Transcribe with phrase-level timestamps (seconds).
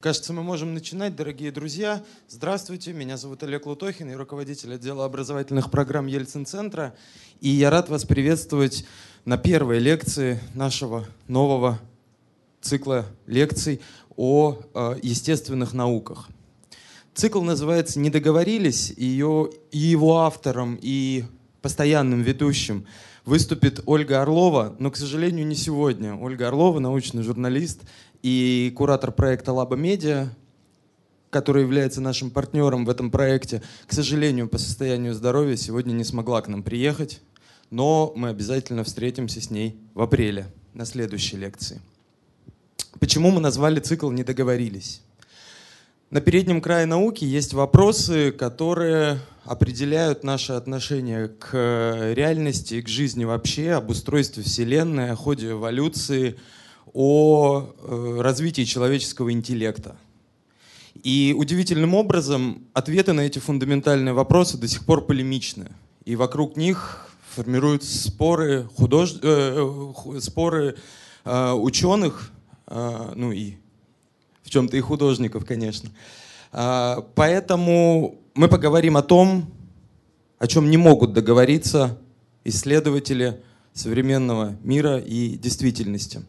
[0.00, 2.04] Кажется, мы можем начинать, дорогие друзья.
[2.28, 6.94] Здравствуйте, меня зовут Олег Лутохин, я руководитель отдела образовательных программ Ельцин-центра.
[7.40, 8.86] И я рад вас приветствовать
[9.24, 11.80] на первой лекции нашего нового
[12.60, 13.80] цикла лекций
[14.14, 16.28] о э, естественных науках.
[17.14, 21.24] Цикл называется «Не договорились», и, ее, его автором и
[21.60, 22.86] постоянным ведущим
[23.24, 26.14] выступит Ольга Орлова, но, к сожалению, не сегодня.
[26.14, 27.82] Ольга Орлова, научный журналист
[28.22, 30.28] и куратор проекта Лаба Медиа,
[31.30, 36.40] который является нашим партнером в этом проекте, к сожалению, по состоянию здоровья сегодня не смогла
[36.40, 37.20] к нам приехать,
[37.70, 41.80] но мы обязательно встретимся с ней в апреле на следующей лекции.
[42.98, 45.02] Почему мы назвали цикл «Не договорились»?
[46.10, 53.72] На переднем крае науки есть вопросы, которые определяют наше отношение к реальности, к жизни вообще,
[53.72, 56.38] об устройстве Вселенной, о ходе эволюции,
[56.92, 59.96] о э, развитии человеческого интеллекта.
[61.02, 65.68] И удивительным образом ответы на эти фундаментальные вопросы до сих пор полемичны.
[66.04, 69.14] И вокруг них формируются споры, худож...
[69.22, 70.76] э, споры
[71.24, 72.32] э, ученых,
[72.66, 73.54] э, ну и
[74.48, 75.90] в чем-то и художников, конечно.
[76.52, 79.52] А, поэтому мы поговорим о том,
[80.38, 81.98] о чем не могут договориться
[82.44, 83.42] исследователи
[83.74, 86.22] современного мира и действительности.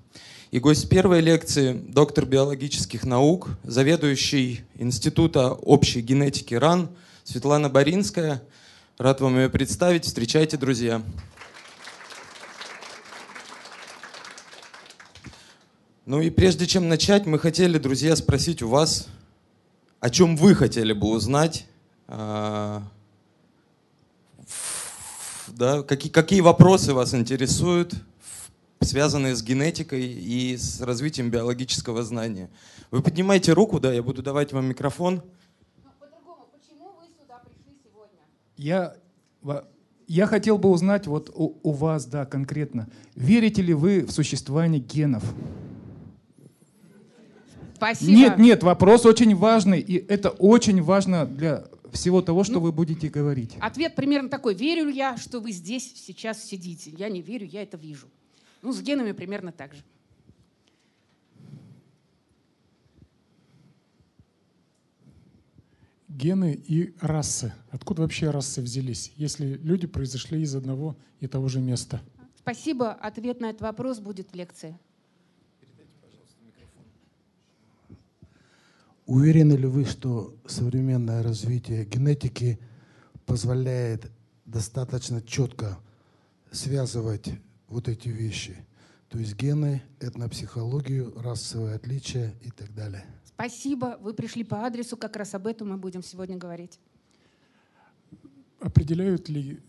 [0.52, 6.90] И гость первой лекции– доктор биологических наук, заведующий Института общей генетики РАН
[7.24, 8.42] Светлана Боринская.
[8.98, 10.06] Рад вам ее представить.
[10.06, 11.04] Встречайте, друзья.
[16.08, 19.06] Ну и прежде чем начать, мы хотели, друзья, спросить у вас,
[20.00, 21.68] о чем вы хотели бы узнать,
[22.08, 22.82] э,
[25.46, 27.94] да, какие, какие вопросы вас интересуют,
[28.82, 32.50] связанные с генетикой и с развитием биологического знания.
[32.92, 35.22] Вы поднимаете руку, да, я буду давать вам микрофон.
[38.58, 38.96] Я,
[40.08, 44.82] я хотел бы узнать вот у, у вас, да, конкретно, верите ли вы в существование
[44.82, 45.24] генов?
[47.76, 48.12] Спасибо.
[48.12, 51.64] Нет, нет, вопрос очень важный, и это очень важно для
[51.94, 53.56] всего того, что ну, вы будете говорить.
[53.62, 54.54] Ответ примерно такой.
[54.54, 56.92] Верю ли я, что вы здесь сейчас сидите?
[56.92, 58.08] Я не верю, я это вижу.
[58.62, 59.84] Ну, с генами примерно так же.
[66.08, 67.54] Гены и расы.
[67.72, 72.02] Откуда вообще расы взялись, если люди произошли из одного и того же места?
[72.38, 72.92] Спасибо.
[72.92, 74.78] Ответ на этот вопрос будет в лекции.
[79.06, 82.60] Уверены ли вы, что современное развитие генетики
[83.26, 84.12] позволяет
[84.46, 85.80] достаточно четко
[86.52, 87.32] связывать
[87.70, 88.56] вот эти вещи?
[89.10, 93.06] То есть гены, этнопсихологию, расовые отличия и так далее.
[93.26, 93.98] Спасибо.
[94.02, 94.98] Вы пришли по адресу.
[94.98, 96.80] Как раз об этом мы будем сегодня говорить.
[98.60, 99.60] Определяют ли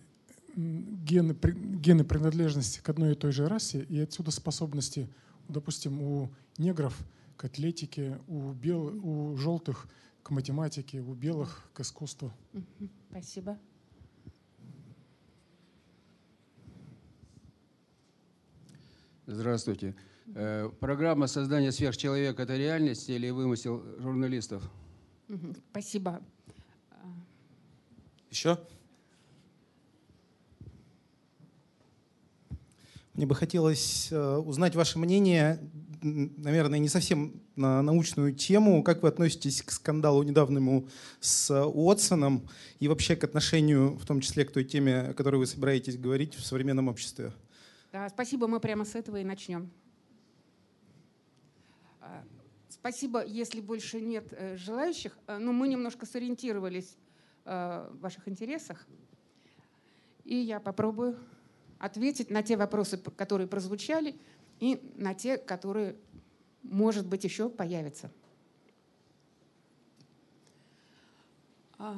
[0.56, 5.08] гены, гены принадлежности к одной и той же расе и отсюда способности,
[5.48, 6.98] допустим, у негров–
[7.40, 9.88] к атлетике, у, бел, у желтых
[10.22, 12.30] к математике, у белых к искусству.
[13.08, 13.58] Спасибо.
[19.26, 19.94] Здравствуйте.
[20.34, 24.62] Э, программа создания сверхчеловека– это реальность или вымысел журналистов?
[25.70, 26.20] Спасибо.
[28.30, 28.58] Еще?
[33.14, 35.60] Мне бы хотелось э, узнать ваше мнение
[36.02, 38.82] наверное, не совсем на научную тему.
[38.82, 40.88] Как вы относитесь к скандалу недавнему
[41.20, 42.48] с Уотсоном
[42.78, 46.34] и вообще к отношению, в том числе к той теме, о которой вы собираетесь говорить
[46.34, 47.32] в современном обществе?
[47.92, 49.68] Да, спасибо, мы прямо с этого и начнем.
[52.00, 52.22] А,
[52.68, 55.18] спасибо, если больше нет э, желающих.
[55.26, 56.96] А, но мы немножко сориентировались
[57.44, 58.86] э, в ваших интересах.
[60.24, 61.18] И я попробую
[61.80, 64.14] ответить на те вопросы, которые прозвучали,
[64.60, 65.96] и на те, которые,
[66.62, 68.12] может быть, еще появятся.
[71.76, 71.96] А,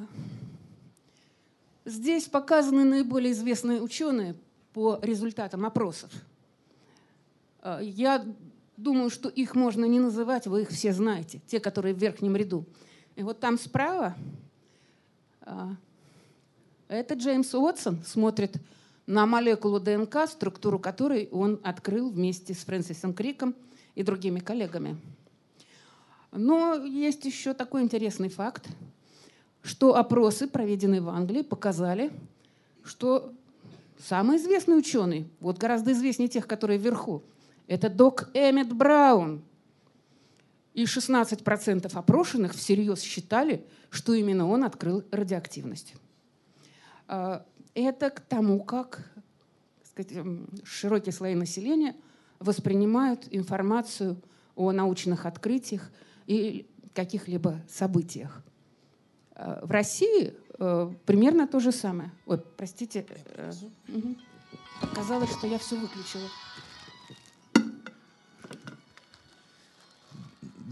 [1.84, 4.36] здесь показаны наиболее известные ученые
[4.72, 6.10] по результатам опросов.
[7.60, 8.24] А, я
[8.76, 12.64] думаю, что их можно не называть, вы их все знаете, те, которые в верхнем ряду.
[13.16, 14.14] И вот там справа
[15.42, 15.74] а,
[16.88, 18.56] это Джеймс Уотсон смотрит
[19.06, 23.54] на молекулу ДНК, структуру которой он открыл вместе с Фрэнсисом Криком
[23.94, 24.96] и другими коллегами.
[26.32, 28.68] Но есть еще такой интересный факт,
[29.62, 32.12] что опросы, проведенные в Англии, показали,
[32.84, 33.32] что
[34.02, 37.22] самый известный ученый, вот гораздо известнее тех, которые вверху,
[37.66, 39.42] это док Эммет Браун.
[40.74, 45.94] И 16% опрошенных всерьез считали, что именно он открыл радиоактивность.
[47.08, 47.44] А,
[47.74, 49.12] это к тому, как
[49.84, 50.26] сказать,
[50.64, 51.94] широкие слои населения
[52.38, 54.20] воспринимают информацию
[54.56, 55.90] о научных открытиях
[56.26, 58.42] и каких-либо событиях.
[59.34, 60.34] А, в России
[61.06, 62.12] примерно то же самое.
[62.26, 63.06] Ой, простите,
[63.88, 64.16] угу.
[65.26, 66.28] что я все выключила.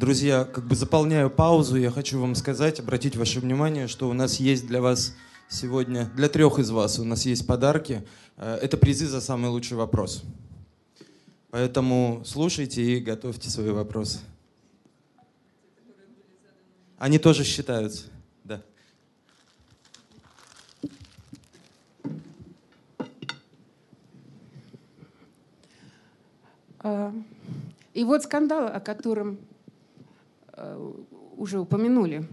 [0.01, 4.41] Друзья, как бы заполняю паузу, я хочу вам сказать, обратить ваше внимание, что у нас
[4.41, 5.15] есть для вас
[5.51, 8.07] сегодня, для трех из вас у нас есть подарки.
[8.39, 10.23] Э, это призы за самый лучший вопрос.
[11.51, 14.21] Поэтому слушайте и готовьте свои вопросы.
[16.97, 18.07] Они тоже считаются,
[18.45, 18.63] да.
[22.99, 23.05] А,
[27.95, 29.39] и вот скандал, о котором
[30.61, 30.93] Э,
[31.37, 32.29] уже упомянули.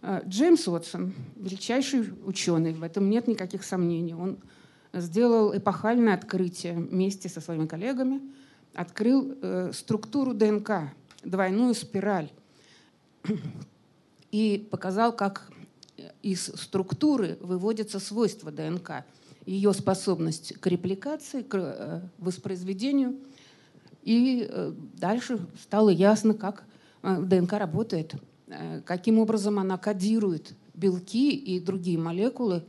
[0.00, 4.14] Э, Джеймс Уотсон, величайший ученый, в этом нет никаких сомнений.
[4.14, 4.38] Он
[4.94, 8.22] сделал эпохальное открытие вместе со своими коллегами,
[8.72, 10.90] открыл э, структуру ДНК,
[11.22, 12.30] двойную спираль,
[14.30, 15.50] и показал, как
[16.22, 19.04] из структуры выводятся свойства ДНК,
[19.44, 23.18] ее способность к репликации, к воспроизведению.
[24.08, 24.48] И
[24.96, 26.64] дальше стало ясно, как
[27.02, 28.14] Э, ДНК работает,
[28.48, 32.64] э, каким образом она кодирует белки и другие молекулы,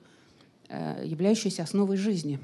[0.68, 2.40] э, являющиеся основой жизни.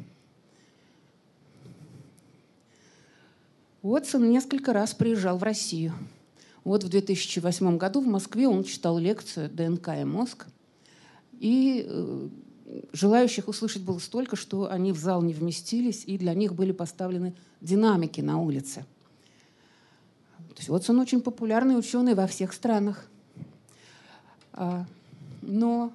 [3.82, 5.94] Уотсон несколько раз приезжал в Россию.
[6.64, 10.48] Вот в 2008 году в Москве он читал лекцию «ДНК и мозг».
[11.34, 11.88] И
[12.94, 17.36] желающих услышать было столько, что они в зал не вместились, и для них были поставлены
[17.66, 18.86] динамики на улице–
[20.56, 23.06] то есть вот он очень популярный ученый во всех странах.
[24.54, 24.86] А,
[25.42, 25.92] но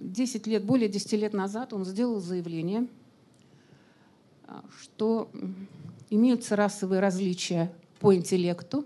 [0.00, 2.86] 10 э, лет, более 10 лет назад он сделал заявление,
[4.46, 5.28] а, что
[6.10, 8.84] имеются расовые различия по интеллекту,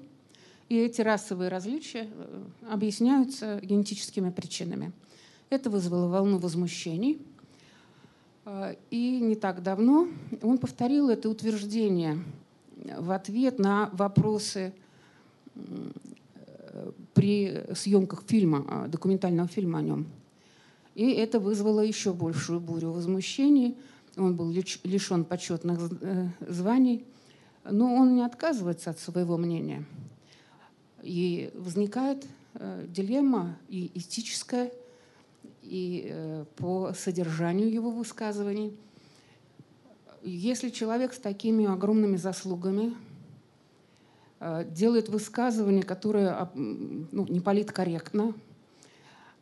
[0.71, 4.93] и эти расовые различия э, объясняются генетическими причинами.
[5.51, 7.30] Это вызвало волну возмущений– а,
[8.91, 10.09] и не так давно
[10.43, 12.19] он повторил это утверждение
[12.99, 14.73] в ответ на вопросы
[17.15, 20.07] при съемках фильма, документального фильма о нем.
[20.95, 23.77] И это вызвало еще большую бурю возмущений.
[24.17, 27.05] Он был лишен почетных э, званий,
[27.65, 29.85] но он не отказывается от своего мнения.
[31.03, 34.73] И возникает э, дилемма и этическая,
[35.63, 38.77] и э, по содержанию его высказываний.
[40.23, 42.95] Если человек с такими огромными заслугами
[44.41, 48.35] э, делает высказывание, которое ну, не политкорректно,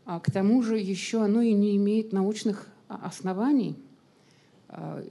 [0.05, 3.77] а к тому же еще оно и не имеет научных оснований,
[4.69, 5.11] э,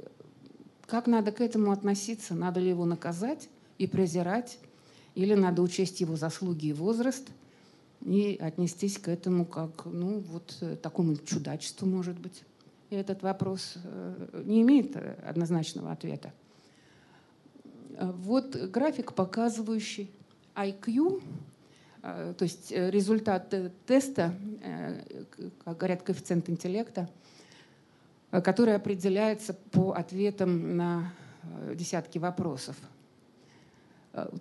[0.86, 2.34] как надо к этому относиться?
[2.34, 4.58] Надо ли его наказать и презирать?
[5.16, 7.28] Или надо учесть его заслуги и возраст–
[8.08, 12.44] и отнестись к этому как ну, вот э, такому чудачеству, может быть.
[12.90, 16.32] И этот вопрос э, не имеет однозначного ответа.
[18.00, 20.10] Вот график, показывающий
[20.56, 21.22] IQ,
[22.02, 23.54] э, то есть результат
[23.86, 24.34] теста,
[25.66, 27.10] как говорят, коэффициент интеллекта,
[28.32, 31.14] который определяется по ответам на
[31.76, 32.97] десятки вопросов– Э,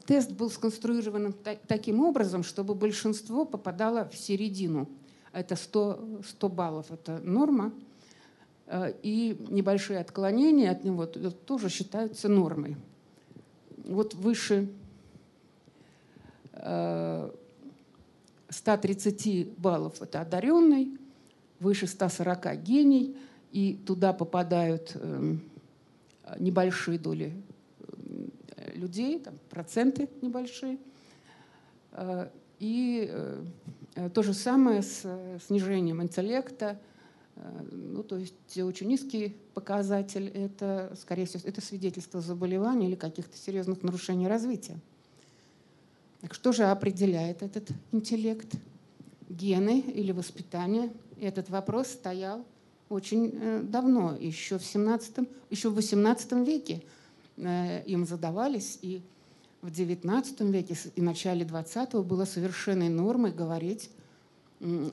[0.06, 1.34] тест был сконструирован
[1.66, 4.88] таким образом, чтобы большинство попадало в середину.
[5.32, 7.72] Это 100, 100 баллов, это норма.
[8.66, 12.76] Э, и небольшие отклонения от него тоже считаются нормой.
[13.84, 14.70] Вот выше
[16.52, 20.98] 130 э, баллов это одаренный,
[21.60, 23.16] выше 140 гений,
[23.52, 25.40] и туда попадают эм,
[26.38, 27.32] небольшие доли
[28.76, 30.78] людей, там, проценты небольшие.
[31.96, 32.28] Э,
[32.58, 35.04] и э, то же самое с
[35.46, 36.78] снижением интеллекта.
[37.36, 43.36] Э, ну, то есть очень низкий показатель– это, скорее всего, это свидетельство заболевания или каких-то
[43.36, 44.78] серьезных нарушений развития.
[46.20, 48.54] Так что же определяет этот интеллект?
[49.28, 50.92] Гены или воспитание?
[51.20, 52.44] Этот вопрос стоял
[52.88, 56.84] очень давно, еще в, 17, еще в 18 веке.
[57.38, 59.02] Э, им задавались, и
[59.60, 63.90] в XIX веке и начале XX было совершенной нормой говорить,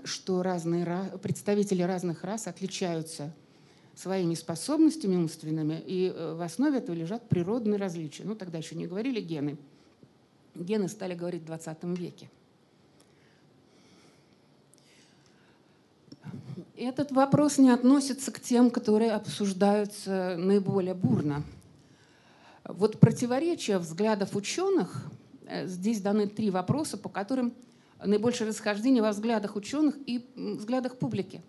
[0.04, 0.86] что разные,
[1.22, 3.34] представители разных рас отличаются
[3.96, 8.24] своими способностями умственными, и э, в основе этого лежат природные различия.
[8.26, 9.58] Ну, тогда еще не говорили гены.
[10.56, 12.30] Гены стали говорить в 20 веке.
[16.76, 21.44] Этот вопрос не относится к тем, которые обсуждаются наиболее бурно.
[22.66, 25.12] Вот противоречия взглядов ученых,
[25.48, 27.54] э, здесь даны три вопроса, по которым
[28.04, 31.42] наибольшее расхождение во взглядах ученых и взглядах публики.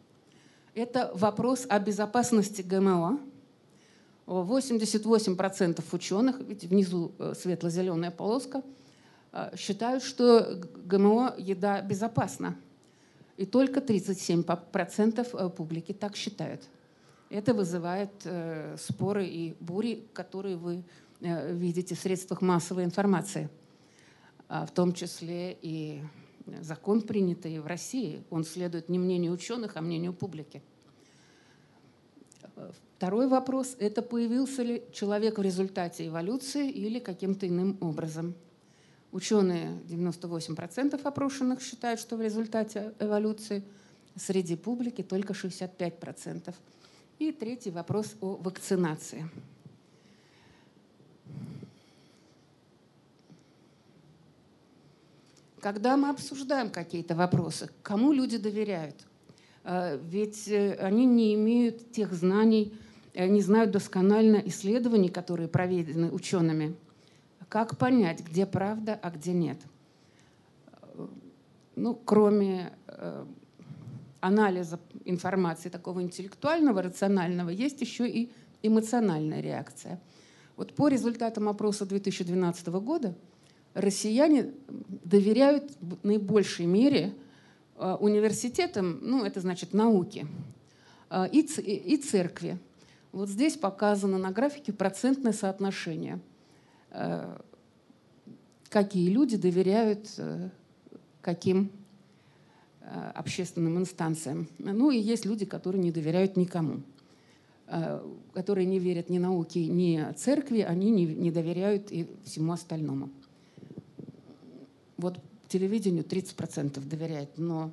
[0.74, 3.20] Это вопрос о безопасности ГМО.
[4.26, 8.62] 88% ученых, ведь внизу э, светло-зеленая полоска,
[9.32, 12.56] э, считают, что ГМО еда безопасна.
[13.36, 16.62] И только 37% публики так считают.
[17.30, 18.10] Это вызывает
[18.78, 20.84] споры и бури, которые вы
[21.24, 23.48] видите в средствах массовой информации,
[24.48, 26.02] а в том числе и
[26.60, 30.62] закон, принятый в России, он следует не мнению ученых, а мнению публики.
[32.96, 38.34] Второй вопрос– это появился ли человек в результате эволюции или каким-то иным образом.
[39.10, 43.64] Ученые, 98% опрошенных считают, что в результате эволюции,
[44.16, 46.54] среди публики только 65%.
[47.18, 49.28] И третий вопрос о вакцинации.
[55.64, 58.96] Когда мы обсуждаем какие-то вопросы, кому люди доверяют?
[59.64, 62.74] Э, ведь э, они не имеют тех знаний,
[63.14, 66.76] э, не знают досконально исследований, которые проведены учеными.
[67.48, 69.56] Как понять, где правда, а где нет?
[71.76, 72.74] Ну, кроме
[74.20, 78.30] анализа информации такого интеллектуального, рационального, есть еще и
[78.62, 79.98] эмоциональная реакция.
[80.56, 83.16] Вот по результатам опроса 2012 года–
[83.74, 84.52] россияне
[85.04, 87.12] доверяют в наибольшей мере
[87.76, 90.26] э, университетам, ну, это значит науке,
[91.10, 92.58] э, и, и церкви.
[93.12, 96.20] Вот здесь показано на графике процентное соотношение.
[96.90, 97.36] Э,
[98.70, 100.08] какие люди доверяют
[101.20, 101.70] каким
[103.14, 104.48] общественным инстанциям.
[104.58, 106.82] Ну и есть люди, которые не доверяют никому.
[108.34, 113.10] Которые не верят ни науке, ни церкви, они не, не доверяют и всему остальному.
[114.96, 117.72] Вот телевидению 30% доверяет, но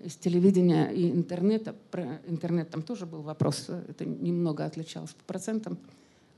[0.00, 5.78] из телевидения и интернета, про интернет там тоже был вопрос, это немного отличалось по процентам.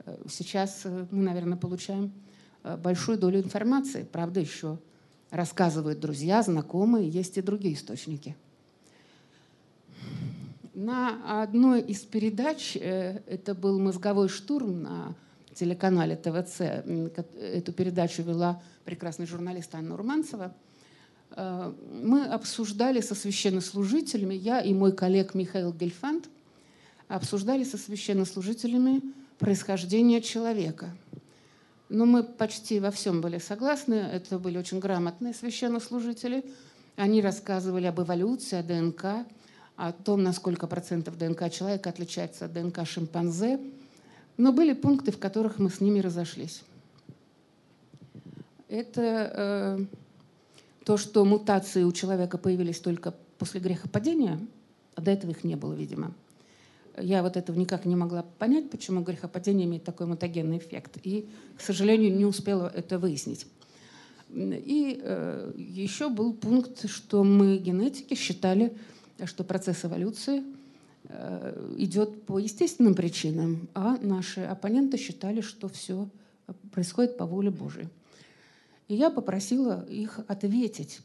[0.05, 2.11] Э, сейчас э, мы, наверное, получаем
[2.63, 4.07] э, большую долю информации.
[4.11, 4.77] Правда, еще
[5.29, 8.35] рассказывают друзья, знакомые, есть и другие источники.
[10.73, 15.15] На одной из передач, это был «Мозговой штурм» на
[15.53, 16.61] телеканале ТВЦ.
[17.39, 20.53] Эту передачу вела прекрасный журналист Анна Урманцева.
[21.31, 26.29] Э, мы обсуждали со священнослужителями, я и мой коллег Михаил Гельфанд,
[27.07, 29.01] обсуждали со священнослужителями
[29.39, 30.95] происхождение человека.
[31.89, 33.95] Но мы почти во всем были согласны.
[33.95, 36.43] Это были очень грамотные священнослужители.
[36.95, 39.27] Они рассказывали об эволюции, о ДНК,
[39.75, 43.59] о том, насколько процентов ДНК человека отличается от ДНК шимпанзе–
[44.37, 46.63] но были пункты, в которых мы с ними разошлись.
[48.67, 49.31] Это
[49.81, 49.85] э,
[50.83, 54.39] то, что мутации у человека появились только после грехопадения,
[54.95, 56.13] а до этого их не было, видимо.
[56.97, 60.97] Я вот этого никак не могла понять, почему грехопадение имеет такой мутагенный эффект.
[61.03, 63.47] И, к сожалению, не успела это выяснить.
[64.31, 68.75] И э, еще был пункт, что мы, генетики, считали,
[69.25, 70.43] что процесс эволюции–
[71.77, 76.07] идет по естественным причинам, а наши оппоненты считали, что все
[76.71, 77.87] происходит по воле Божией.
[78.87, 81.01] И я попросила их ответить,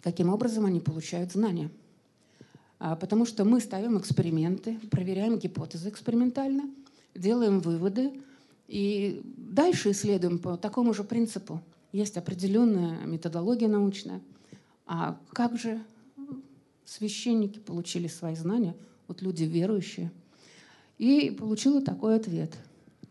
[0.00, 1.70] каким образом они получают знания.
[2.78, 6.70] А, потому что мы ставим эксперименты, проверяем гипотезы экспериментально,
[7.14, 8.12] делаем выводы
[8.68, 11.60] и дальше исследуем по такому же принципу.
[11.92, 14.22] Есть определенная методология научная.
[14.86, 15.82] А как же
[16.90, 18.74] священники получили свои знания,
[19.06, 20.10] вот люди верующие.
[20.98, 22.52] И получила такой ответ.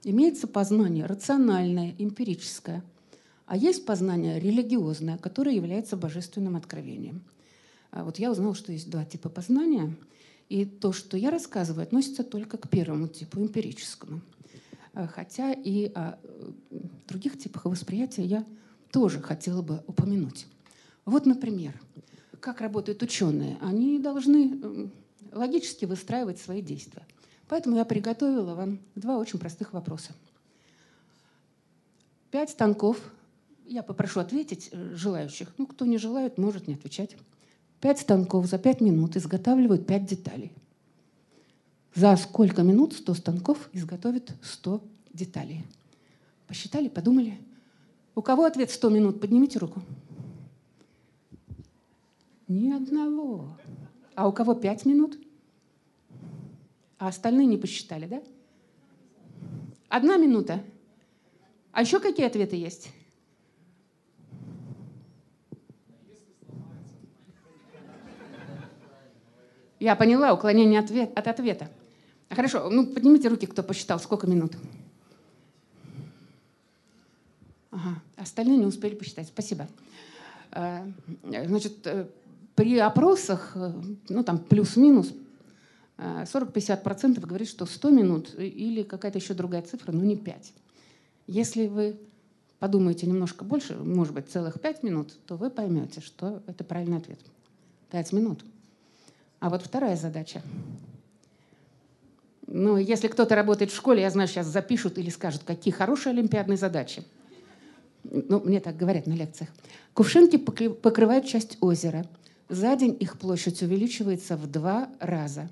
[0.04, 2.84] Имеется познание рациональное, эмпирическое,
[3.46, 7.24] а есть познание религиозное, которое является божественным откровением.
[7.92, 9.96] А вот я узнала, что есть два типа познания,
[10.50, 14.22] и то, что я рассказываю, относится только к первому типу, эмпирическому.
[14.94, 16.52] А хотя и о э,
[17.08, 18.46] других типах восприятия я
[18.92, 20.48] тоже хотела бы упомянуть.
[21.06, 21.80] Вот, например,
[22.40, 23.58] как работают ученые.
[23.62, 24.92] Они должны
[25.32, 27.06] логически выстраивать свои действия.
[27.48, 30.14] Поэтому я приготовила вам два очень простых вопроса.
[32.32, 32.98] Пять станков.
[33.66, 35.52] Я попрошу ответить э, желающих.
[35.58, 37.16] Ну, кто не желает, может не отвечать.
[37.82, 40.52] Пять станков за пять минут изготавливают пять деталей.
[41.96, 45.66] За сколько минут 100 станков изготовит 100 деталей?
[46.48, 47.40] Посчитали, подумали.
[48.16, 49.22] У кого ответ 100 минут?
[49.22, 49.82] Поднимите руку.
[52.50, 53.48] Ни одного.
[54.16, 55.20] А у кого 5 минут?
[56.98, 58.24] А остальные не посчитали, да?
[59.88, 60.64] Одна минута.
[61.72, 62.90] А еще какие ответы есть?
[69.80, 71.70] Я поняла, уклонение ответ, от ответа.
[72.30, 74.58] Хорошо, ну поднимите руки, кто посчитал, сколько минут.
[77.70, 79.28] Ага, остальные не успели посчитать.
[79.28, 79.68] Спасибо.
[80.52, 80.86] А,
[81.24, 82.08] значит, э,
[82.60, 83.72] при опросах, э,
[84.10, 85.14] ну там плюс-минус,
[85.98, 90.54] 40-50% э, говорит, что 100 минут или какая-то еще другая цифра, но не 5.
[91.28, 91.98] Если вы
[92.60, 97.20] подумаете немножко больше, может быть, целых 5 минут, то вы поймете, что это правильный ответ.
[97.92, 98.44] 5 минут.
[99.40, 100.42] А вот вторая задача.
[102.46, 106.58] Ну, если кто-то работает в школе, я знаю, сейчас запишут или скажут, какие хорошие олимпиадные
[106.58, 107.06] задачи.
[108.04, 109.50] Ну, мне так говорят на лекциях.
[109.94, 112.06] Кувшинки покрывают часть озера.
[112.50, 115.50] За день их площадь увеличивается в два раза.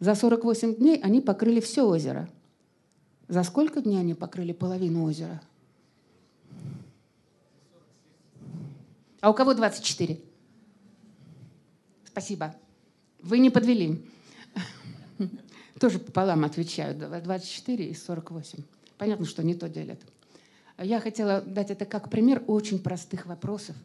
[0.00, 2.30] За 48 дней они покрыли все озеро.
[3.28, 5.42] За сколько дней они покрыли половину озера?
[9.20, 10.18] А у кого 24?
[12.06, 12.54] Спасибо.
[13.22, 14.02] Вы не подвели.
[15.78, 16.98] Тоже пополам отвечают.
[16.98, 18.62] 24 и 48.
[18.96, 20.00] Понятно, что не то делят.
[20.78, 23.76] Я хотела дать это как пример очень простых вопросов,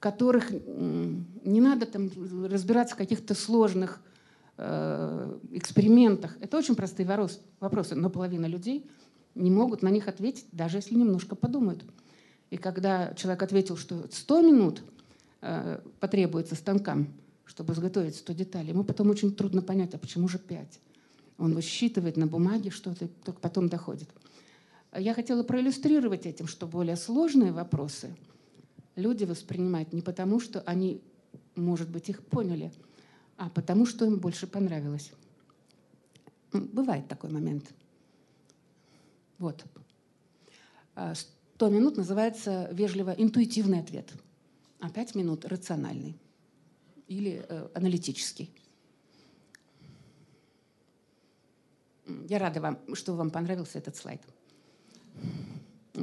[0.00, 2.10] которых не надо там
[2.46, 4.00] разбираться в каких-то сложных
[4.56, 6.36] э, экспериментах.
[6.40, 7.06] Это очень простые
[7.60, 8.90] вопросы, но половина людей
[9.34, 11.84] не могут на них ответить, даже если немножко подумают.
[12.48, 14.82] И когда человек ответил, что 100 минут
[15.42, 17.12] э, потребуется станкам,
[17.44, 18.70] чтобы изготовить 100 деталей.
[18.70, 20.80] Ему потом очень трудно понять, а почему же 5?
[21.38, 24.08] Он высчитывает на бумаге что-то, только потом доходит.
[24.96, 28.16] Я хотела проиллюстрировать этим, что более сложные вопросы
[28.96, 31.00] люди воспринимают не потому, что они,
[31.54, 32.72] может быть, их поняли,
[33.36, 35.12] а потому, что им больше понравилось.
[36.52, 37.72] Бывает такой момент.
[39.38, 39.64] Вот.
[40.94, 44.12] 100 минут называется вежливо интуитивный ответ,
[44.80, 46.18] а 5 минут рациональный
[47.06, 48.50] или э, аналитический.
[52.28, 54.20] Я рада вам, что вам понравился этот слайд.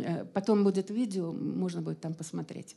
[0.02, 2.76] Э, потом будет видео, можно будет там посмотреть.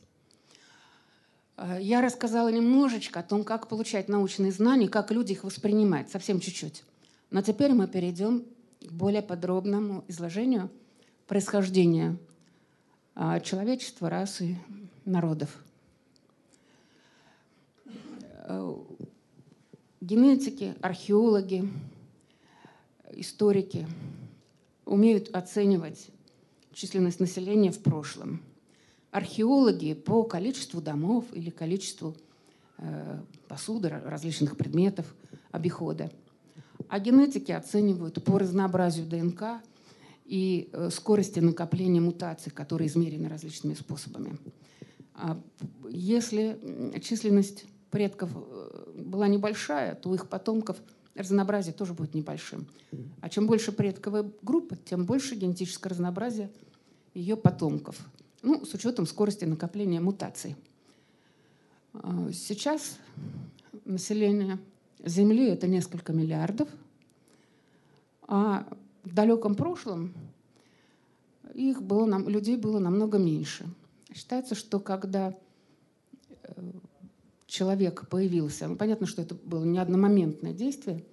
[1.57, 6.39] Э, я рассказала немножечко о том, как получать научные знания, как люди их воспринимают, совсем
[6.39, 6.83] чуть-чуть.
[7.29, 8.45] Но теперь мы перейдем
[8.81, 10.69] к более подробному изложению
[11.27, 12.17] происхождения
[13.15, 14.57] э, человечества, расы,
[15.05, 15.63] народов.
[18.43, 18.75] Э,
[20.01, 21.69] генетики, археологи,
[23.11, 23.87] историки
[24.85, 26.09] умеют оценивать
[26.73, 28.41] численность населения в прошлом.
[29.11, 32.15] Археологи по количеству домов или количеству
[32.77, 35.13] э, посуды, различных предметов,
[35.51, 36.11] обихода.
[36.87, 39.61] А генетики оценивают по разнообразию ДНК
[40.25, 44.37] и э, скорости накопления мутаций, которые измерены различными способами.
[45.13, 45.39] А
[45.89, 46.59] если
[47.01, 50.77] численность предков э, была небольшая, то у их потомков
[51.15, 52.67] разнообразие тоже будет небольшим.
[53.21, 56.49] А чем больше предковая группа, тем больше генетическое разнообразие
[57.13, 57.99] ее потомков.
[58.41, 60.55] Ну, с учетом скорости накопления мутаций.
[61.93, 62.97] А, сейчас
[63.85, 64.59] население
[65.03, 66.69] Земли это несколько миллиардов,
[68.27, 68.67] а
[69.03, 70.13] в далеком прошлом
[71.53, 73.65] их было, людей было намного меньше.
[74.13, 75.35] Считается, что когда
[77.51, 81.03] э, человек появился, ну, понятно, что это было не одномоментное действие,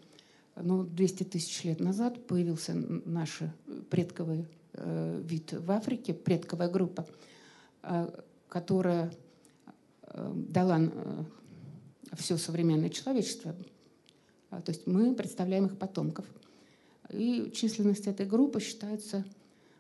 [0.57, 3.41] но 200 тысяч лет назад появился наш
[3.91, 7.07] предковый э, вид в Африке, предковая группа,
[7.83, 8.09] э,
[8.49, 9.13] которая
[10.03, 11.25] э, дала э,
[12.17, 13.55] все современное человечество.
[14.51, 16.25] А, то есть мы представляем их потомков.
[17.11, 19.25] И численность этой группы считается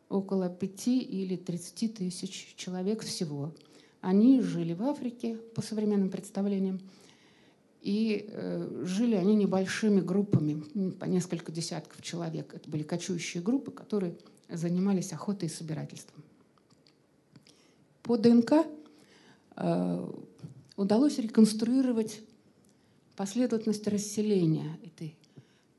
[0.09, 3.53] около 5 или 30 тысяч человек всего.
[4.00, 6.80] Они жили в Африке, по современным представлениям,
[7.82, 12.54] и э, жили они небольшими группами, по несколько десятков человек.
[12.54, 14.16] Это были кочующие группы, которые
[14.48, 16.22] занимались охотой и собирательством.
[18.02, 18.66] По ДНК
[19.56, 20.12] э,
[20.76, 22.20] удалось реконструировать
[23.16, 25.16] последовательность расселения этой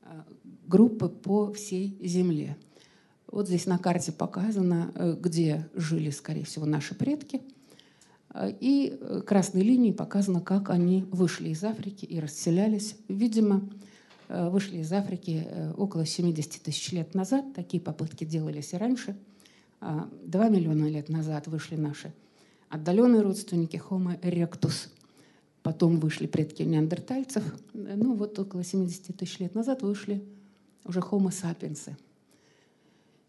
[0.02, 0.22] э,
[0.66, 2.56] группы по всей Земле.
[3.26, 7.40] Вот здесь на карте показано, э, где жили, скорее всего, наши предки–
[8.60, 12.96] и э, красной линией показано, как они вышли из Африки и расселялись.
[13.08, 13.68] Видимо,
[14.28, 17.52] э, вышли из Африки э, около 70 тысяч лет назад.
[17.54, 19.16] Такие попытки делались и раньше.
[19.80, 22.12] А, два миллиона лет назад вышли наши
[22.68, 24.88] отдаленные родственники Homo erectus.
[25.62, 27.42] Потом вышли предки неандертальцев.
[27.74, 30.22] Ну вот около 70 тысяч лет назад вышли
[30.84, 31.90] уже Homo sapiens.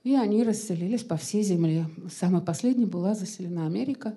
[0.04, 1.88] И они расселились по всей Земле.
[2.10, 4.16] Самая последняя была заселена Америка.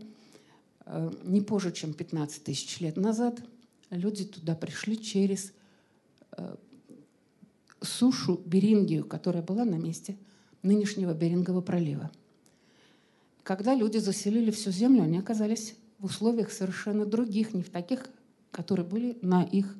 [0.86, 3.42] Э, не позже, чем 15 тысяч лет назад
[3.90, 5.52] люди туда пришли через
[6.36, 6.56] Э,
[7.80, 10.16] сушу Берингию, которая была на месте
[10.62, 12.10] нынешнего Берингового пролива.
[13.42, 18.08] Когда люди заселили всю землю, они оказались в условиях совершенно других, не в таких,
[18.50, 19.76] которые были на их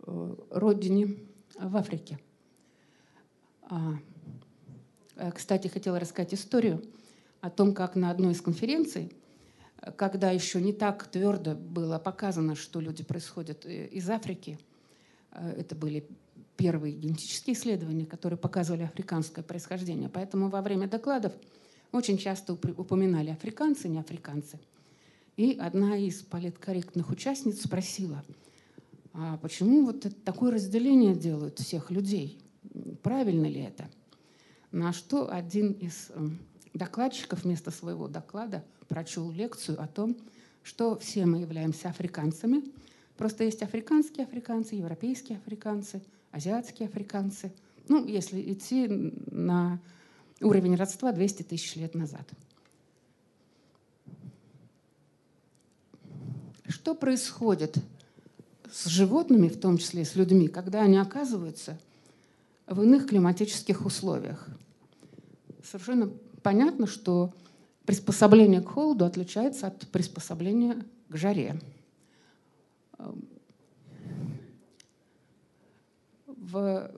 [0.00, 1.16] э, родине
[1.58, 2.18] в Африке.
[3.62, 3.94] А,
[5.34, 6.84] кстати, хотела рассказать историю
[7.40, 9.10] о том, как на одной из конференций,
[9.96, 14.58] когда еще не так твердо было показано, что люди происходят из Африки–
[15.32, 16.06] Э, это были
[16.56, 20.08] первые генетические исследования, которые показывали африканское происхождение.
[20.08, 21.32] Поэтому во время докладов
[21.92, 24.60] очень часто упоминали африканцы, не африканцы.
[25.36, 28.22] И одна из политкорректных участниц спросила,
[29.12, 32.38] а почему вот такое разделение делают всех людей?
[33.02, 33.88] Правильно ли это?
[34.70, 36.38] На что один из эм,
[36.74, 40.14] докладчиков вместо своего доклада прочел лекцию о том,
[40.62, 42.62] что все мы являемся африканцами–
[43.20, 46.00] Просто есть африканские африканцы, европейские африканцы,
[46.30, 47.52] азиатские африканцы.
[47.86, 48.88] Ну, если идти
[49.30, 49.78] на
[50.40, 52.26] уровень родства 200 тысяч лет назад.
[56.66, 57.76] Что происходит
[58.72, 61.78] с животными, в том числе с людьми, когда они оказываются
[62.66, 64.48] в иных климатических условиях?
[65.62, 66.10] Совершенно
[66.42, 67.34] понятно, что
[67.84, 71.60] приспособление к холоду отличается от приспособления к жаре.
[76.26, 76.90] В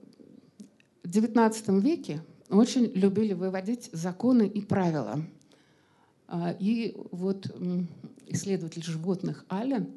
[1.03, 5.21] XIX веке очень любили выводить законы и правила.
[6.27, 7.47] А, и вот
[8.27, 9.87] исследователь животных Аллен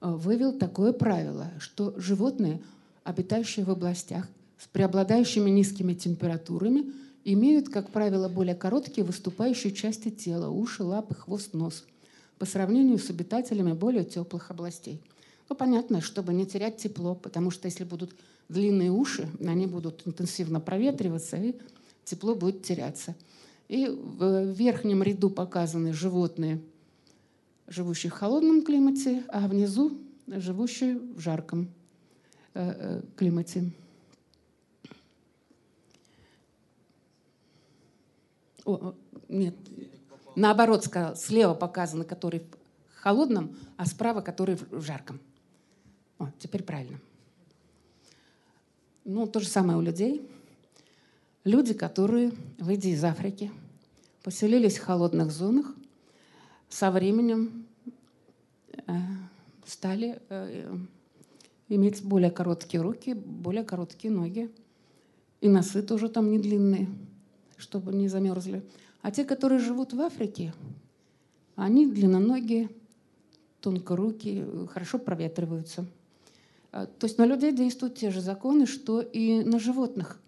[0.00, 2.62] а, вывел такое правило, что животные,
[3.04, 6.92] обитающие в областях с преобладающими низкими температурами,
[7.32, 11.84] имеют, как правило, более короткие выступающие части тела, уши, лапы, хвост, нос,
[12.38, 15.00] по сравнению с обитателями более теплых областей–
[15.48, 18.14] ну, понятно, чтобы не терять тепло, потому что если будут
[18.48, 21.54] длинные уши, они будут интенсивно проветриваться, и
[22.04, 23.14] тепло будет теряться.
[23.68, 26.60] И в верхнем ряду показаны животные,
[27.68, 31.68] живущие в холодном климате, а внизу живущие в жарком
[32.54, 33.70] э, э, климате.
[38.66, 38.94] О,
[39.28, 39.54] нет,
[40.34, 45.20] наоборот сказал, слева показаны, который в холодном, а справа, который в жарком.
[46.18, 47.00] О, теперь правильно.
[49.04, 50.28] Ну, то же самое у людей.
[51.44, 53.52] Люди, которые, выйдя из Африки,
[54.24, 55.72] поселились в холодных зонах,
[56.68, 57.66] со временем
[58.72, 58.92] э,
[59.64, 60.76] стали э,
[61.68, 64.50] иметь более короткие руки, более короткие ноги.
[65.40, 66.88] И носы тоже там не длинные,
[67.56, 68.62] чтобы не замерзли.
[69.02, 70.52] А те, которые живут в Африке,
[71.54, 72.70] они длинноногие,
[73.60, 75.86] тонкорукие, хорошо проветриваются.
[76.72, 80.20] А, то есть на людей действуют те же законы, что и на животных.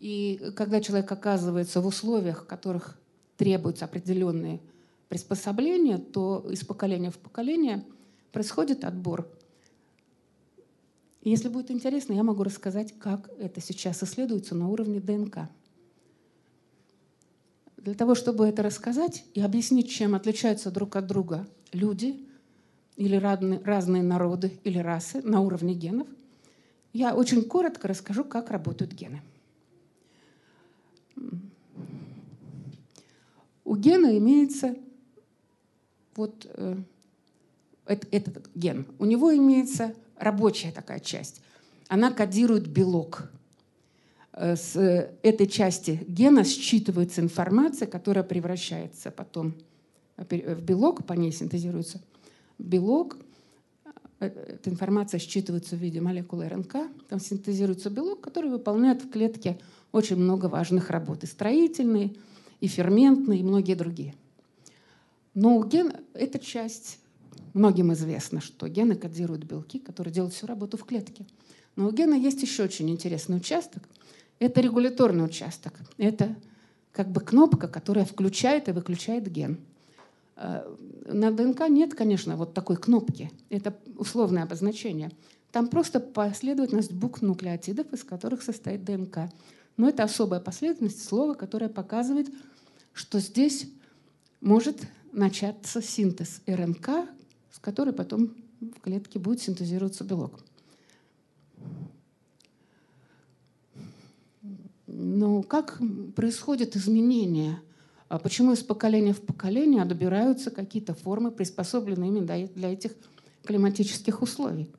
[0.00, 2.98] И когда человек оказывается в условиях, в которых
[3.36, 4.60] требуются определенные
[5.08, 7.84] приспособления, то из поколения в поколение
[8.32, 9.28] происходит отбор.
[11.22, 15.50] Если будет интересно, я могу рассказать, как это сейчас исследуется на уровне ДНК.
[17.78, 22.28] Для того, чтобы это рассказать и объяснить, чем отличаются друг от друга люди,
[22.96, 26.08] или разные, народы или расы на уровне генов,
[26.92, 29.22] я очень коротко расскажу, как работают гены.
[33.64, 34.74] У гена имеется
[36.16, 36.76] вот э,
[37.86, 38.86] этот ген.
[38.98, 41.40] У него имеется рабочая такая часть.
[41.86, 43.30] Она кодирует белок.
[44.40, 44.76] Э, с
[45.22, 49.54] этой части гена считывается информация, которая превращается потом
[50.16, 52.00] в белок, по ней синтезируется–
[52.58, 53.16] белок,
[54.20, 56.76] э, эта информация считывается в виде молекулы РНК,
[57.08, 59.58] там синтезируется белок, который выполняет в клетке
[59.92, 62.14] очень много важных работ, и строительные,
[62.60, 64.14] и ферментные, и многие другие.
[65.34, 66.98] Но у гена эта часть,
[67.54, 71.26] многим известно, что гены кодируют белки, которые делают всю работу в клетке.
[71.76, 73.84] Но у гена есть еще очень интересный участок.
[74.38, 75.74] Это регуляторный участок.
[75.96, 76.36] Это
[76.92, 79.58] как бы кнопка, которая включает и выключает ген.
[80.36, 80.62] Э,
[81.06, 83.30] на ДНК нет, конечно, вот такой кнопки.
[83.50, 85.10] Это условное обозначение.
[85.52, 89.30] Там просто последовательность букв нуклеотидов, из которых состоит ДНК.
[89.76, 92.28] Но это особая последовательность слова, которая показывает,
[92.92, 93.68] что здесь
[94.40, 94.80] может
[95.12, 96.88] начаться синтез РНК,
[97.50, 100.40] с которой потом в клетке будет синтезироваться белок.
[105.42, 105.80] Как
[106.14, 107.60] происходят изменения?
[108.08, 112.92] А почему из поколения в поколение добираются какие-то формы, приспособленные именно для этих
[113.44, 114.70] климатических условий?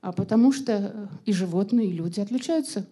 [0.00, 2.86] А потому что и животные, и люди отличаются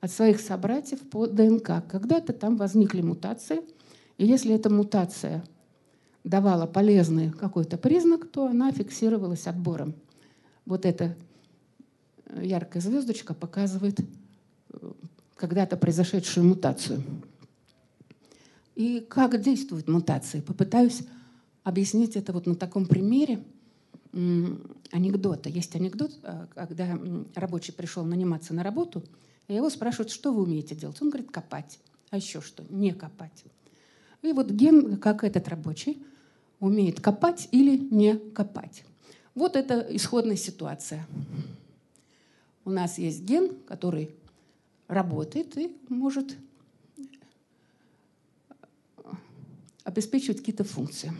[0.00, 1.82] от своих собратьев по ДНК.
[1.90, 3.62] Когда-то там возникли мутации,
[4.18, 5.44] и если эта мутация
[6.24, 9.94] давала полезный какой-то признак, то она фиксировалась отбором.
[10.66, 11.16] Вот эта
[12.36, 14.92] яркая звездочка показывает э,
[15.38, 17.02] когда-то произошедшую мутацию.
[18.74, 20.40] И как действуют мутации?
[20.40, 21.02] Попытаюсь
[21.64, 23.42] объяснить это вот на таком примере
[24.90, 25.48] анекдота.
[25.48, 26.98] Есть анекдот, э, когда
[27.34, 29.04] рабочий пришел наниматься на работу,
[29.48, 31.00] и его спрашивают, что вы умеете делать?
[31.02, 31.78] Он говорит, копать.
[32.10, 32.64] А еще что?
[32.70, 33.44] Не копать.
[34.22, 36.02] И вот ген, как этот рабочий,
[36.58, 38.84] умеет копать или не копать.
[39.34, 41.06] Вот это исходная ситуация.
[42.64, 44.14] У нас есть ген, который
[44.88, 46.36] работает и может
[49.84, 51.12] обеспечивать какие-то функции.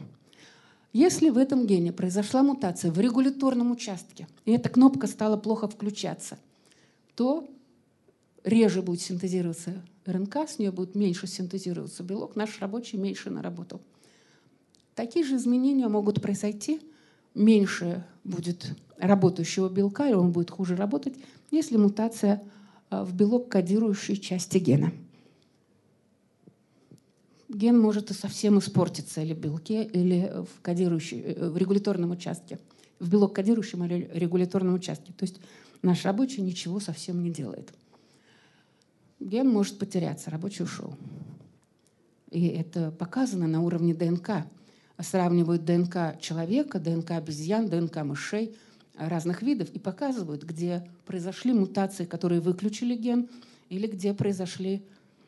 [0.92, 6.38] Если в этом гене произошла мутация в регуляторном участке, и эта кнопка стала плохо включаться,
[7.14, 7.48] то
[8.42, 13.81] реже будет синтезироваться РНК, с нее будет меньше синтезироваться белок, наш рабочий меньше наработал.
[14.94, 16.81] Такие же изменения могут произойти,
[17.35, 21.14] меньше будет работающего белка, и он будет хуже работать,
[21.50, 22.42] если мутация
[22.90, 24.92] в белок кодирующей части гена.
[27.48, 32.59] Ген может и совсем испортиться или в белке, или в, кодирующей, э, в регуляторном участке,
[33.01, 35.12] в белок кодирующем или регуляторном участке.
[35.14, 35.40] То есть
[35.83, 37.72] наш рабочий ничего совсем не делает.
[39.18, 40.94] Ген может потеряться, рабочий ушел.
[42.31, 44.46] И это показано на уровне ДНК.
[45.01, 48.57] Сравнивают ДНК человека, ДНК обезьян, ДНК мышей–
[48.98, 53.28] разных видов и показывают, где произошли мутации, которые выключили ген,
[53.68, 54.82] или где произошли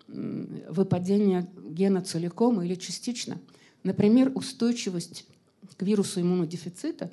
[0.09, 3.38] выпадения гена целиком или частично.
[3.85, 5.26] Например, устойчивость
[5.76, 7.11] к вирусу иммунодефицита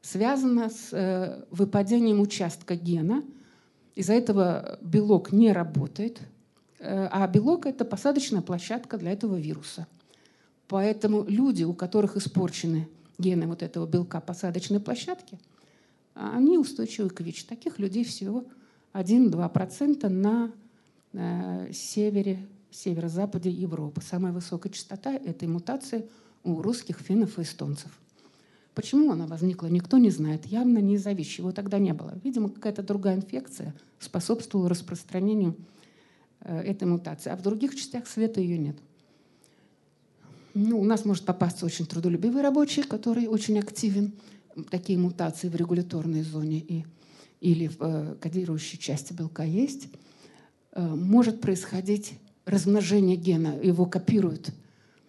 [0.00, 3.24] связана с э, выпадением участка гена.
[3.96, 6.20] Из-за этого белок не работает,
[6.78, 9.88] э, а белок– это посадочная площадка для этого вируса.
[10.68, 12.88] Поэтому люди, у которых испорчены
[13.18, 15.40] гены вот этого белка посадочной площадки–
[16.16, 17.44] они устойчивы к ВИЧ.
[17.44, 18.46] Таких людей всего
[18.94, 20.50] 1-2% на
[21.12, 22.38] э, севере,
[22.70, 24.00] северо-западе Европы.
[24.00, 26.08] Самая высокая частота этой мутации
[26.42, 27.90] у русских, финнов и эстонцев.
[28.74, 30.46] Почему она возникла, никто не знает.
[30.46, 31.40] Явно не из-за ВИЧ.
[31.40, 32.18] Его тогда не было.
[32.24, 35.54] Видимо, какая-то другая инфекция способствовала распространению
[36.40, 37.30] э, этой мутации.
[37.30, 38.78] А в других частях света ее нет.
[40.54, 44.12] Ну, у нас может попасться очень трудолюбивый рабочий, который очень активен–
[44.64, 46.84] такие мутации в регуляторной зоне и,
[47.40, 49.88] или в э, кодирующей части белка есть,
[50.72, 52.14] э, может происходить
[52.44, 54.50] размножение гена, его копируют.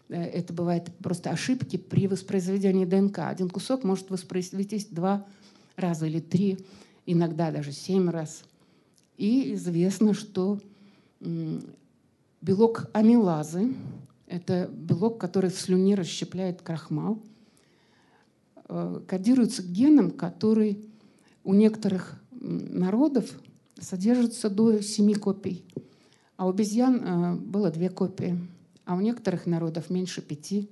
[0.09, 3.19] Э, это бывает просто ошибки при воспроизведении ДНК.
[3.19, 5.25] Один кусок может воспроизвестись два
[5.75, 6.59] раза или три,
[7.05, 8.43] иногда даже семь раз.
[9.17, 10.59] И известно, что
[12.41, 13.73] белок амилазы–
[14.27, 17.19] это белок, который в слюне расщепляет крахмал–
[19.07, 20.85] кодируется геном, который
[21.43, 23.31] у некоторых народов
[23.79, 25.65] содержится до семи копий.
[26.35, 28.39] А у обезьян э, было две копии,
[28.85, 30.69] а у некоторых народов меньше пяти.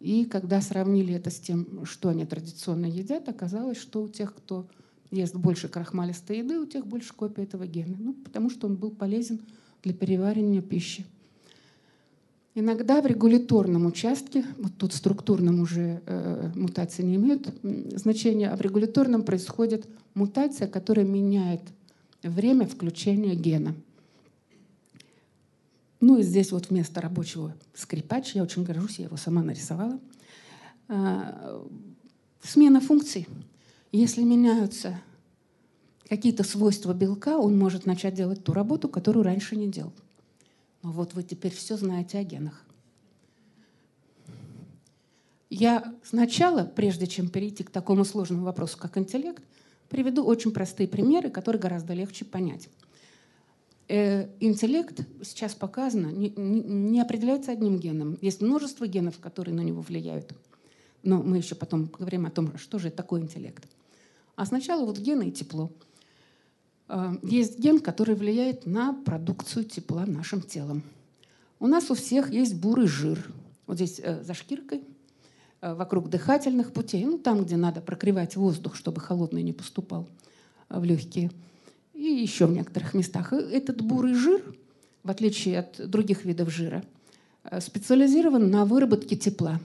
[0.00, 4.68] И когда сравнили это с тем, что они традиционно едят, оказалось, что у тех, кто
[5.10, 7.96] ест больше крахмалистой еды, у тех больше копий этого гена.
[7.98, 9.40] Ну, потому что он был полезен
[9.82, 11.06] для переваривания пищи.
[12.60, 18.60] Иногда в регуляторном участке, вот тут структурном уже э, мутации не имеют значения, а в
[18.60, 21.60] регуляторном происходит мутация, которая меняет
[22.20, 23.76] время включения гена.
[26.00, 30.00] Ну и здесь вот вместо рабочего скрипач, я очень горжусь, я его сама нарисовала,
[30.88, 31.62] э,
[32.42, 33.28] смена функций.
[33.92, 35.00] Если меняются
[36.08, 39.92] какие-то свойства белка, он может начать делать ту работу, которую раньше не делал.
[40.82, 42.64] Но вот вы теперь все знаете о генах.
[45.50, 49.42] Я сначала, прежде чем перейти к такому сложному вопросу, как интеллект,
[49.88, 52.68] приведу очень простые примеры, которые гораздо легче понять.
[53.88, 58.18] Э, интеллект, сейчас показано, не, не, определяется одним геном.
[58.20, 60.34] Есть множество генов, которые на него влияют.
[61.02, 63.66] Но мы еще потом поговорим о том, что же такое интеллект.
[64.36, 65.72] А сначала вот гены и тепло.
[66.88, 70.82] Э, есть ген, который влияет на продукцию тепла нашим телом.
[71.60, 73.30] У нас у всех есть бурый жир.
[73.66, 74.82] Вот здесь э, за шкиркой,
[75.60, 80.08] э, вокруг дыхательных путей, ну там, где надо прогревать воздух, чтобы холодный не поступал
[80.68, 81.30] в легкие.
[81.94, 83.32] И еще в некоторых местах.
[83.32, 84.42] Этот бурый жир,
[85.02, 86.84] в отличие от других видов жира,
[87.60, 89.58] специализирован на выработке тепла.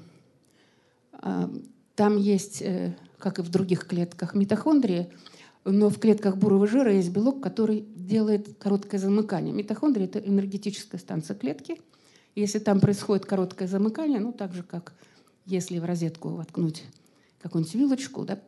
[1.96, 2.64] Там есть,
[3.20, 5.10] как и в других клетках, митохондрии–
[5.66, 9.54] но в клетках бурого жира есть белок, который делает короткое замыкание.
[9.54, 11.82] Митохондрия– это энергетическая станция клетки.
[12.36, 14.94] Если там происходит короткое замыкание, ну так же, как
[15.46, 16.84] если в розетку воткнуть
[17.40, 18.40] какую-нибудь вилочку, да,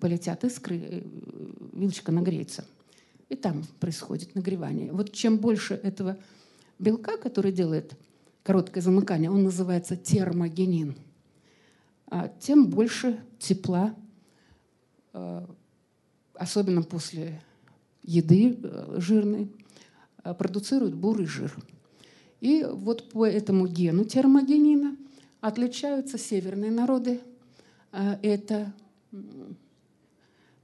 [0.00, 1.02] полетят искры, э,
[1.72, 2.64] вилочка нагреется.
[3.28, 4.92] И там происходит нагревание.
[4.92, 6.16] Вот чем больше этого
[6.78, 7.94] белка, который делает
[8.42, 10.96] короткое замыкание, он называется термогенин,
[12.08, 13.94] а тем больше тепла
[15.12, 15.46] э,
[16.38, 17.40] особенно после
[18.02, 19.50] еды э, жирной,
[20.22, 21.54] э, продуцируют бурый жир.
[22.40, 24.96] И вот по этому гену термогенина
[25.40, 27.20] отличаются северные народы.
[27.92, 28.72] Э, это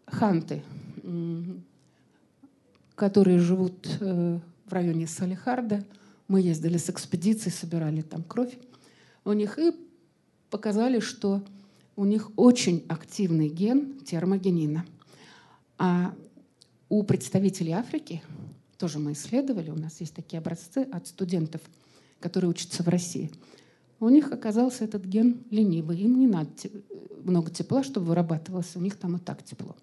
[0.06, 0.62] ханты,
[2.94, 5.84] которые живут в районе Салихарда.
[6.28, 8.58] Мы ездили с экспедицией, собирали там кровь
[9.24, 9.72] у них и
[10.50, 11.42] показали, что
[11.96, 14.84] у них очень активный ген термогенина–
[15.84, 16.14] а
[16.88, 18.22] у представителей Африки,
[18.78, 21.60] тоже мы исследовали, у нас есть такие образцы от студентов,
[22.20, 23.32] которые учатся в России,
[23.98, 25.98] у них оказался этот ген ленивый.
[25.98, 26.50] Им не надо
[27.24, 29.74] много тепла, чтобы вырабатывалось, у них там и так тепло.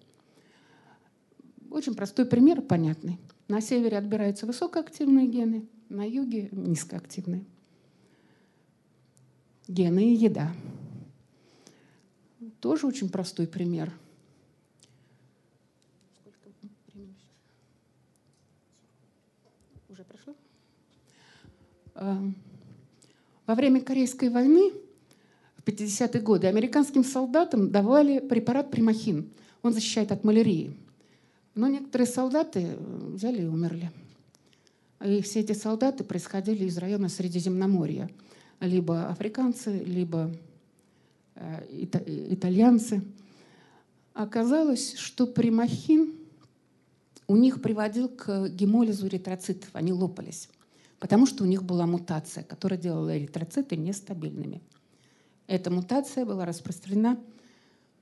[1.70, 3.18] Очень простой пример, понятный.
[3.48, 7.44] На севере отбираются высокоактивные гены, на юге низкоактивные.
[9.68, 10.50] Гены и еда.
[12.60, 13.92] Тоже очень простой пример–
[21.89, 24.72] Эм, во время Корейской войны
[25.56, 29.30] в 50-е годы американским солдатам давали препарат примахин.
[29.62, 30.74] Он защищает от малярии.
[31.54, 33.90] Но некоторые солдаты э, взяли и умерли.
[35.04, 38.08] И все эти солдаты происходили из района Средиземноморья.
[38.60, 40.34] Либо африканцы, либо
[41.34, 41.66] э,
[42.30, 43.02] итальянцы.
[44.14, 46.14] Оказалось, что примахин
[47.26, 49.68] у них приводил к гемолизу эритроцитов.
[49.74, 50.48] Они лопались
[51.00, 54.62] потому что у них была мутация, которая делала эритроциты нестабильными.
[55.48, 57.18] Эта мутация была распространена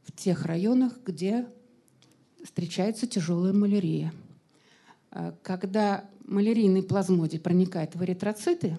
[0.03, 1.47] в тех районах, где
[2.45, 4.13] встречается тяжелая малярия.
[5.11, 8.77] А, когда малярийный плазмодий проникает в эритроциты,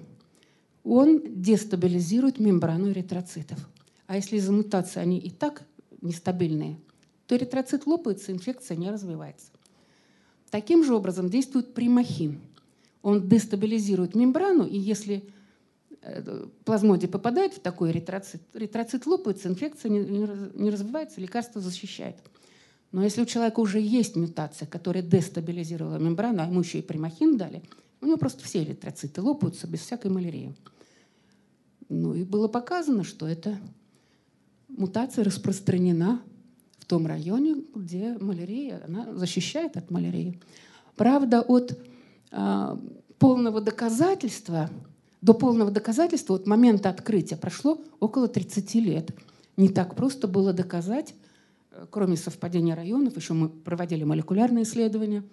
[0.83, 3.57] он дестабилизирует мембрану эритроцитов.
[4.05, 5.63] А если из-за мутации они и так
[6.01, 6.77] нестабильные,
[7.25, 9.51] то эритроцит лопается, инфекция не развивается.
[10.49, 12.41] Таким же образом действует примахин–
[13.01, 15.23] он дестабилизирует мембрану, и если
[16.01, 22.17] э, плазмодий попадает в такой эритроцит, эритроцит лопается, инфекция не, не развивается, лекарство защищает.
[22.91, 27.37] Но если у человека уже есть мутация, которая дестабилизировала мембрану, а ему еще и примахин
[27.37, 27.61] дали,
[28.01, 30.55] у него просто все эритроциты лопаются без всякой малярии.
[31.89, 33.59] Ну и было показано, что эта
[34.67, 36.21] мутация распространена
[36.77, 40.39] в том районе, где малярия, она защищает от малярии.
[40.95, 41.77] Правда, от
[42.31, 44.69] полного доказательства,
[45.21, 49.11] до полного доказательства, от момента открытия прошло около 30 лет.
[49.57, 51.13] Не так просто было доказать,
[51.71, 55.23] э, кроме совпадения районов, еще мы проводили молекулярные исследования,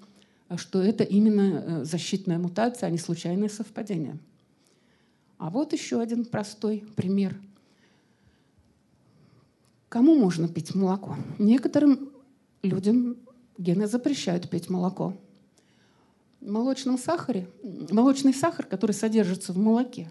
[0.56, 4.18] что это именно э, защитная мутация, а не случайное совпадение.
[5.38, 7.38] А вот еще один простой пример.
[9.88, 11.16] Кому можно пить молоко?
[11.38, 12.10] Некоторым
[12.62, 13.16] людям
[13.56, 15.14] гены запрещают пить молоко
[16.40, 17.48] молочном сахаре,
[17.90, 20.10] молочный сахар, который содержится в молоке,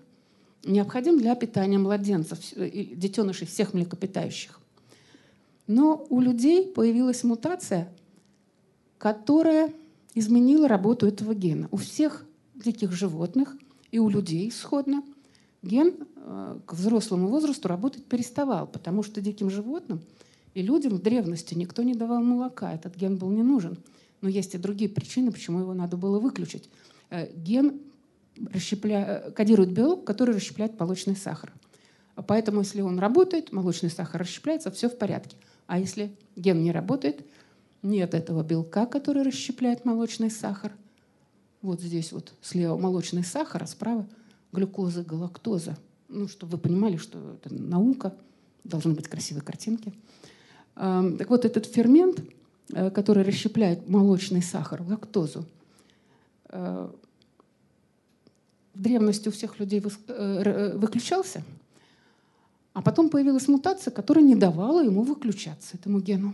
[0.64, 4.60] необходим для питания младенцев, детенышей всех млекопитающих.
[5.68, 7.92] Но у людей появилась мутация,
[8.98, 9.74] которая
[10.14, 11.68] изменила работу этого гена.
[11.72, 13.56] У всех диких животных
[13.92, 15.04] и у людей сходно
[15.62, 20.02] ген э, к взрослому возрасту работать переставал, потому что диким животным
[20.54, 23.78] и людям в древности никто не давал молока, этот ген был не нужен–
[24.22, 26.70] но есть и другие причины, почему его надо было выключить.
[27.10, 27.82] Э, ген
[28.52, 29.32] расщепля...
[29.36, 31.54] кодирует белок, который расщепляет молочный сахар.
[32.28, 35.36] Поэтому, если он работает, молочный сахар расщепляется, все в порядке.
[35.68, 37.26] А если ген не работает,
[37.82, 40.72] нет этого белка, который расщепляет молочный сахар.
[41.62, 44.08] Вот здесь вот слева молочный сахар, а справа
[44.52, 45.78] глюкоза, галактоза.
[46.08, 48.16] Ну, чтобы вы понимали, что это наука,
[48.64, 49.94] должны быть красивые картинки.
[50.76, 52.24] Так вот, этот фермент э,
[52.74, 55.46] который расщепляет молочный сахар, лактозу.
[56.50, 56.90] Э,
[58.74, 61.44] в древности у всех людей выключался,
[62.74, 66.34] а потом появилась мутация, которая не давала ему выключаться, этому гену.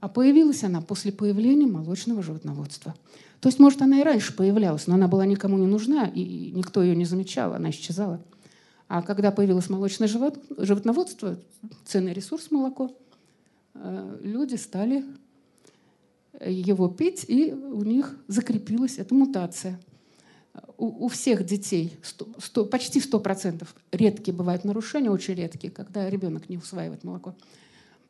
[0.00, 2.94] А появилась она после появления молочного животноводства.
[3.40, 6.82] То есть, может, она и раньше появлялась, но она была никому не нужна, и никто
[6.82, 8.20] ее не замечал, она исчезала.
[8.88, 11.36] А когда появилось молочное животноводство,
[11.84, 12.90] ценный ресурс молоко,
[13.74, 15.04] э, люди стали
[16.38, 19.80] его пить, и у них закрепилась эта мутация.
[20.78, 23.66] У, у всех детей 100, 100, почти 100%.
[23.92, 27.34] Редкие бывают нарушения, очень редкие, когда ребенок не усваивает молоко.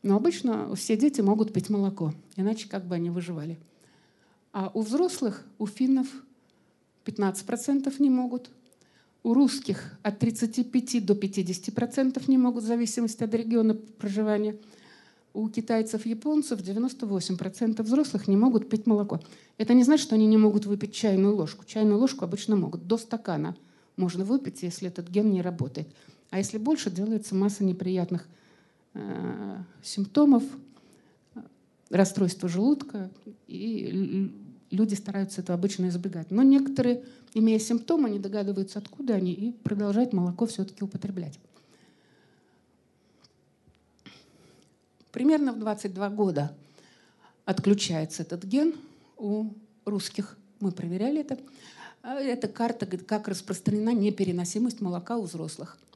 [0.03, 3.59] Но обычно все дети могут пить молоко, иначе как бы они выживали.
[4.53, 6.09] А у взрослых, у финнов
[7.05, 8.51] 15% не могут,
[9.23, 14.57] у русских от 35 до 50% не могут, в зависимости от региона проживания.
[15.33, 19.21] У китайцев, японцев 98% взрослых не могут пить молоко.
[19.59, 21.65] Это не значит, что они не могут выпить чайную ложку.
[21.65, 22.87] Чайную ложку обычно могут.
[22.87, 23.57] До стакана
[23.97, 25.89] можно выпить, если этот ген не работает.
[26.31, 28.27] А если больше, делается масса неприятных
[28.95, 30.43] Э, симптомов,
[31.91, 33.11] расстройства желудка,
[33.47, 34.31] и
[34.71, 36.31] люди стараются это обычно избегать.
[36.31, 37.05] Но некоторые,
[37.35, 41.39] имея симптомы, не догадываются, откуда они, и продолжают молоко все-таки употреблять.
[45.13, 46.55] Примерно в 22 года
[47.45, 48.75] отключается этот ген
[49.17, 49.51] у
[49.85, 50.39] русских.
[50.61, 51.39] Мы проверяли это.
[52.03, 55.77] А это карта, как распространена непереносимость молока у взрослых–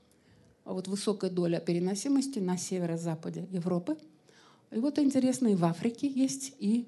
[0.64, 3.96] вот высокая доля переносимости на северо-западе Европы.
[4.70, 6.86] И вот интересно, и в Африке есть, и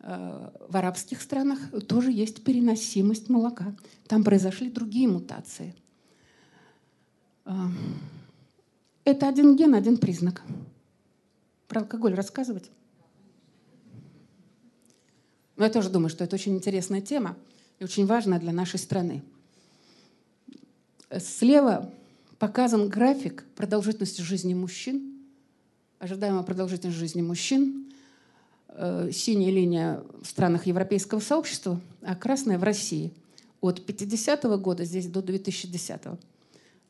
[0.00, 3.74] э, в арабских странах тоже есть переносимость молока.
[4.08, 5.74] Там произошли другие мутации.
[7.44, 7.52] Э,
[9.04, 10.42] это один ген, один признак.
[11.72, 12.70] Про алкоголь рассказывать?
[15.56, 17.34] Но я тоже думаю, что это очень интересная тема
[17.78, 19.22] и очень важная для нашей страны.
[21.18, 21.90] Слева
[22.38, 25.18] показан график продолжительности жизни мужчин,
[25.98, 27.90] ожидаемая продолжительность жизни мужчин.
[28.68, 33.14] Э, синяя линия в странах Европейского сообщества, а красная в России.
[33.62, 36.18] От 50 -го года здесь до 2010 -го.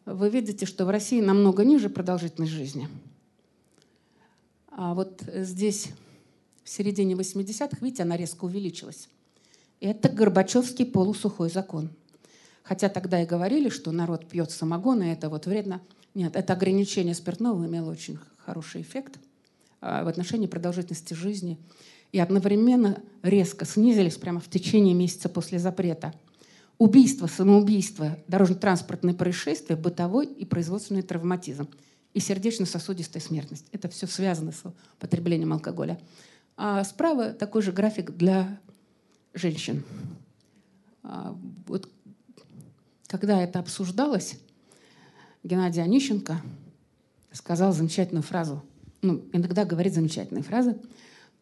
[0.06, 2.88] Вы видите, что в России намного ниже продолжительность жизни.
[4.76, 5.88] А вот здесь
[6.64, 9.08] в середине 80-х, видите, она резко увеличилась.
[9.80, 11.90] Это Горбачевский полусухой закон–
[12.62, 15.80] Хотя тогда и говорили, что народ пьет самогон, и это вот вредно.
[16.14, 19.18] Нет, это ограничение спиртного имело очень хороший эффект
[19.80, 21.58] а, в отношении продолжительности жизни.
[22.12, 26.14] И одновременно резко снизились прямо в течение месяца после запрета.
[26.78, 31.68] Убийство, самоубийство, дорожно-транспортные происшествия, бытовой и производственный травматизм
[32.14, 33.66] и сердечно-сосудистая смертность.
[33.72, 34.62] Это все связано с
[34.98, 35.98] потреблением алкоголя.
[36.56, 38.60] А справа такой же график для
[39.34, 39.84] женщин.
[41.02, 41.36] А,
[41.66, 41.88] вот
[43.06, 44.38] когда это обсуждалось,
[45.42, 46.40] Геннадий Онищенко
[47.32, 48.62] сказал замечательную фразу.
[49.00, 50.76] Ну, иногда говорит замечательные фразы.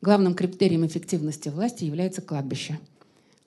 [0.00, 2.80] Главным критерием эффективности власти является кладбище.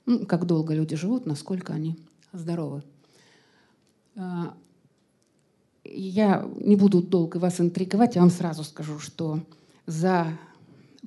[0.06, 1.98] Ну, как долго люди живут, насколько они
[2.32, 2.84] здоровы.
[4.16, 4.56] А,
[5.84, 9.44] я не буду долго вас интриговать, я вам сразу скажу, что
[9.86, 10.28] за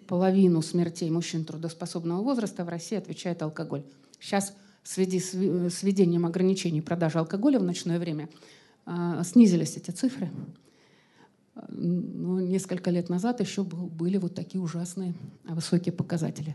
[0.06, 3.82] половину смертей мужчин трудоспособного возраста в России отвечает алкоголь.
[4.20, 8.28] Сейчас в связи с введением ограничений продажи алкоголя в ночное время
[8.84, 10.30] а, снизились эти цифры.
[11.68, 15.14] Но несколько лет назад еще были вот такие ужасные
[15.44, 16.54] высокие показатели.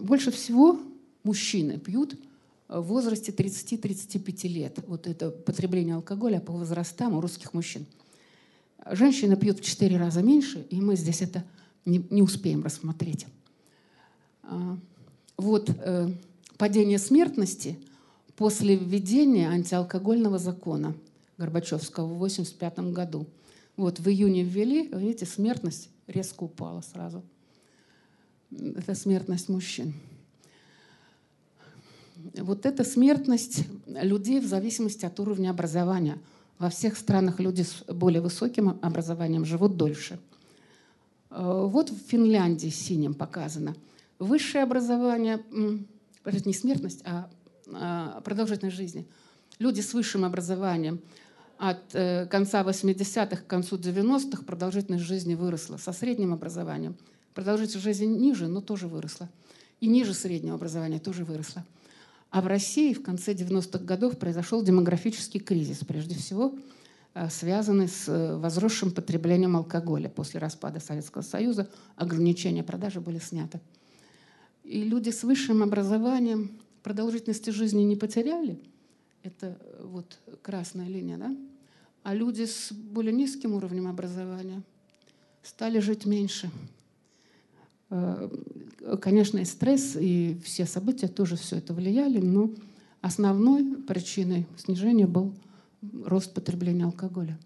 [0.00, 0.80] Больше всего
[1.22, 2.18] мужчины пьют
[2.68, 4.78] в возрасте 30-35 лет.
[4.86, 7.86] Вот это потребление алкоголя по возрастам у русских мужчин.
[8.90, 11.44] Женщины пьют в 4 раза меньше, и мы здесь это
[11.84, 13.26] не, не успеем рассмотреть.
[14.42, 14.78] А,
[15.36, 16.10] вот э,
[16.56, 17.78] падение смертности
[18.36, 20.94] после введения антиалкогольного закона
[21.38, 23.26] Горбачевского в 1985 году.
[23.76, 27.22] Вот в июне ввели, видите, смертность резко упала сразу.
[28.50, 29.94] Это смертность мужчин.
[32.36, 36.18] Вот эта смертность людей в зависимости от уровня образования.
[36.58, 40.18] Во всех странах люди с более высоким образованием живут дольше.
[41.30, 43.74] Э, вот в Финляндии синим показано–
[44.18, 45.42] высшее образование,
[46.44, 47.30] не смертность, а,
[47.72, 49.06] а продолжительность жизни.
[49.58, 51.00] Люди с высшим образованием
[51.56, 55.76] от э, конца 80-х к концу 90-х продолжительность жизни выросла.
[55.76, 56.96] Со средним образованием
[57.34, 59.28] продолжительность жизни ниже, но тоже выросла.
[59.80, 61.64] И ниже среднего образования тоже выросла.
[62.30, 65.78] А в России в конце 90-х годов произошел демографический кризис.
[65.78, 66.54] Прежде всего,
[67.14, 70.08] э, связаны с э, возросшим потреблением алкоголя.
[70.08, 73.60] После распада Советского Союза ограничения продажи были сняты.
[74.62, 78.58] И люди с высшим образованием продолжительности жизни не потеряли.
[79.22, 81.34] Это вот красная линия, да?
[82.02, 84.62] А люди с более низким уровнем образования
[85.42, 86.50] стали жить меньше.
[87.88, 92.50] Конечно, и стресс, и все события тоже все это влияли, но
[93.00, 95.34] основной причиной снижения был
[96.04, 97.38] рост потребления алкоголя.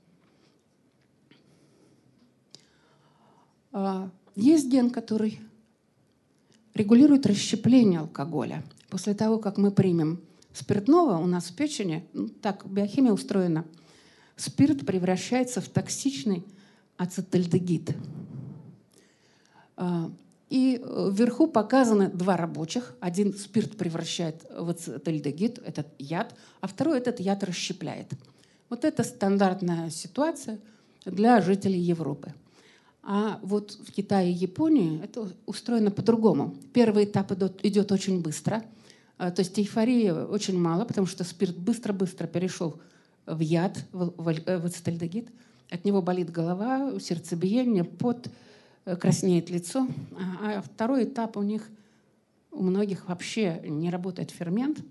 [3.72, 5.40] А, есть ген, который
[6.74, 8.64] регулирует расщепление алкоголя.
[8.88, 10.20] После того, как мы примем
[10.52, 13.64] спиртного, у нас в печени, ну, так биохимия устроена,
[14.36, 16.44] спирт превращается в токсичный
[16.96, 17.96] ацетальдегид.
[20.52, 22.92] И э, вверху показаны два рабочих.
[23.00, 28.08] Один спирт превращает в ацетальдегид, этот яд, а второй этот яд расщепляет.
[28.68, 30.58] Вот это стандартная ситуация
[31.06, 32.34] для жителей Европы.
[33.02, 36.54] А вот в Китае и Японии это устроено по-другому.
[36.74, 37.32] Первый этап
[37.62, 38.62] идет, очень быстро.
[39.16, 42.78] А, то есть эйфории очень мало, потому что спирт быстро-быстро перешел
[43.24, 45.30] в яд, в, в ацетальдегид.
[45.70, 48.30] От него болит голова, сердцебиение, пот, Э,
[48.84, 49.86] краснеет лицо.
[50.40, 51.68] А, а второй этап у них,
[52.50, 54.82] у многих вообще не работает фермент,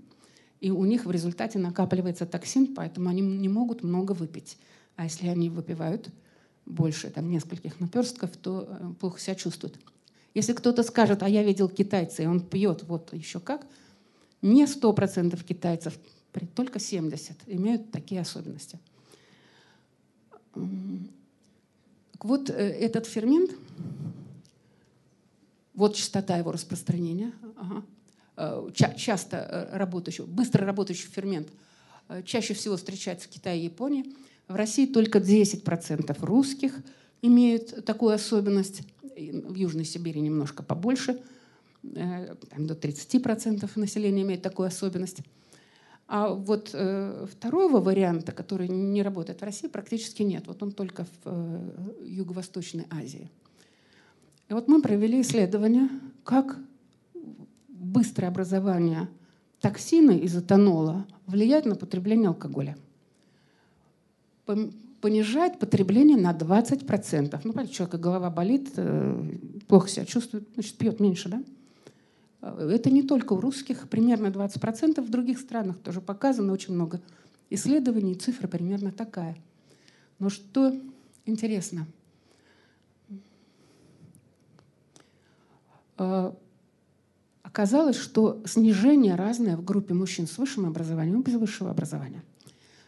[0.59, 4.57] и у них в результате накапливается токсин, поэтому они не могут много выпить.
[4.95, 6.09] А если они выпивают
[6.65, 9.79] больше там, нескольких наперстков, то э, плохо себя чувствуют.
[10.33, 13.65] Если кто-то скажет, а я видел китайца, и он пьет, вот еще как,
[14.41, 15.97] не 100% китайцев,
[16.55, 18.79] только 70 имеют такие особенности.
[22.21, 23.49] Так вот, э, этот фермент,
[25.73, 27.83] вот частота его распространения, ага.
[28.37, 31.47] Э, Ча часто э, работающий, быстро работающий фермент,
[32.23, 34.05] чаще всего встречается в Китае и Японии.
[34.47, 36.75] В России только 10% русских
[37.23, 41.19] имеют такую особенность, в Южной Сибири немножко побольше,
[41.81, 45.21] там до 30% населения имеет такую особенность.
[46.13, 50.45] А вот э, второго варианта, который не работает в России, практически нет.
[50.45, 51.71] Вот он только в э,
[52.03, 53.31] Юго-Восточной Азии.
[54.49, 55.87] И вот мы провели исследование,
[56.25, 56.57] как
[57.69, 59.07] быстрое образование
[59.61, 62.75] токсина из этанола влияет на потребление алкоголя.
[64.99, 67.39] Понижает потребление на 20%.
[67.45, 71.41] Ну, понятно, человека голова болит, э, плохо себя чувствует, значит, пьет меньше, да?
[72.41, 76.99] Это не только у русских, примерно 20%, в других странах тоже показано очень много
[77.51, 79.37] исследований, цифра примерно такая.
[80.17, 80.73] Но что
[81.25, 81.85] интересно,
[85.97, 86.35] а,
[87.43, 92.23] оказалось, что снижение разное в группе мужчин с высшим образованием и без высшего образования.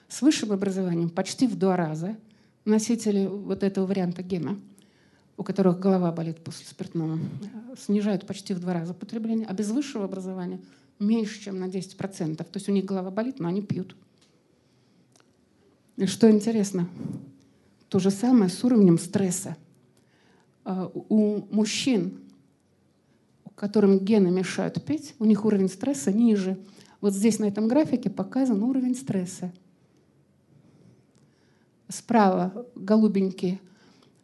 [0.08, 2.18] С высшим образованием почти в два раза
[2.66, 4.58] носители вот этого варианта гена–
[5.38, 7.20] у которых голова болит после спиртного,
[7.78, 10.60] снижают почти в два раза потребление, а без высшего образования
[11.00, 12.38] меньше, чем на 10%.
[12.38, 13.96] То есть у них голова болит, но они пьют.
[15.98, 16.88] И что интересно,
[17.90, 19.58] то же самое с уровнем стресса.
[20.66, 22.20] А, у мужчин,
[23.56, 26.58] которым гены мешают пить, у них уровень стресса ниже.
[27.02, 29.52] Вот здесь на этом графике показан уровень стресса.
[31.90, 33.60] Справа голубенькие–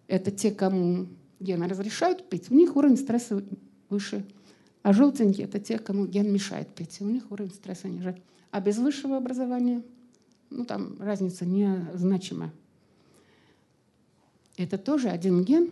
[0.10, 1.08] это те, кому
[1.40, 3.42] гены разрешают пить, у них уровень стресса
[3.90, 4.26] выше.
[4.82, 8.20] А желтенькие– это те, кому ген мешает пить, у них уровень стресса ниже.
[8.52, 9.84] А без высшего образования,
[10.50, 12.52] ну там разница незначимая.
[14.58, 15.70] Это тоже один ген,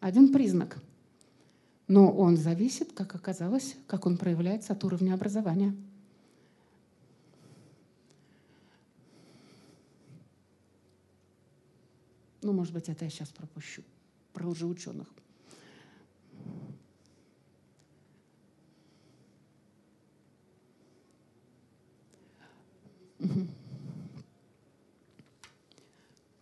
[0.00, 0.78] один признак.
[1.86, 5.74] Но он зависит, как оказалось, как он проявляется от уровня образования.
[12.48, 13.82] Ну, может быть, это я сейчас пропущу.
[14.32, 15.06] Про лжеученых.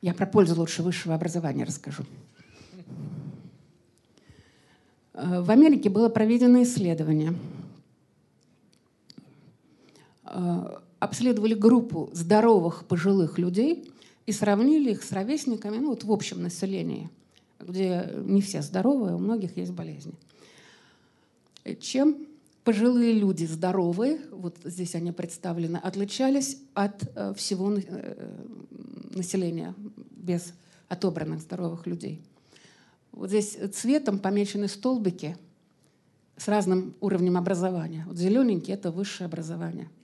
[0.00, 2.04] Я про пользу лучше высшего образования расскажу.
[5.12, 7.34] Э, в Америке было проведено исследование.
[10.22, 13.90] Э, обследовали группу здоровых пожилых людей–
[14.27, 17.09] и сравнили их с ровесниками ну, вот в общем населении,
[17.61, 20.14] где не все здоровые, у многих есть болезни.
[21.81, 22.27] Чем
[22.64, 28.35] пожилые люди здоровые, вот здесь они представлены, отличались от э, всего э,
[29.11, 29.74] населения
[30.11, 30.53] без
[30.89, 32.20] отобранных здоровых людей.
[33.12, 35.37] Вот здесь цветом помечены столбики
[36.37, 38.05] с разным уровнем образования.
[38.07, 39.89] Вот зелененький– это высшее образование–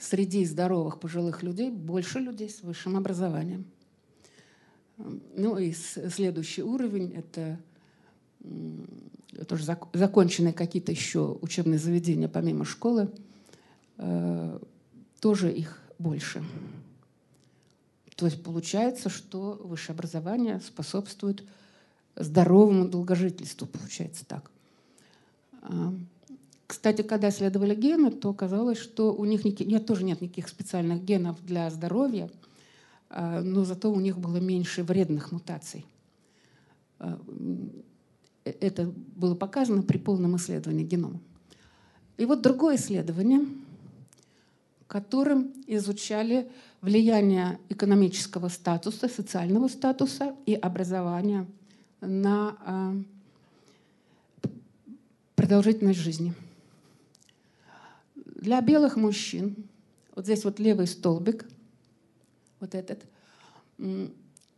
[0.00, 3.64] среди здоровых пожилых людей больше людей с высшим образованием.
[4.96, 7.58] Ну и следующий уровень— это
[9.46, 13.10] тоже законченные какие-то еще учебные заведения помимо школы,
[13.98, 14.58] э,
[15.20, 16.42] тоже их больше.
[18.16, 21.44] То есть получается, что высшее образование способствует
[22.16, 24.50] здоровому долгожительству, получается так.
[26.70, 31.04] А, кстати, когда исследовали гены, то оказалось, что у них нет, тоже нет никаких специальных
[31.04, 32.30] генов для здоровья,
[33.08, 35.84] а, но зато у них было меньше вредных мутаций.
[37.00, 37.18] А,
[38.44, 41.20] это было показано при полном исследовании генома.
[42.18, 43.40] И вот другое исследование,
[44.86, 46.50] которым изучали
[46.82, 51.46] влияние экономического статуса, социального статуса и образования
[52.00, 52.94] на
[55.34, 56.32] продолжительность жизни–
[58.40, 59.54] для белых мужчин,
[60.16, 61.46] вот здесь вот левый столбик,
[62.58, 63.04] вот этот,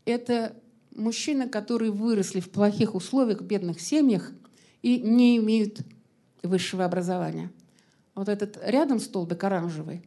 [0.05, 0.57] это
[0.95, 4.31] мужчины, которые выросли в плохих условиях, в бедных семьях
[4.83, 5.81] и не имеют
[6.43, 7.51] высшего образования.
[8.15, 10.03] Вот этот рядом столбик оранжевый,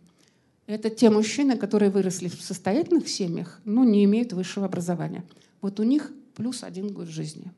[0.67, 5.25] это те мужчины, которые выросли в состоятельных семьях, но не имеют высшего образования.
[5.61, 7.51] Вот у них плюс один год жизни.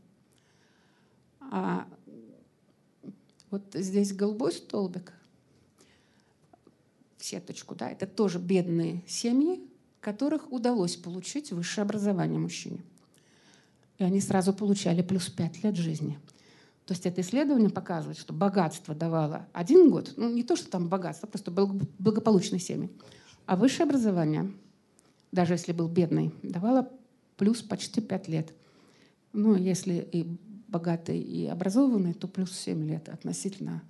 [1.40, 1.88] А
[3.52, 5.14] вот здесь голубой столбик,
[7.28, 9.62] сеточку, да, это тоже бедные семьи,
[10.00, 12.82] которых удалось получить высшее образование мужчине.
[13.98, 16.20] И они сразу получали плюс 5 лет жизни.
[16.86, 20.88] То есть это исследование показывает, что богатство давало один год, ну не то, что там
[20.88, 22.90] богатство, просто благополучные семьи,
[23.46, 24.52] а высшее образование,
[25.32, 26.90] даже если был бедный, давало
[27.36, 28.54] плюс почти 5 лет.
[29.34, 30.26] Ну, если и
[30.68, 33.84] богатый, и образованный, то плюс 7 лет относительно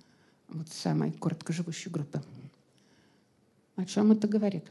[0.48, 2.22] вот самой короткоживущей группы.
[3.78, 4.64] О чем это говорит?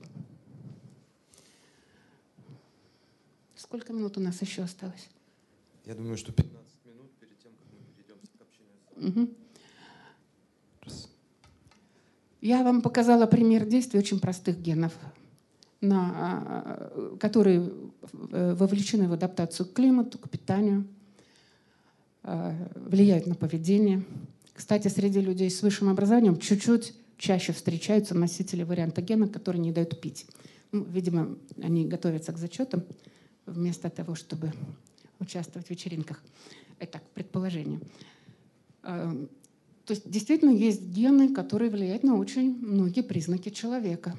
[3.56, 5.08] Сколько минут у нас еще осталось?
[5.86, 9.30] Я думаю, что 15 минут перед тем, как мы перейдем к общению.
[9.30, 9.34] Угу.
[12.42, 14.92] Я вам показала пример действий очень простых генов,
[15.80, 17.72] на, а, которые
[18.12, 20.86] вовлечены в адаптацию к климату, к питанию,
[22.24, 24.04] а, влияют на поведение.
[24.54, 30.00] Кстати, среди людей с высшим образованием чуть-чуть чаще встречаются носители варианта гена, которые не дают
[30.00, 30.26] пить.
[30.72, 32.84] Ну, видимо, они готовятся к зачетам
[33.46, 34.54] вместо того, чтобы
[35.20, 36.24] участвовать в вечеринках.
[36.80, 37.80] Это предположение.
[38.84, 39.12] А,
[39.86, 44.16] то есть действительно есть гены, которые влияют на очень многие признаки человека.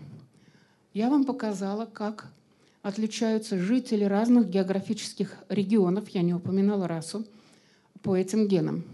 [0.94, 2.32] Я вам показала, как
[2.82, 7.26] отличаются жители разных географических регионов, я не упоминала расу,
[8.02, 8.84] по этим генам.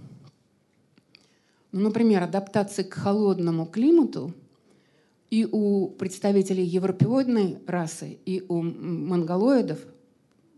[1.75, 4.33] Ну, например, адаптация к холодному климату
[5.29, 9.81] и у представителей европеоидной расы, и у монголоидов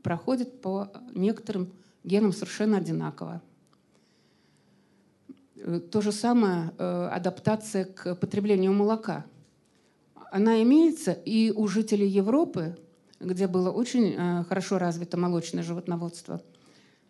[0.02, 1.72] проходит по некоторым
[2.04, 3.40] генам совершенно одинаково.
[5.56, 9.24] Э, то же самое э, адаптация к потреблению молока.
[10.30, 12.76] Она имеется и у жителей Европы,
[13.20, 16.42] где было очень э, хорошо развито молочное животноводство,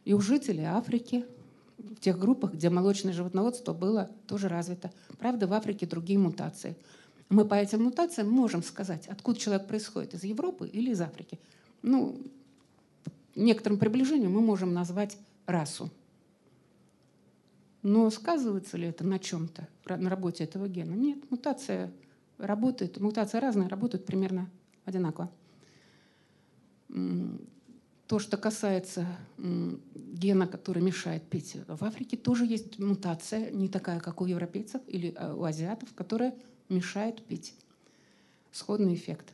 [0.05, 1.25] и у жителей Африки–
[1.79, 4.93] в тех группах, где молочное животноводство было тоже развито.
[5.19, 6.77] Правда, в Африке другие мутации.
[7.29, 11.39] Мы по этим мутациям можем сказать, откуда человек происходит, из Европы или из Африки.
[11.83, 12.21] Ну,
[13.35, 15.91] некоторым приближением мы можем назвать расу.
[17.83, 20.95] Но сказывается ли это на чем-то, на работе этого гена?
[20.95, 21.93] Нет, мутация
[22.39, 24.51] работает, мутация разная, работают примерно
[24.85, 25.31] одинаково.
[28.07, 29.05] То, что касается
[29.37, 35.13] гена, который мешает пить, в Африке тоже есть мутация, не такая, как у европейцев или
[35.17, 36.33] э, у азиатов, которая
[36.69, 37.55] мешает пить.
[38.53, 39.33] Сходный эффект.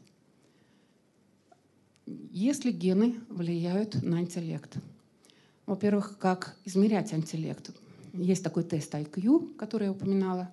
[2.07, 4.77] Если гены влияют на интеллект?
[5.67, 7.71] Во-первых, как измерять интеллект?
[8.15, 10.51] Есть такой тест IQ, который я упоминала,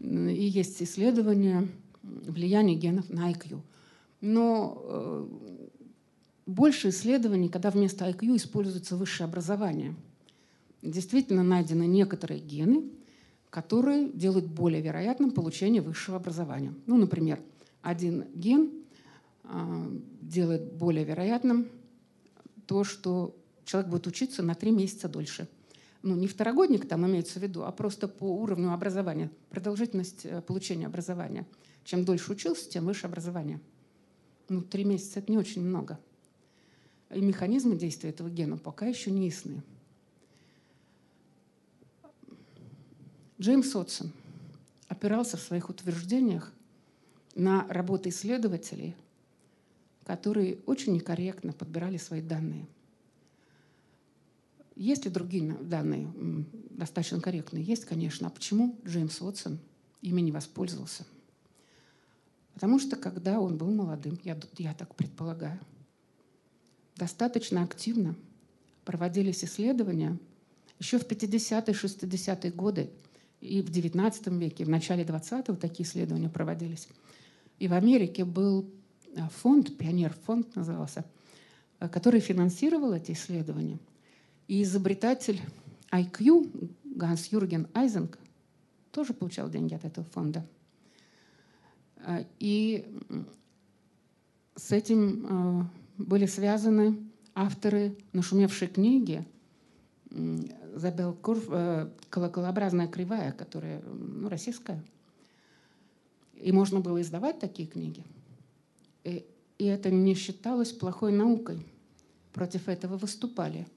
[0.00, 1.68] и есть исследование
[2.02, 3.60] влияния генов на IQ.
[4.20, 5.28] Но э,
[6.50, 9.94] больше исследований, когда вместо IQ используется высшее образование.
[10.82, 12.84] Действительно найдены некоторые гены,
[13.50, 16.74] которые делают более вероятным получение высшего образования.
[16.86, 17.40] Ну, например,
[17.82, 18.70] один ген
[19.44, 21.68] э, делает более вероятным
[22.66, 25.48] то, что человек будет учиться на три месяца дольше.
[26.02, 30.86] Ну, не второгодник там имеется в виду, а просто по уровню образования, продолжительность э, получения
[30.86, 31.46] образования.
[31.84, 33.60] Чем дольше учился, тем выше образование.
[34.48, 35.98] Ну, три месяца— это не очень много
[37.10, 39.62] и механизмы действия этого гена пока еще не ясны.
[43.40, 44.12] Джеймс Отсон
[44.88, 46.52] опирался в своих утверждениях
[47.34, 48.94] на работы исследователей,
[50.04, 52.66] которые очень некорректно подбирали свои данные.
[54.76, 56.08] Есть ли другие данные
[56.70, 57.64] достаточно корректные?
[57.64, 58.28] Есть, конечно.
[58.28, 59.58] А почему Джеймс Уотсон
[60.00, 61.04] ими не воспользовался?
[62.54, 65.58] Потому что когда он был молодым, я, я так предполагаю,
[67.00, 68.14] достаточно активно
[68.84, 70.18] проводились исследования
[70.78, 72.90] еще в 50-е, 60-е годы
[73.40, 76.88] и в 19 веке, в начале 20-го такие исследования проводились.
[77.58, 78.70] И в Америке был
[79.14, 81.04] э, фонд, пионер-фонд назывался,
[81.78, 83.78] э, который финансировал эти исследования.
[84.46, 85.40] И изобретатель
[85.90, 88.18] IQ Ганс Юрген Айзенг
[88.92, 90.46] тоже получал деньги от этого фонда.
[91.96, 92.84] Э, и
[94.54, 95.70] с этим
[96.06, 96.98] были связаны
[97.34, 99.26] авторы нашумевшей книги
[100.74, 101.46] Забел Курв
[102.10, 104.82] «Колоколообразная кривая», которая ну, российская.
[106.34, 108.04] И можно было издавать такие книги.
[109.04, 109.24] И,
[109.58, 111.64] и это не считалось плохой наукой.
[112.32, 113.68] Против этого выступали.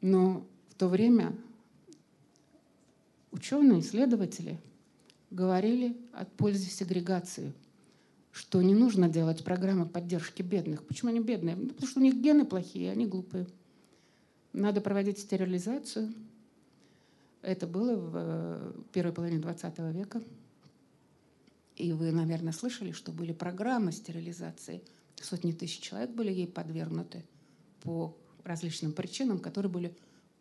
[0.00, 1.34] Но в то время
[3.30, 4.58] ученые, исследователи
[5.30, 7.52] говорили о пользе сегрегации,
[8.34, 10.84] что не нужно делать программы поддержки бедных.
[10.84, 11.54] Почему они бедные?
[11.54, 13.46] Ну, потому что у них гены плохие, они глупые.
[14.52, 16.12] Надо проводить стерилизацию.
[17.42, 20.20] Это было в э, первой половине 20 века.
[21.76, 24.82] И вы, наверное, слышали, что были программы стерилизации.
[25.14, 27.24] Сотни тысяч человек были ей подвергнуты
[27.82, 29.96] по различным причинам, которые были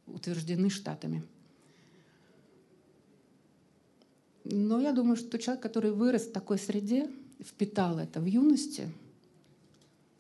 [0.08, 1.22] утверждены штатами.
[4.46, 7.08] Но я думаю, что человек, который вырос в такой среде,
[7.44, 8.92] впитал это в юности,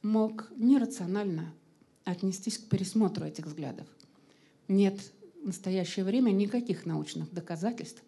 [0.01, 1.53] мог нерационально
[2.03, 3.88] отнестись к пересмотру этих взглядов.
[4.67, 4.99] Нет
[5.41, 8.03] в настоящее время никаких научных доказательств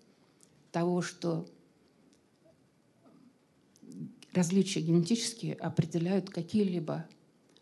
[0.72, 1.48] того, что
[4.34, 7.08] различия генетические определяют какие-либо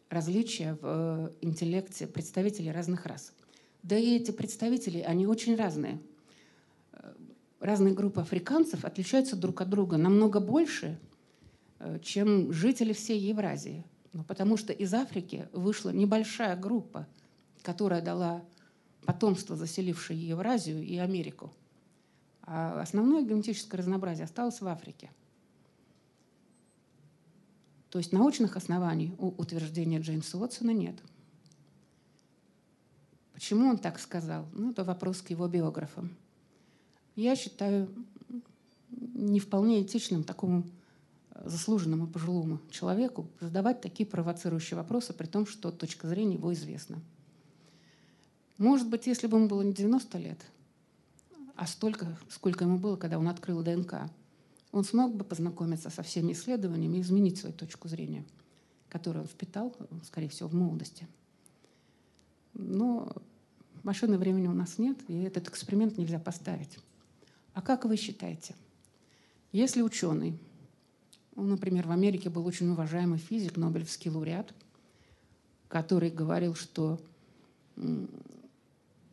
[0.09, 3.33] различия в э, интеллекте представителей разных рас.
[3.81, 5.99] Да и эти представители, они очень разные.
[6.93, 7.13] Э,
[7.59, 10.99] разные группы африканцев отличаются друг от друга намного больше,
[12.01, 13.83] чем жители всей Евразии.
[14.13, 17.07] Ну, потому что из Африки вышла небольшая группа,
[17.61, 18.43] которая дала
[19.05, 21.51] потомство, заселившее Евразию и Америку.
[22.43, 25.09] А основное генетическое разнообразие осталось в Африке–
[27.93, 30.95] то есть научных оснований у утверждения Джеймса Уотсона нет.
[33.33, 34.47] Почему он так сказал?
[34.53, 36.09] Ну, это вопрос к его биографам.
[37.15, 37.87] Я считаю
[38.89, 40.65] не вполне этичным такому э,
[41.43, 47.01] заслуженному пожилому человеку задавать такие провоцирующие вопросы, при том, что точка зрения его известна.
[48.57, 50.39] Может быть, если бы ему было не 90 лет,
[51.55, 54.09] а столько, сколько ему было, когда он открыл ДНК,
[54.71, 58.25] он смог бы познакомиться со всеми исследованиями и изменить свою точку зрения,
[58.89, 61.07] которую он впитал, скорее всего, в молодости.
[62.53, 63.11] Но
[63.83, 66.79] машины времени у нас нет, и этот эксперимент нельзя поставить.
[67.53, 68.55] А как вы считаете,
[69.51, 70.39] если ученый,
[71.35, 74.53] он, например, в Америке был очень уважаемый физик, Нобелевский лауреат,
[75.67, 76.99] который говорил, что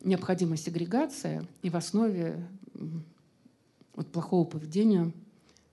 [0.03, 2.47] необходима сегрегация, и в основе
[3.95, 5.11] вот плохого поведения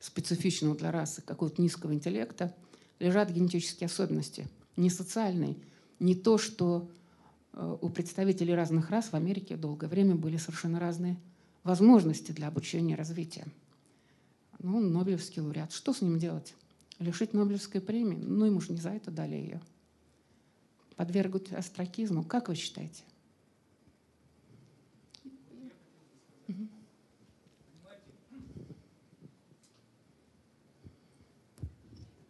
[0.00, 2.54] специфичного для расы какого-то низкого интеллекта,
[2.98, 4.46] лежат генетические особенности,
[4.76, 5.56] не социальные,
[5.98, 6.88] не то, что
[7.52, 11.16] э, у представителей разных рас в Америке долгое время были совершенно разные
[11.64, 13.46] возможности для обучения и развития.
[14.58, 15.72] Ну, Нобелевский лауреат.
[15.72, 16.54] Что с ним делать?
[16.98, 18.16] Лишить Нобелевской премии?
[18.16, 19.60] Ну, ему же не за это дали ее.
[20.96, 22.24] Подвергнуть астракизму?
[22.24, 23.02] Как вы считаете?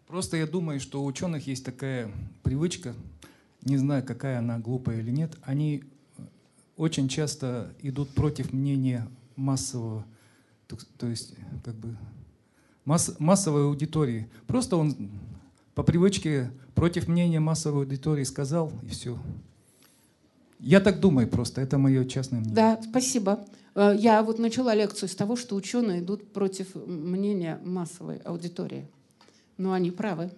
[0.07, 2.11] Просто я думаю, что у ученых есть такая
[2.43, 2.95] привычка,
[3.63, 5.85] не знаю, какая она глупая или нет, они
[6.77, 9.07] очень часто идут против мнения
[9.37, 10.07] массового,
[10.97, 11.95] то есть как бы
[12.89, 14.29] масс, массовой аудитории.
[14.47, 15.11] Просто он
[15.75, 19.19] по привычке против мнения массовой аудитории сказал, и все.
[20.59, 22.57] Я так думаю просто, это мое частное мнение.
[22.57, 23.45] Да, спасибо.
[23.75, 28.89] Э, я вот начала лекцию с того, что ученые идут против мнения массовой аудитории
[29.59, 30.31] но они правы.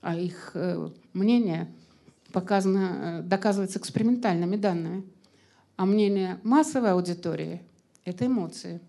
[0.00, 1.68] А их э, мнение
[2.32, 5.04] показано, э, доказывается экспериментальными данными.
[5.76, 7.60] А мнение массовой аудитории—
[8.04, 8.80] это эмоции.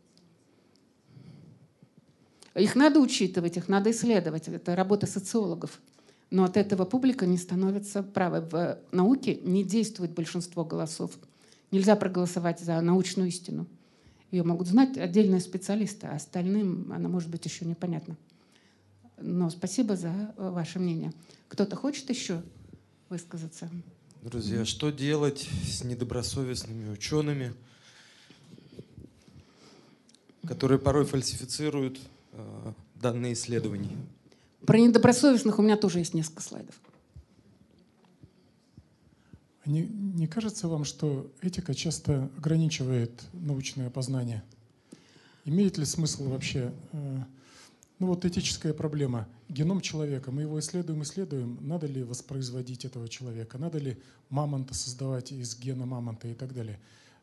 [2.56, 4.48] Их надо учитывать, их надо исследовать.
[4.48, 5.80] Это работа социологов.
[6.30, 8.42] Но от этого публика не становится правой.
[8.42, 11.12] В науке не действует большинство голосов.
[11.72, 13.68] Нельзя проголосовать за научную истину.
[14.32, 18.18] Ее могут знать отдельные специалисты, а остальным она может быть еще непонятна.
[19.22, 21.14] Но спасибо за ваше мнение.
[21.50, 22.42] Кто-то хочет еще
[23.10, 23.70] высказаться?
[24.22, 27.54] Друзья, что делать с недобросовестными учеными,
[30.48, 32.21] которые порой фальсифицируют э,
[32.96, 33.96] данные исследований?
[34.66, 36.76] Про недобросовестных у меня тоже есть несколько слайдов.
[39.66, 44.44] Не, не кажется вам, что этика часто ограничивает научное познание?
[45.46, 47.24] Имеет ли смысл вообще, э,
[48.00, 53.58] ну вот этическая проблема, геном человека, мы его исследуем, исследуем, надо ли воспроизводить этого человека,
[53.58, 53.98] надо ли
[54.30, 56.80] мамонта создавать из гена мамонта и так далее.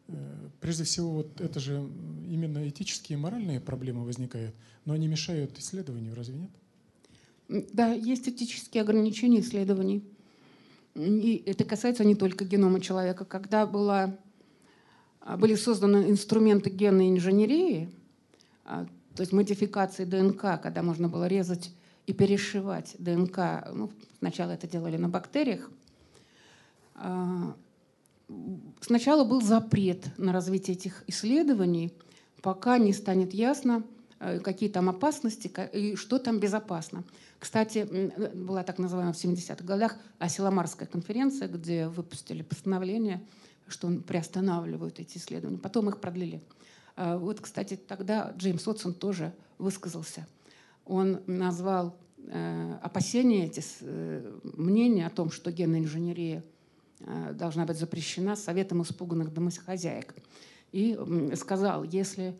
[0.08, 1.86] Э, прежде всего, вот это же
[2.28, 4.54] именно этические и моральные проблемы возникают,
[4.84, 6.50] но они мешают исследованию, разве нет?
[7.72, 10.04] Да, есть этические ограничения исследований.
[10.94, 13.24] И это касается не только генома человека.
[13.24, 14.18] Когда была,
[15.20, 17.88] а, были созданы инструменты генной инженерии,
[18.64, 21.72] а, то есть модификации ДНК, когда можно было резать
[22.06, 25.70] и перешивать ДНК, ну, сначала это делали на бактериях,
[26.94, 27.54] а,
[28.80, 31.92] сначала был запрет на развитие этих исследований,
[32.42, 33.84] пока не станет ясно,
[34.20, 37.04] Э, какие там опасности и что там безопасно.
[37.38, 43.22] Кстати, э, была так называемая в 70-х годах Асиламарская конференция, где выпустили постановление,
[43.68, 45.58] что приостанавливают эти исследования.
[45.58, 46.42] Потом их продлили.
[46.96, 50.26] А вот, кстати, тогда Джеймс Уотсон тоже высказался.
[50.84, 53.62] Он назвал э, опасения, эти
[54.42, 56.42] мнения о том, что генная инженерия
[57.32, 60.14] должна быть запрещена Советом испуганных домохозяек.
[60.72, 60.98] И
[61.34, 62.36] сказал, если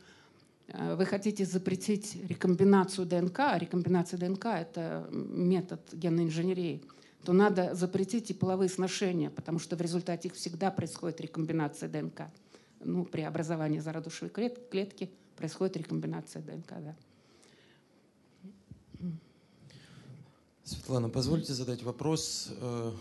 [0.68, 6.82] Э, вы хотите запретить рекомбинацию ДНК, а рекомбинация ДНК– это метод генной инженерии,
[7.24, 12.22] то надо запретить и половые сношения, потому что в результате их всегда происходит рекомбинация ДНК.
[12.80, 16.96] Ну, при образовании зародышевой клетки происходит рекомбинация ДНК, да.
[20.64, 22.92] Светлана, позвольте задать вопрос, э,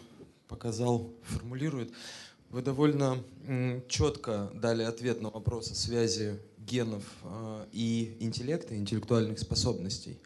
[0.47, 1.91] показал, формулирует.
[2.49, 3.23] Вы довольно
[3.87, 10.19] четко дали ответ на вопрос о связи генов э, и интеллекта, интеллектуальных способностей.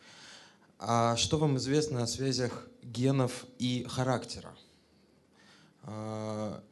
[0.80, 4.52] А что вам известно о связях генов и характера?
[5.84, 6.64] А,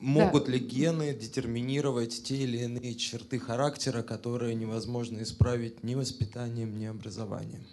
[0.00, 0.52] могут да.
[0.52, 7.66] ли гены детерминировать те или иные черты характера, которые невозможно исправить ни воспитанием, ни образованием?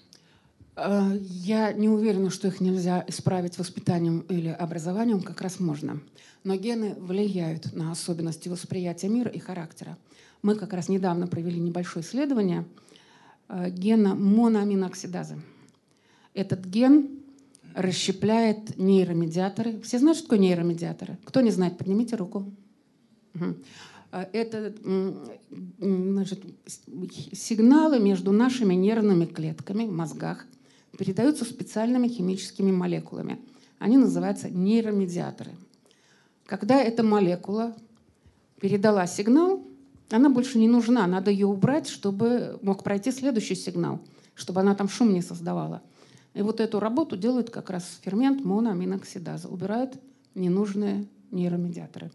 [0.81, 6.01] А, я не уверена, что их нельзя исправить воспитанием или образованием, как раз можно.
[6.43, 9.97] Но гены влияют на особенности восприятия мира и характера.
[10.41, 12.65] Мы как раз недавно провели небольшое исследование
[13.49, 15.41] э, гена моноаминоксидазы.
[16.33, 17.09] Этот ген
[17.75, 19.81] расщепляет нейромедиаторы.
[19.81, 21.17] Все знают, что такое нейромедиаторы?
[21.25, 22.51] Кто не знает, поднимите руку.
[23.35, 23.55] Угу.
[24.11, 24.73] Это
[25.79, 26.43] значит,
[27.33, 30.47] сигналы между нашими нервными клетками в мозгах
[30.97, 33.39] передаются специальными химическими молекулами.
[33.77, 35.51] Они называются нейромедиаторы.
[36.45, 37.75] Когда эта молекула
[38.59, 39.63] передала сигнал,
[40.09, 43.99] она больше не нужна, надо ее убрать, чтобы мог пройти следующий сигнал,
[44.33, 45.81] чтобы она там шум не создавала.
[46.33, 49.99] И вот эту работу делает как раз фермент моноаминоксидаза, убирает
[50.35, 52.11] ненужные нейромедиаторы.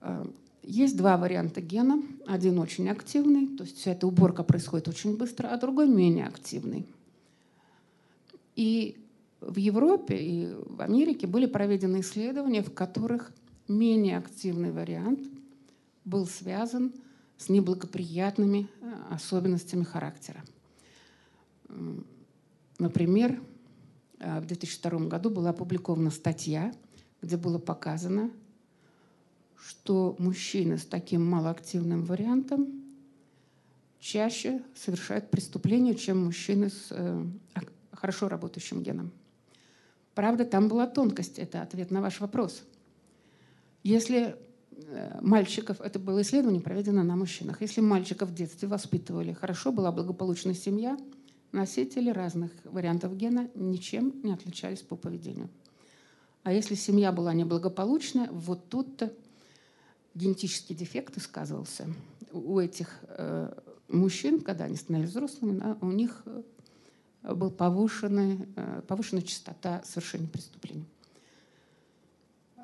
[0.00, 0.26] А,
[0.62, 2.02] есть два варианта гена.
[2.26, 6.86] Один очень активный, то есть вся эта уборка происходит очень быстро, а другой менее активный.
[8.56, 8.98] И
[9.40, 13.32] в Европе и в Америке были проведены исследования, в которых
[13.68, 15.20] менее активный вариант–
[16.06, 16.94] был связан
[17.36, 20.42] с неблагоприятными э, особенностями характера.
[22.78, 23.38] Например,
[24.20, 26.72] э, в 2002 году была опубликована статья,
[27.20, 28.30] где было показано,
[29.58, 32.84] что мужчины с таким малоактивным вариантом
[33.98, 37.24] чаще совершают преступления, чем мужчины с э,
[37.96, 39.10] хорошо работающим геном.
[40.14, 41.38] Правда, там была тонкость.
[41.38, 42.62] Это ответ на ваш вопрос.
[43.82, 44.36] Если
[44.88, 47.62] Э, мальчиков, это было исследование, проведено на мужчинах.
[47.62, 50.98] Если мальчиков в детстве воспитывали хорошо, была благополучная семья,
[51.52, 55.48] носители разных вариантов гена ничем не отличались по поведению.
[56.42, 59.12] А если семья была неблагополучная, вот тут-то
[60.14, 61.86] генетический дефект сказывался.
[62.32, 63.52] У этих э,
[63.88, 66.42] мужчин, когда они становились взрослыми, у них э,
[67.34, 70.84] был повышенный, э, повышенная частота совершения преступлений.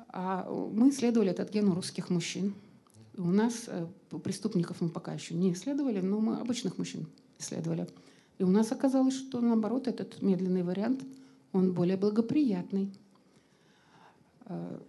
[0.09, 2.53] А мы исследовали этот ген у русских мужчин.
[3.17, 3.87] У нас э,
[4.23, 7.07] преступников мы пока еще не исследовали, но мы обычных мужчин
[7.39, 7.87] исследовали.
[8.37, 11.03] И у нас оказалось, что наоборот этот медленный вариант,
[11.51, 12.91] он более благоприятный.
[14.45, 14.79] Э,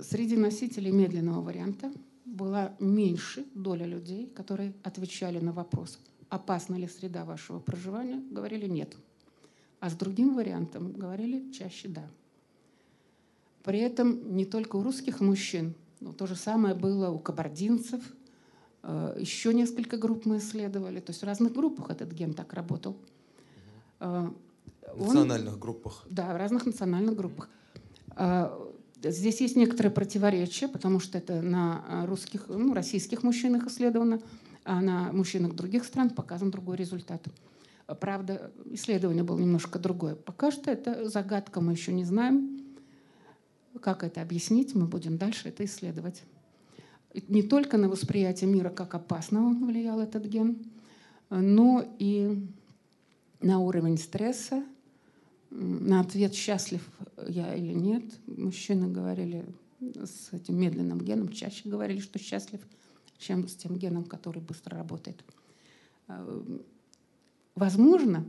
[0.00, 1.92] среди носителей медленного варианта
[2.24, 5.98] была меньше доля людей, которые отвечали на вопрос,
[6.34, 8.96] опасна ли среда вашего проживания, говорили нет.
[9.80, 12.08] а с другим вариантом говорили чаще «да».
[13.64, 18.02] При этом не только у русских мужчин, но то же самое было у кабардинцев,
[18.82, 22.96] э, еще несколько групп мы исследовали, то есть в разных группах этот ген так работал.
[24.00, 24.30] Э,
[24.94, 26.06] в национальных группах?
[26.08, 27.50] Да, в разных национальных группах.
[28.16, 28.50] Э,
[29.02, 34.20] здесь есть некоторые противоречия, потому что это на русских, ну, российских мужчинах исследовано,
[34.64, 37.26] а на мужчинах других стран показан другой результат.
[38.00, 40.14] Правда, исследование было немножко другое.
[40.14, 42.60] Пока что это загадка, мы еще не знаем.
[43.80, 44.74] Как это объяснить?
[44.74, 46.22] Мы будем дальше это исследовать.
[47.28, 50.64] Не только на восприятие мира как опасного влиял этот ген,
[51.28, 52.48] но и
[53.40, 54.64] на уровень стресса,
[55.50, 56.88] на ответ, счастлив
[57.28, 58.04] я или нет.
[58.26, 59.44] Мужчины говорили
[59.80, 62.60] с этим медленным геном, чаще говорили, что счастлив,
[63.18, 65.24] чем с тем геном, который быстро работает.
[67.54, 68.26] Возможно,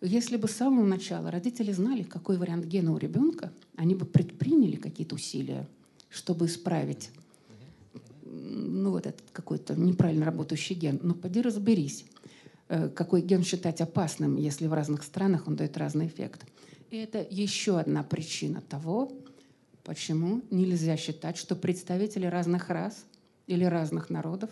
[0.00, 4.76] если бы с самого начала родители знали, какой вариант гена у ребенка, они бы предприняли
[4.76, 5.68] какие-то усилия,
[6.08, 7.10] чтобы исправить
[8.24, 11.00] ну, вот этот какой-то неправильно работающий ген.
[11.02, 12.06] Но поди разберись,
[12.68, 16.46] э, какой ген считать опасным, если в разных странах он дает разный эффект.
[16.90, 19.12] И это еще одна причина того,
[19.84, 23.04] почему нельзя считать, что представители разных рас
[23.50, 24.50] или разных народов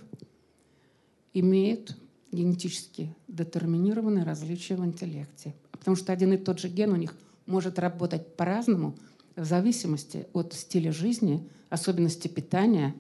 [1.33, 1.97] имеют
[2.33, 5.55] генетически детерминированные различия в интеллекте.
[5.71, 7.15] Потому что один и тот же ген у них
[7.47, 8.99] может работать по-разному
[9.37, 12.93] в зависимости от стиля жизни, особенности питания,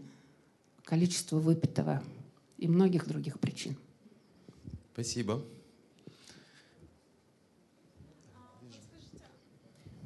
[0.84, 2.00] количества выпитого
[2.58, 3.76] и многих других причин.
[4.92, 5.44] Спасибо.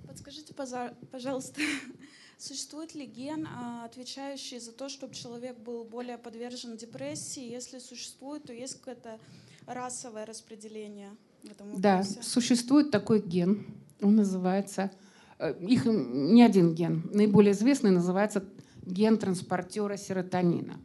[0.06, 1.60] Подскажите, пожалуйста,
[2.42, 7.40] Существует ли ген, а, отвечающий за то, чтобы человек был более подвержен депрессии?
[7.40, 9.20] Если существует, то есть какое-то
[9.64, 11.10] расовое распределение
[11.44, 12.16] в этом вопросе?
[12.16, 13.64] Да, существует такой ген.
[14.00, 14.90] Он называется...
[15.38, 17.08] Э, их не один ген.
[17.14, 18.42] Наиболее известный называется
[18.84, 20.80] ген транспортера серотонина.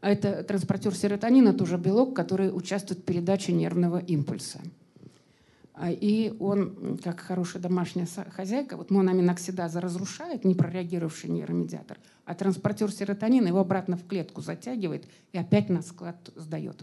[0.00, 4.60] Это транспортер серотонина тоже белок, который участвует в передаче нервного импульса.
[5.78, 13.48] А, и он, как хорошая домашняя хозяйка, вот монаминоксидаза разрушает непрореагировавший нейромедиатор, а транспортер серотонина
[13.48, 16.82] его обратно в клетку затягивает и опять на склад сдает,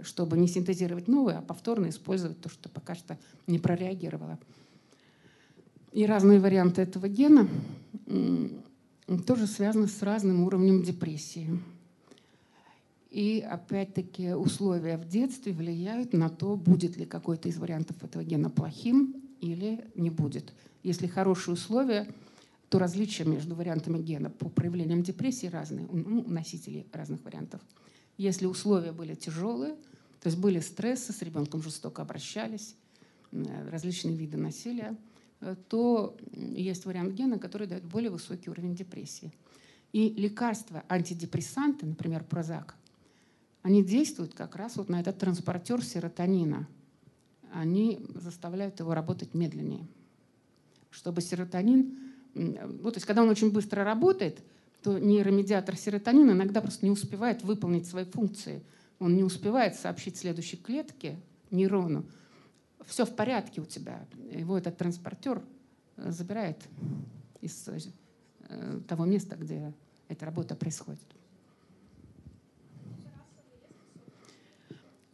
[0.00, 3.16] чтобы не синтезировать новое, а повторно использовать то, что пока что
[3.46, 4.38] не прореагировало.
[5.92, 7.48] И разные варианты этого гена
[9.26, 11.58] тоже связаны с разным уровнем депрессии.
[13.16, 18.50] И опять-таки условия в детстве влияют на то, будет ли какой-то из вариантов этого гена
[18.50, 20.52] плохим или не будет.
[20.82, 22.12] Если хорошие условия,
[22.68, 27.62] то различия между вариантами гена по проявлениям депрессии разные, ну, носители разных вариантов.
[28.18, 29.76] Если условия были тяжелые,
[30.20, 32.76] то есть были стрессы, с ребенком жестоко обращались,
[33.32, 34.94] различные виды насилия,
[35.40, 39.32] э, то есть вариант гена, который дает более высокий уровень депрессии.
[39.94, 42.76] И лекарства, антидепрессанты, например, прозак,
[43.66, 46.68] они действуют как раз вот на этот транспортер серотонина.
[47.52, 49.88] Они заставляют его работать медленнее.
[50.88, 51.98] Чтобы серотонин...
[52.32, 54.40] Ну, то есть когда он очень быстро работает,
[54.84, 58.62] то нейромедиатор серотонина иногда просто не успевает выполнить свои функции.
[59.00, 61.18] Он не успевает сообщить следующей клетке,
[61.50, 62.06] нейрону,
[62.84, 64.06] все в порядке у тебя.
[64.30, 65.42] Его этот транспортер
[65.96, 66.62] э, забирает
[67.40, 67.68] из
[68.48, 69.74] э, того места, где
[70.06, 71.15] эта работа происходит.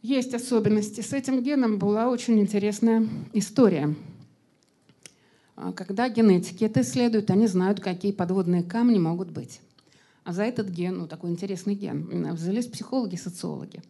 [0.03, 0.99] Есть особенности.
[0.99, 3.95] С этим геном была очень интересная история.
[5.55, 9.61] А, когда генетики это исследуют, они знают, какие подводные камни могут быть.
[10.25, 13.81] А за этот ген, ну такой интересный ген, взялись психологи, социологи.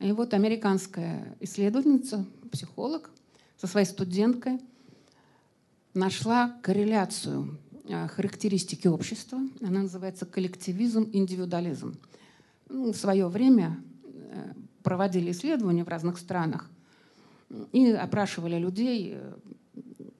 [0.00, 3.12] И вот американская исследовательница, психолог,
[3.56, 4.58] со своей студенткой
[5.94, 7.56] нашла корреляцию
[7.88, 9.38] а, характеристики общества.
[9.60, 11.96] Она называется коллективизм, индивидуализм.
[12.68, 16.70] Ну, в свое время э, проводили исследования в разных странах
[17.72, 19.34] и опрашивали людей э,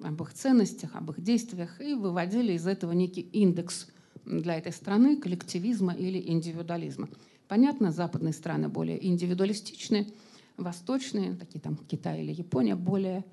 [0.01, 3.89] об их ценностях, об их действиях и выводили из этого некий индекс
[4.25, 7.09] для этой страны коллективизма или индивидуализма.
[7.49, 10.07] Понятно, западные страны более индивидуалистичные,
[10.57, 13.25] восточные, такие там Китай или Япония, более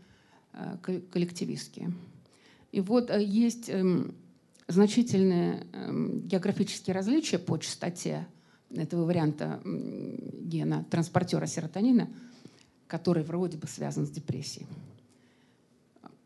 [0.54, 0.78] э,
[1.12, 1.94] коллективистские.
[2.72, 4.16] И вот э, есть эм,
[4.68, 8.28] значительные эм, географические различия по частоте
[8.72, 12.10] этого варианта гена транспортера серотонина,
[12.88, 14.68] который вроде бы связан с депрессией.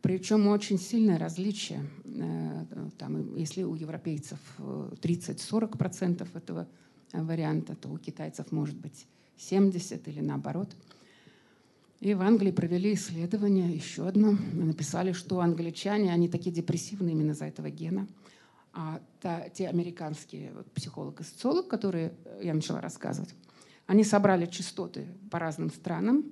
[0.04, 1.86] Причем очень сильное различие.
[2.04, 2.66] Э,
[2.98, 6.68] там, если у европейцев 30-40% э, этого
[7.12, 9.06] варианта, то у китайцев может быть
[9.38, 10.76] 70 или наоборот.
[12.00, 14.36] И в Англии провели исследование, еще одно.
[14.52, 18.06] Написали, что англичане, они такие депрессивные именно из-за этого гена.
[18.76, 22.12] А та, те американские вот, психолог и социолог, которые
[22.42, 23.32] я начала рассказывать,
[23.86, 26.24] они собрали частоты по разным странам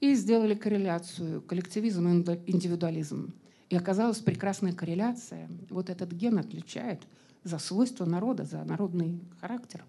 [0.00, 3.34] и сделали корреляцию коллективизм и индивидуализм.
[3.68, 5.50] И оказалась прекрасная корреляция.
[5.68, 7.02] Вот этот ген отличает
[7.42, 9.84] за свойства народа, за народный характер.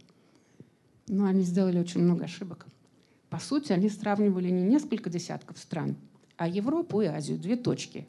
[1.07, 2.65] Но они сделали очень много ошибок.
[3.29, 5.95] По сути, они сравнивали не несколько десятков стран,
[6.35, 8.07] а Европу и Азию, две точки.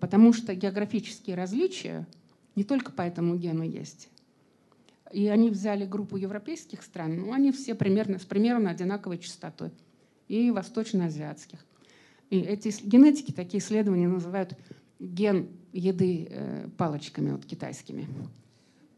[0.00, 2.06] Потому что географические различия
[2.56, 4.08] не только по этому гену есть.
[5.12, 9.70] И они взяли группу европейских стран, ну, они все примерно, с примерно одинаковой частотой,
[10.26, 11.64] и восточноазиатских.
[12.30, 14.54] И эти генетики, такие исследования называют
[14.98, 18.06] ген еды э, палочками вот, китайскими.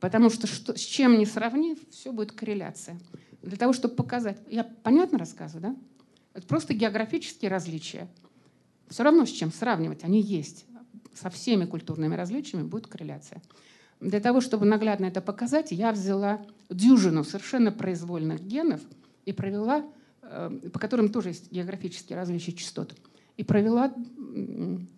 [0.01, 2.99] Потому что, что с чем не сравнив, все будет корреляция
[3.43, 4.41] для того, чтобы показать.
[4.49, 5.77] Я понятно рассказываю, да?
[6.33, 8.09] Это просто географические различия.
[8.91, 10.67] Все равно с чем сравнивать, они есть.
[11.15, 13.41] Со всеми культурными различиями будет корреляция.
[14.01, 18.81] Для того, чтобы наглядно это показать, я взяла дюжину совершенно произвольных генов
[19.27, 19.85] и провела,
[20.23, 22.97] э, по которым тоже есть географические различия частот,
[23.37, 23.95] и провела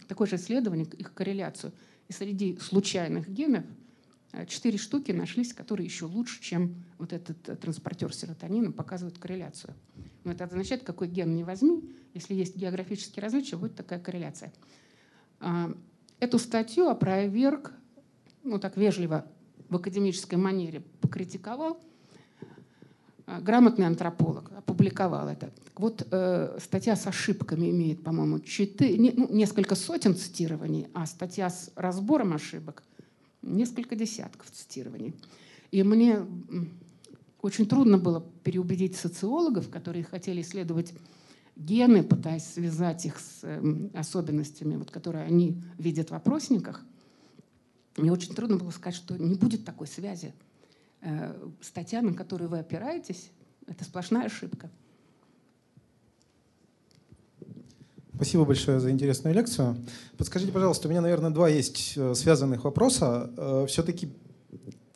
[0.08, 1.72] такое же исследование, их корреляцию.
[2.08, 3.64] И среди случайных генов
[4.46, 9.74] четыре штуки нашлись, которые еще лучше, чем вот этот э, транспортер серотонина, показывают корреляцию.
[10.24, 11.82] Но это означает, какой ген не возьми,
[12.14, 14.52] если есть географические различия, будет такая корреляция.
[15.40, 15.74] А,
[16.18, 17.72] эту статью опроверг,
[18.42, 19.26] ну так вежливо,
[19.68, 21.78] в академической манере покритиковал
[23.26, 25.52] э, грамотный антрополог, опубликовал это.
[25.76, 31.70] Вот э, статья с ошибками имеет, по-моему, не, ну, несколько сотен цитирований, а статья с
[31.76, 32.82] разбором ошибок
[33.42, 35.14] несколько десятков цитирований.
[35.70, 36.24] И мне
[37.40, 40.94] очень трудно было переубедить социологов, которые хотели исследовать
[41.56, 46.84] гены, пытаясь связать их с эм, особенностями, вот, которые они видят в опросниках.
[47.96, 50.32] Мне очень трудно было сказать, что не будет такой связи.
[51.02, 53.30] Э, статья, на которую вы опираетесь,
[53.66, 54.70] это сплошная ошибка.
[58.14, 59.76] Спасибо большое за интересную лекцию.
[60.16, 63.30] Подскажите, пожалуйста, у меня, наверное, два есть э, связанных вопроса.
[63.36, 64.10] Э, Все-таки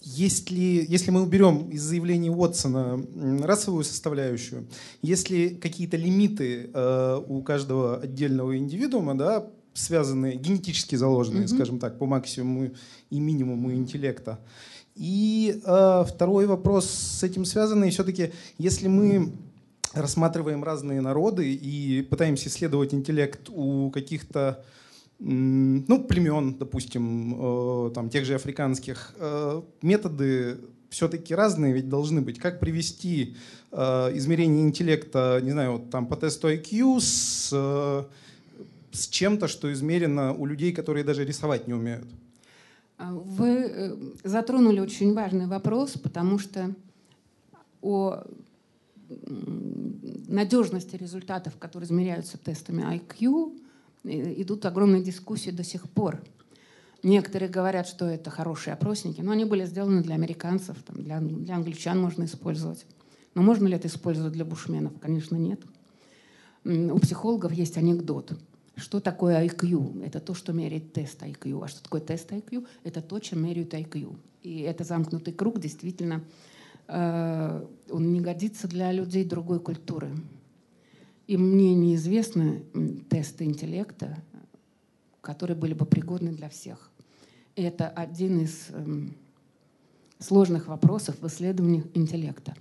[0.07, 3.05] есть ли, если мы уберем из заявлений Уотсона
[3.43, 4.69] расовую составляющую,
[5.03, 11.55] есть ли какие-то лимиты э, у каждого отдельного индивидуума, да, связанные, генетически заложенные, mm-hmm.
[11.55, 12.71] скажем так, по максимуму
[13.11, 14.39] и минимуму интеллекта?
[14.95, 19.33] И э, второй вопрос с этим связанный, все-таки, если мы
[19.97, 24.65] рассматриваем разные народы и пытаемся исследовать интеллект у каких-то
[25.19, 30.59] ну, племен, допустим, э, там, тех же африканских, э, методы
[30.91, 32.39] все-таки разные ведь должны быть.
[32.39, 33.35] Как привести
[33.73, 33.77] э,
[34.17, 37.49] измерение интеллекта, не знаю, вот, там, по тесту IQ с,
[38.93, 42.07] с чем-то, что измерено у людей, которые даже рисовать не умеют?
[42.99, 46.75] А вы затронули очень важный вопрос, потому что
[47.83, 48.23] о
[49.09, 53.59] надежности результатов, которые измеряются тестами IQ,
[54.05, 56.23] идут огромные дискуссии до сих пор.
[57.03, 61.55] Некоторые говорят, что это хорошие опросники, но они были сделаны для американцев, там, для, для
[61.55, 62.87] англичан можно использовать.
[63.35, 64.99] Но можно ли это использовать для бушменов?
[64.99, 65.61] Конечно, нет.
[66.65, 68.33] У психологов есть анекдот.
[68.77, 70.05] Что такое IQ?
[70.05, 71.65] Это то, что меряет тест IQ.
[71.65, 72.67] А что такое тест IQ?
[72.83, 74.17] Это то, чем меряют IQ.
[74.43, 76.25] И это замкнутый круг действительно
[76.89, 80.11] он не годится для людей другой культуры.
[81.27, 82.63] И мне неизвестны
[83.11, 84.17] тесты интеллекта,
[85.21, 86.91] которые были бы пригодны для всех.
[87.57, 89.17] И это один из эм,
[90.21, 92.55] сложных вопросов в исследовании интеллекта.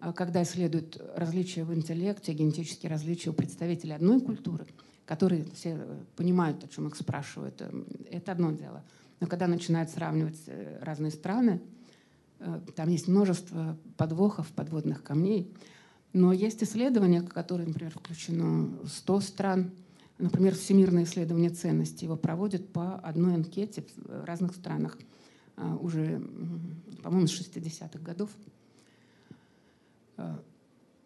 [0.00, 4.66] А когда исследуют различия в интеллекте, генетические различия у представителей одной культуры,
[5.06, 5.78] которые все
[6.16, 8.84] понимают, о чем их спрашивают, эм, это одно дело.
[9.20, 11.81] Но когда начинают сравнивать э, разные страны, Э,
[12.74, 15.52] там есть множество подвохов, подводных камней.
[16.12, 19.70] Но есть исследования, которые, например, включено 100 стран.
[20.18, 24.98] Например, Всемирное исследование ценностей его проводят по одной анкете в разных странах
[25.56, 26.22] э, уже,
[27.02, 28.30] по-моему, с 60-х годов.
[30.18, 30.36] Э,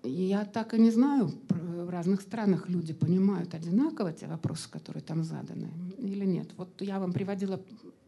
[0.03, 5.25] я так и не знаю, в разных странах люди понимают одинаково те вопросы, которые там
[5.25, 6.51] заданы, или нет.
[6.57, 7.61] Вот я вам приводила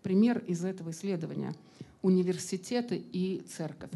[0.03, 1.55] пример из этого исследования–
[2.03, 3.91] университеты и церковь.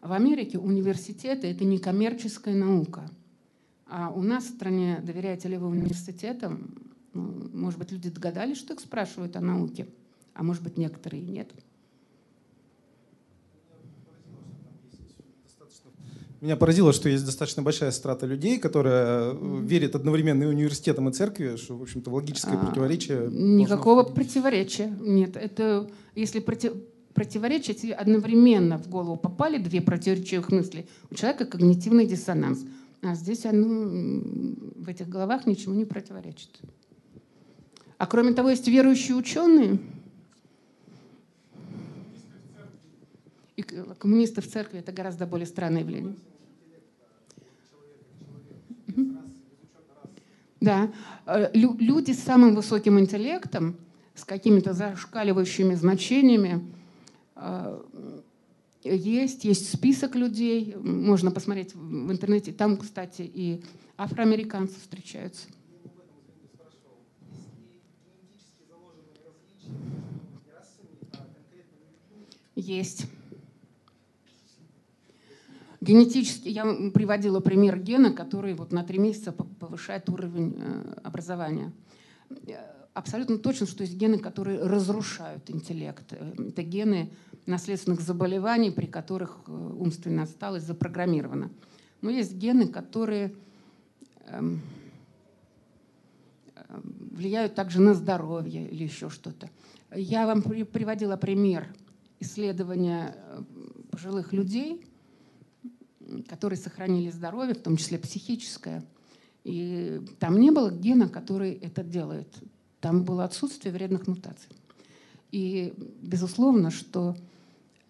[0.00, 3.10] В Америке университеты— это не коммерческая наука.
[3.86, 6.74] А у нас в стране, доверяете ли вы университетам,
[7.14, 9.86] ну, может быть, люди догадались, что их спрашивают о науке,
[10.34, 11.50] а может быть, некоторые нет.
[16.40, 21.12] Меня поразило, что есть достаточно большая страта людей, которая э, верит одновременно и университетам, и
[21.12, 23.30] церкви, что, в общем-то, логическое А, противоречие.
[23.30, 25.36] Никакого должно противоречия нет.
[25.38, 26.72] Это если проти-
[27.14, 32.64] противоречия тебе одновременно в голову попали две противоречивых мысли, у человека когнитивный диссонанс.
[33.02, 34.22] А здесь оно,
[34.76, 36.60] в этих головах ничему не противоречит.
[37.98, 39.78] А кроме того, есть верующие ученые.
[43.56, 46.16] И к- коммунисты в церкви это гораздо более странное явление.
[50.60, 50.90] Да.
[51.26, 53.76] Э, лю- Люди с самым высоким интеллектом,
[54.14, 56.60] с какими-то зашкаливающими значениями, э,
[58.84, 62.52] есть, есть список людей, можно посмотреть в интернете.
[62.52, 63.62] Там, кстати, и
[63.96, 65.48] афроамериканцы встречаются.
[72.54, 73.06] Есть.
[75.80, 81.72] Генетически, я приводила пример гена, который вот на три месяца повышает уровень э, образования.
[82.94, 86.12] Абсолютно точно, что есть гены, которые разрушают интеллект.
[86.12, 87.10] Э, Это гены
[87.44, 91.50] наследственных заболеваний, при которых э, умственная отсталость запрограммирована.
[92.02, 93.34] Но есть гены, которые
[94.26, 94.60] эм,
[96.54, 96.80] э,
[97.10, 99.50] влияют также на здоровье или еще что-то.
[99.92, 101.74] Я вам при- приводила пример
[102.20, 103.42] исследования э,
[103.90, 104.86] пожилых людей,
[106.28, 108.84] которые сохранили здоровье, в том числе психическое.
[109.42, 112.28] И там не было гена, который это делает.
[112.84, 114.50] Там было отсутствие вредных мутаций.
[115.32, 117.16] И безусловно, что,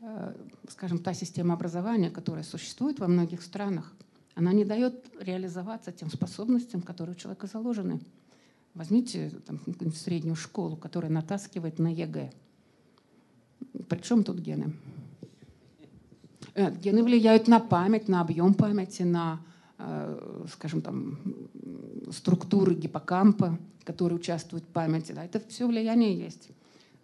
[0.01, 0.35] э,
[0.69, 3.93] скажем, та система образования, которая существует во многих странах,
[4.37, 8.03] она не дает реализоваться тем способностям, которые у человека заложены.
[8.75, 9.59] Возьмите там,
[9.93, 12.33] среднюю школу, которая натаскивает на ЕГЭ.
[13.89, 14.77] Причем тут гены?
[16.55, 19.41] Э, Гены влияют на память, на объем памяти, на,
[20.53, 21.19] скажем, там,
[22.11, 25.13] структуры гиппокампа, которые участвуют в памяти.
[25.13, 26.49] Да, это все влияние есть.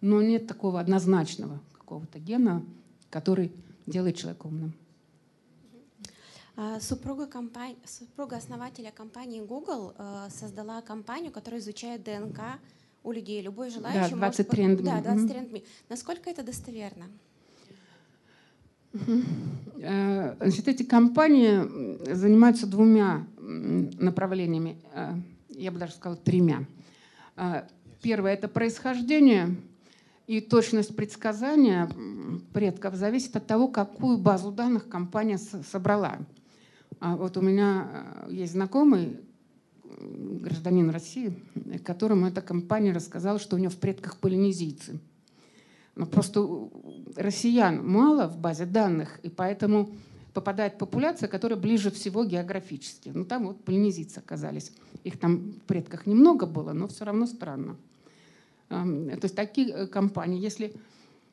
[0.01, 2.63] Но нет такого однозначного какого-то гена,
[3.09, 3.51] который
[3.85, 4.73] делает человека умным.
[6.57, 12.39] А, Супруга, компани- супруга основателя компании Google э, создала компанию, которая изучает ДНК
[13.03, 13.41] у людей.
[13.41, 14.39] Любой желающий может...
[14.39, 14.75] 23andMe.
[14.77, 15.25] под- Да, Мгм.
[15.27, 15.63] 23andMe.
[15.89, 17.05] Насколько это достоверно?
[18.93, 25.13] Э, Значит, эти компании занимаются двумя направлениями, э,
[25.49, 26.65] я бы даже сказала тремя.
[27.35, 27.63] Э,
[28.01, 29.55] Первое– это происхождение
[30.25, 31.87] и точность предсказания
[32.51, 36.17] предков зависит от того, какую базу данных компания собрала.
[36.99, 39.19] А Вот у меня есть знакомый
[39.85, 41.33] гражданин России,
[41.83, 44.99] которому эта компания рассказала, что у него в предках полинезийцы.
[45.95, 46.71] Но просто у
[47.15, 49.91] россиян мало в базе данных, и поэтому
[50.33, 53.11] попадает популяция, которая ближе всего географически.
[53.13, 54.71] Ну там вот полинезийцы оказались.
[55.03, 57.75] Их там в предках немного было, но все равно странно.
[58.69, 60.73] Ам, То есть такие э, компании, если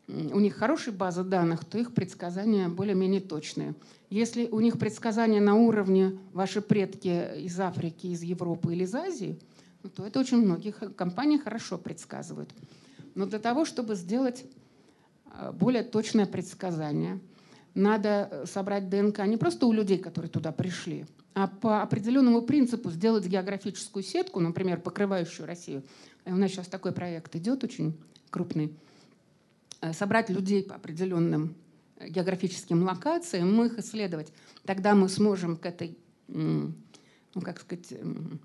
[0.08, 3.74] у них хорошая база данных, то их предсказания более-менее точные.
[4.10, 9.38] Если у них предсказания на уровне ваши предки из Африки, из Европы или из Азии,
[9.82, 12.50] ну, то это очень многих компаний хорошо предсказывают.
[13.14, 14.44] Но для того, чтобы сделать
[15.26, 17.20] э, более точное предсказание,
[17.74, 22.90] надо э, собрать ДНК не просто у людей, которые туда пришли, а по определенному принципу
[22.90, 25.84] сделать географическую сетку, например, покрывающую Россию.
[26.24, 27.96] И у нас сейчас такой проект идет очень
[28.30, 28.76] крупный.
[29.80, 31.54] Э, Собрать людей по определенным
[31.96, 34.32] э, географическим локациям, их исследовать.
[34.64, 37.90] Тогда мы сможем к этой ну, как сказать,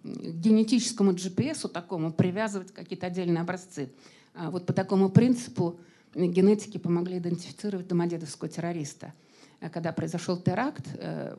[0.03, 3.91] генетическому GPS такому привязывать какие-то отдельные образцы.
[4.33, 5.79] А Вот по такому принципу
[6.15, 9.13] генетики помогли идентифицировать домодедовского террориста.
[9.61, 11.35] А Когда произошел теракт, э,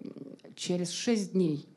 [0.54, 1.68] через шесть дней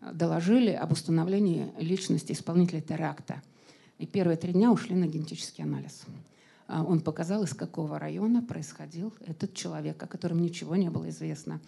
[0.00, 3.42] э, доложили об установлении личности исполнителя теракта.
[3.98, 6.02] И первые три дня ушли на генетический анализ.
[6.66, 11.60] А Он показал, из какого района происходил этот человек, о котором ничего не было известно.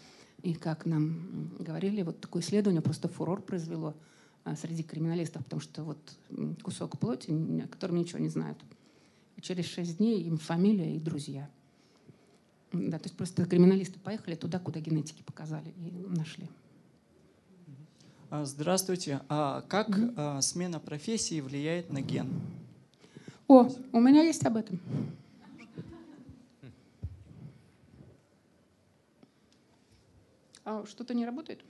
[0.42, 3.94] И как нам говорили, вот такое исследование просто фурор произвело
[4.54, 5.98] среди криминалистов, потому что вот
[6.62, 7.32] кусок плоти,
[7.62, 8.58] о котором ничего не знают.
[9.40, 11.50] Через шесть дней им фамилия и друзья.
[12.72, 16.48] Да, то есть просто криминалисты поехали туда, куда генетики показали и нашли.
[18.30, 19.20] А, Здравствуйте.
[19.28, 22.28] А как а, смена профессии влияет на ген?
[23.48, 24.80] О, у меня есть об этом.
[30.64, 31.64] А что-то не работает?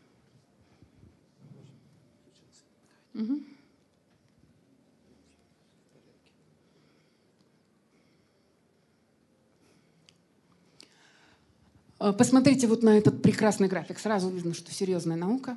[11.98, 13.98] Э, посмотрите вот на этот прекрасный график.
[13.98, 15.56] Сразу видно, что серьезная наука.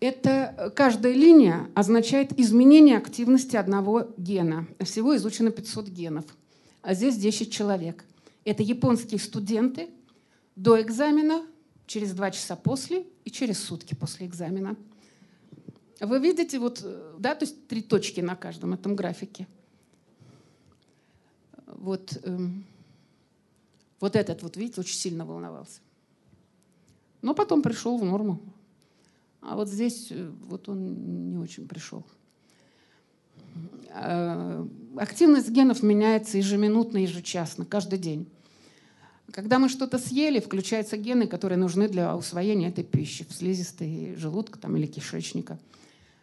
[0.00, 4.66] Это э, каждая линия означает изменение активности одного гена.
[4.80, 6.24] Всего изучено 500 генов.
[6.82, 8.04] А здесь 10 человек.
[8.44, 9.88] Это японские студенты
[10.56, 11.42] до экзамена,
[11.86, 14.76] через два часа после и через сутки после экзамена.
[16.00, 19.46] Вы видите, вот, э, да, то есть три точки на каждом этом графике.
[21.66, 22.64] Вот, эм,
[24.00, 25.80] вот этот, вот видите, очень сильно волновался.
[27.22, 28.40] Но потом пришел в норму.
[29.40, 32.04] А вот здесь э, вот он не очень пришел.
[33.90, 34.66] Э,
[34.96, 38.28] активность генов меняется ежеминутно, ежечасно, каждый день.
[39.34, 44.60] Когда мы что-то съели, включаются гены, которые нужны для усвоения этой пищи в слизистой желудка
[44.60, 45.58] там, или кишечника.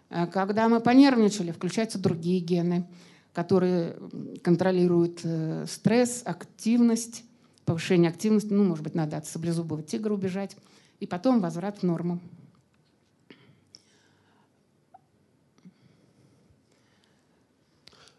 [0.09, 2.87] Э, когда мы понервничали, включаются другие гены,
[3.33, 3.97] которые
[4.41, 5.25] контролируют
[5.69, 7.25] стресс, активность,
[7.65, 8.53] повышение активности.
[8.53, 10.55] Ну, может быть, надо от саблезубого тигра убежать.
[11.01, 12.21] И потом возврат в норму.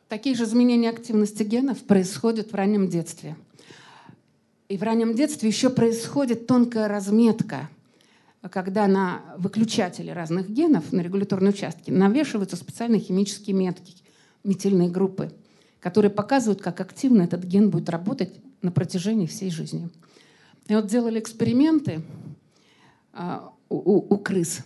[0.08, 3.36] Такие же изменения активности генов происходят в раннем детстве.
[4.72, 7.68] И в раннем детстве еще происходит тонкая разметка,
[8.50, 13.96] когда на выключатели разных генов, на регуляторные участки, навешиваются специальные химические метки,
[14.44, 15.30] метильные группы,
[15.78, 18.32] которые показывают, как активно этот ген будет работать
[18.62, 19.90] на протяжении всей жизни.
[20.68, 22.00] И вот делали эксперименты
[23.12, 24.60] а, у, у, у крыс.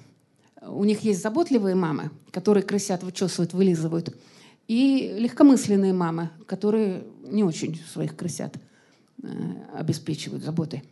[0.62, 4.14] У них есть заботливые мамы, которые крысят, вычесывают, вылизывают–
[4.68, 8.54] и легкомысленные мамы, которые не очень своих крысят
[9.74, 10.82] обеспечивают заботой.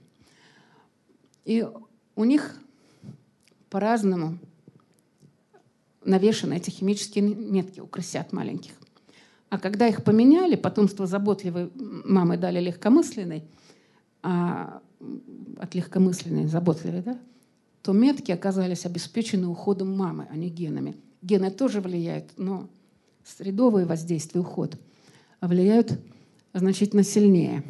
[1.45, 1.67] И
[2.17, 2.59] у них
[3.71, 4.39] по-разному
[6.05, 8.73] навешаны эти химические метки у крысят маленьких.
[9.51, 13.45] А когда их поменяли, потомство заботливой мамы дали легкомысленной,
[14.23, 14.81] а
[15.59, 17.19] от легкомысленной заботливой, да,
[17.83, 20.97] то метки оказались обеспечены уходом мамы, а не генами.
[21.23, 22.69] Гены тоже влияют, но
[23.25, 24.77] средовые воздействия, уход,
[25.41, 25.99] влияют
[26.59, 27.63] значительно сильнее.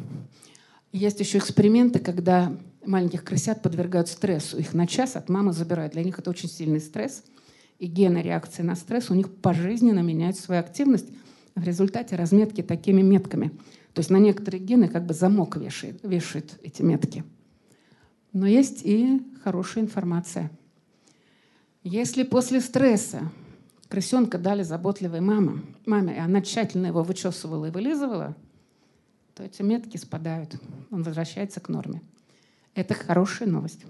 [0.91, 2.55] Есть еще эксперименты, когда
[2.85, 4.57] маленьких крысят подвергают стрессу.
[4.57, 5.93] Их на час от мамы забирают.
[5.93, 7.23] Для них это очень сильный стресс.
[7.79, 11.09] И гены реакции на стресс у них пожизненно меняют свою активность
[11.55, 13.49] в результате разметки такими метками.
[13.93, 17.23] То есть на некоторые гены как бы замок вешает, вешает эти метки.
[18.31, 20.51] Но есть и хорошая информация.
[21.83, 23.31] Если после стресса
[23.89, 28.35] крысенка дали заботливой маме, маме, и она тщательно его вычесывала и вылизывала,
[29.35, 30.55] то эти метки спадают.
[30.91, 32.01] Он возвращается к норме.
[32.73, 33.81] Это хорошая новость.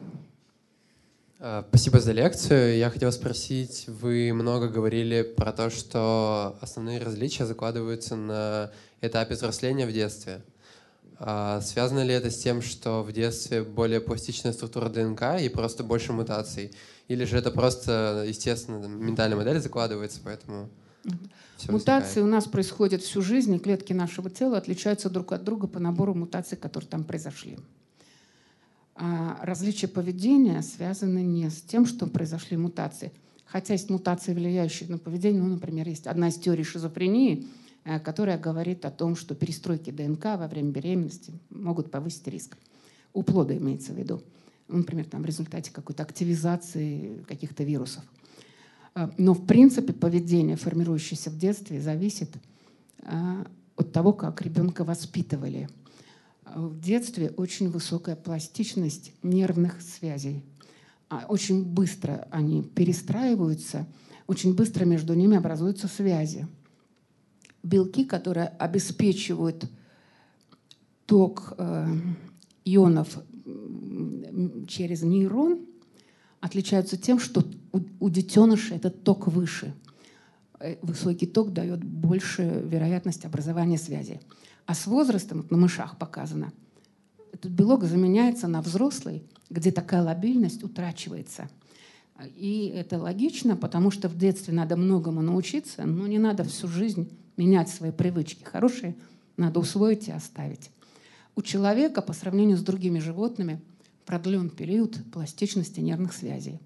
[1.39, 2.77] А, спасибо за лекцию.
[2.77, 9.85] Я хотел спросить, вы много говорили про то, что основные различия закладываются на этапе взросления
[9.85, 10.41] в детстве.
[11.17, 15.83] А связано ли это с тем, что в детстве более пластичная структура ДНК и просто
[15.83, 16.73] больше мутаций?
[17.07, 20.69] Или же это просто, естественно, ментальная модель закладывается, поэтому...
[21.67, 22.27] Мутации возникает.
[22.27, 26.13] у нас происходят всю жизнь, и клетки нашего тела отличаются друг от друга по набору
[26.13, 27.57] мутаций, которые там произошли.
[28.95, 33.11] А различия поведения связаны не с тем, что произошли мутации.
[33.45, 35.41] Хотя есть мутации, влияющие на поведение.
[35.41, 37.45] Ну, например, есть одна из теорий шизофрении,
[37.83, 42.57] э, которая говорит о том, что перестройки ДНК во время беременности могут повысить риск.
[43.13, 44.21] У плода имеется в виду
[44.67, 48.03] например, там, в результате какой-то активизации каких-то вирусов.
[48.95, 52.29] А, но, в принципе, поведение, формирующееся в детстве, зависит
[53.03, 53.45] а,
[53.75, 55.69] от того, как ребенка воспитывали.
[56.45, 60.43] А, в детстве очень высокая пластичность нервных связей.
[61.27, 63.85] Очень быстро они перестраиваются,
[64.27, 66.47] очень быстро между ними образуются связи.
[67.61, 69.69] Белки, которые обеспечивают
[71.05, 71.87] ток э,
[72.65, 73.19] ионов
[74.67, 75.67] через нейрон
[76.45, 79.73] отличаются тем, что у, у детеныша этот ток выше.
[80.59, 84.21] Э, высокий ток дает больше вероятность образования связи.
[84.67, 86.53] А с возрастом, вот на мышах показано,
[87.33, 91.49] этот белок заменяется на взрослый, где такая лобильность утрачивается.
[92.35, 97.09] И это логично, потому что в детстве надо многому научиться, но не надо всю жизнь
[97.37, 98.43] менять свои привычки.
[98.43, 98.95] Хорошие
[99.35, 100.69] надо усвоить и оставить.
[101.35, 103.59] У человека по сравнению с другими животными–
[104.05, 106.59] продлен период пластичности нервных связей.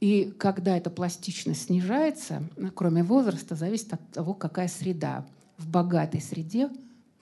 [0.00, 5.26] И когда эта пластичность снижается, кроме возраста, зависит от того, какая среда.
[5.58, 6.70] В богатой среде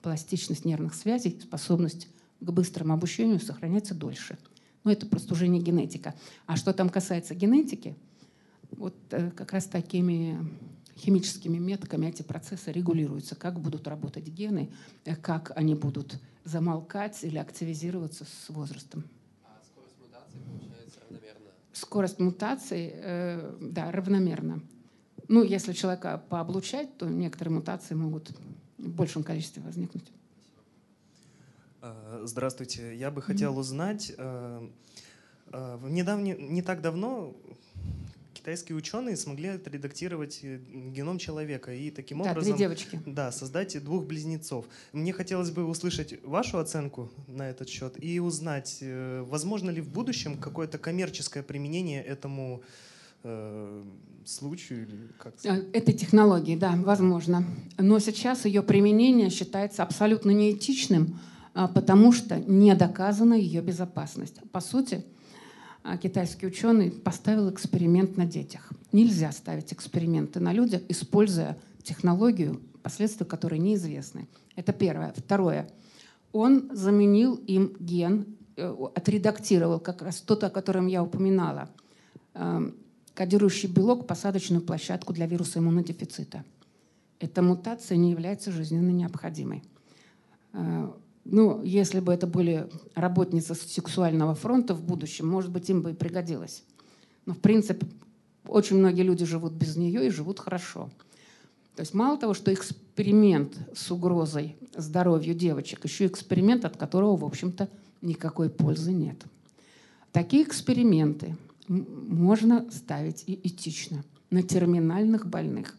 [0.01, 2.07] пластичность нервных связей, способность
[2.39, 4.37] к быстрому обучению сохраняется дольше.
[4.85, 6.15] Но это просто уже не генетика.
[6.45, 7.97] А что там касается генетики,
[8.71, 10.37] вот э, как раз такими
[10.95, 14.69] химическими метками эти процессы регулируются, как будут работать гены,
[15.05, 19.03] э, как они будут замолкать или активизироваться с возрастом.
[19.43, 21.51] А скорость мутации получается равномерно?
[21.79, 24.61] Скорость мутации, э, да, равномерно.
[25.29, 28.31] Ну, если человека пооблучать, то некоторые мутации могут
[28.77, 30.11] в большем количестве возникнуть.
[31.81, 32.97] Э, здравствуйте.
[32.97, 34.69] Я бы хотел узнать, э,
[35.53, 37.33] э, в недавне, не так давно
[38.39, 42.99] китайские ученые смогли отредактировать геном человека и таким да, образом две девочки.
[43.05, 44.65] Да, создать двух близнецов.
[44.93, 50.37] Мне хотелось бы услышать вашу оценку на этот счет и узнать, возможно ли в будущем
[50.37, 52.63] какое-то коммерческое применение этому
[53.23, 53.83] э,
[54.25, 55.33] случаю или как
[55.73, 57.43] Этой технологии, да, возможно.
[57.77, 61.19] Но сейчас ее применение считается абсолютно неэтичным,
[61.53, 64.37] а, потому что не доказана ее безопасность.
[64.51, 65.03] По сути,
[66.01, 68.71] китайский ученый поставил эксперимент на детях.
[68.91, 74.27] Нельзя ставить эксперименты на людях, используя технологию, последствия которой неизвестны.
[74.55, 75.13] Это первое.
[75.15, 75.69] Второе.
[76.31, 78.25] Он заменил им ген,
[78.55, 81.69] э, отредактировал как раз тот, о котором я упоминала,
[82.33, 82.75] эм,
[83.13, 86.43] кодирующий белок посадочную площадку для вируса иммунодефицита.
[87.19, 89.63] Эта мутация не является жизненно необходимой.
[91.31, 95.93] Ну, если бы это были работницы сексуального фронта в будущем, может быть, им бы и
[95.93, 96.63] пригодилось.
[97.25, 97.85] Но, в принципе,
[98.47, 100.89] очень многие люди живут без нее и живут хорошо.
[101.75, 107.25] То есть мало того, что эксперимент с угрозой здоровью девочек, еще эксперимент, от которого, в
[107.25, 107.69] общем-то,
[108.01, 109.23] никакой пользы нет.
[110.11, 111.37] Такие эксперименты
[111.67, 115.75] можно ставить и этично на терминальных больных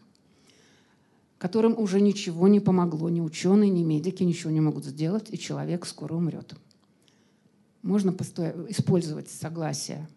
[1.41, 3.09] которым уже ничего не помогло.
[3.09, 6.53] Ни ученые, ни медики ничего не могут сделать, и человек скоро умрет.
[7.81, 10.07] Можно использовать согласие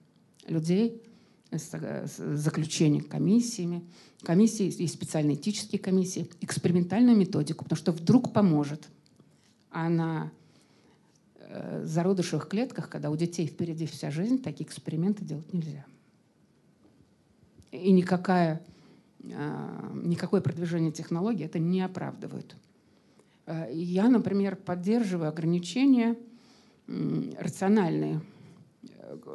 [0.47, 1.03] людей,
[1.51, 3.85] заключение комиссиями,
[4.23, 8.87] комиссии, есть специальные этические комиссии, экспериментальную методику, потому что вдруг поможет.
[9.71, 10.31] А на
[11.39, 15.87] э, зародышевых клетках, когда у детей впереди вся жизнь, такие эксперименты делать нельзя.
[17.73, 18.61] И никакая
[19.25, 22.55] никакое продвижение технологий это не оправдывает.
[23.47, 26.17] А, я, например, поддерживаю ограничения
[26.87, 28.21] рациональные.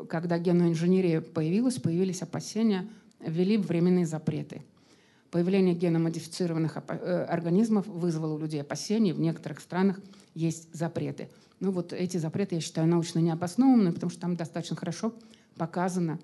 [0.07, 2.87] Когда генная инженерия появилась, появились опасения,
[3.19, 4.61] ввели временные запреты.
[5.31, 9.13] Появление геномодифицированных э, организмов вызвало у людей опасения.
[9.13, 9.99] В некоторых странах
[10.33, 11.29] есть запреты.
[11.59, 15.13] Ну вот эти запреты я считаю научно необоснованными, потому что там достаточно хорошо
[15.55, 16.19] показано,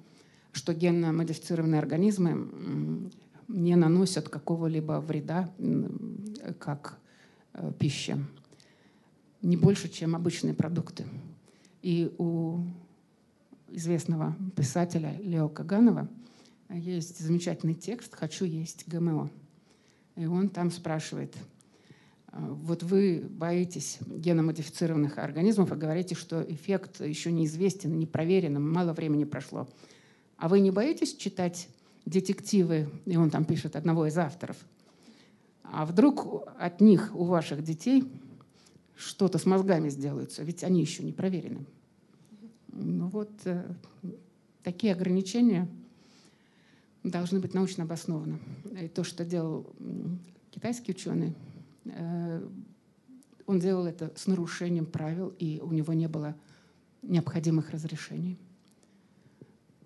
[0.54, 3.12] что генно-модифицированные организмы
[3.48, 5.54] не наносят какого-либо вреда,
[6.60, 6.98] как
[7.54, 8.18] э, пища.
[9.42, 11.06] Не больше, чем обычные продукты.
[11.82, 12.64] И у
[13.70, 16.10] известного писателя Лео Каганова
[16.70, 19.30] есть замечательный текст «Хочу есть ГМО».
[20.16, 21.36] И он там спрашивает,
[22.28, 28.94] «А вот вы боитесь геномодифицированных организмов и говорите, что эффект еще неизвестен, не проверен, мало
[28.94, 29.68] времени прошло.
[30.38, 31.70] А вы не боитесь читать
[32.06, 34.58] детективы, и он там пишет одного из авторов,
[35.64, 38.04] а вдруг от них, у ваших детей,
[38.96, 41.66] что-то с мозгами сделается, ведь они еще не проверены.
[42.68, 43.74] Ну вот э,
[44.64, 45.68] такие ограничения
[47.04, 48.40] должны быть научно обоснованы.
[48.80, 49.74] И то, что делал
[50.52, 51.34] китайский ученый,
[51.86, 52.48] э,
[53.46, 56.36] он делал это с нарушением правил, и у него не было
[57.02, 58.38] необходимых разрешений.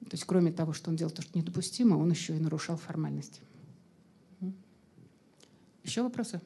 [0.10, 3.42] То есть кроме того, что он делал то, что недопустимо, он еще и нарушал формальности.
[5.84, 6.42] Еще вопросы?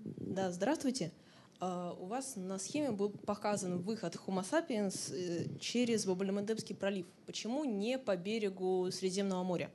[0.00, 1.12] Да, здравствуйте.
[1.60, 7.06] Uh, у вас на схеме был показан выход Homo sapiens э, через Бабалемендебский пролив.
[7.26, 9.70] Почему не по берегу Средиземного моря?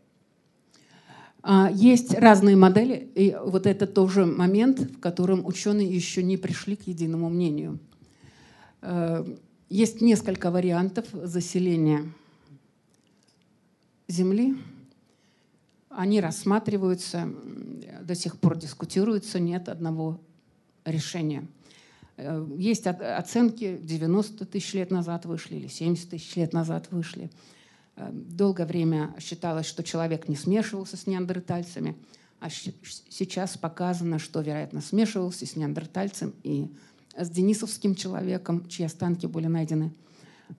[1.41, 6.76] Uh, есть разные модели, и вот это тоже момент, в котором ученые еще не пришли
[6.76, 7.80] к единому мнению.
[8.81, 9.39] Uh,
[9.69, 12.11] есть несколько вариантов заселения
[14.10, 14.57] Земли,
[15.90, 17.31] они рассматриваются,
[18.02, 20.19] до сих пор дискутируются, нет одного
[20.84, 21.48] решения.
[22.18, 27.30] Э, есть оценки, 90 тысяч лет назад вышли или 70 тысяч лет назад вышли.
[27.95, 31.95] Э, долгое время считалось, что человек не смешивался с неандертальцами,
[32.40, 36.72] а сейчас показано, что, вероятно, смешивался с неандертальцем и
[37.15, 39.94] с денисовским человеком, чьи останки были найдены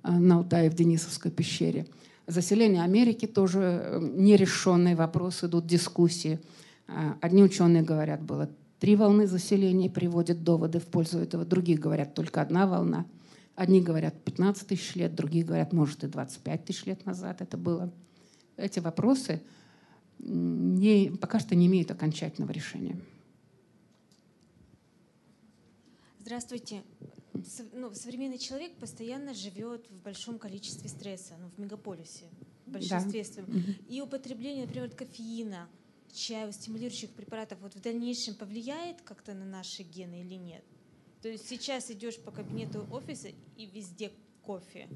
[0.05, 1.89] э, на Алтае в Денисовской пещере–
[2.31, 6.39] Заселение Америки тоже э, нерешенный вопрос, идут дискуссии.
[6.87, 8.49] А, одни ученые говорят, было
[8.79, 11.45] три волны заселения, приводят доводы в пользу этого.
[11.45, 13.05] Другие говорят, только одна волна.
[13.57, 17.93] Одни говорят 15 тысяч лет, другие говорят, может, и 25 тысяч лет назад это было.
[18.57, 19.43] Эти вопросы
[20.21, 22.97] не, пока что не имеют окончательного решения.
[26.21, 26.83] Здравствуйте.
[27.73, 32.25] Ну, современный человек постоянно живет в большом количестве стресса, ну, в мегаполисе,
[32.67, 33.45] в большинстве Да.
[33.89, 35.69] И употребление, например, кофеина,
[36.13, 40.65] чая, стимулирующих препаратов вот в дальнейшем повлияет как-то на наши гены или нет?
[41.23, 44.11] То есть сейчас идешь по кабинету офиса и везде
[44.43, 44.89] кофе.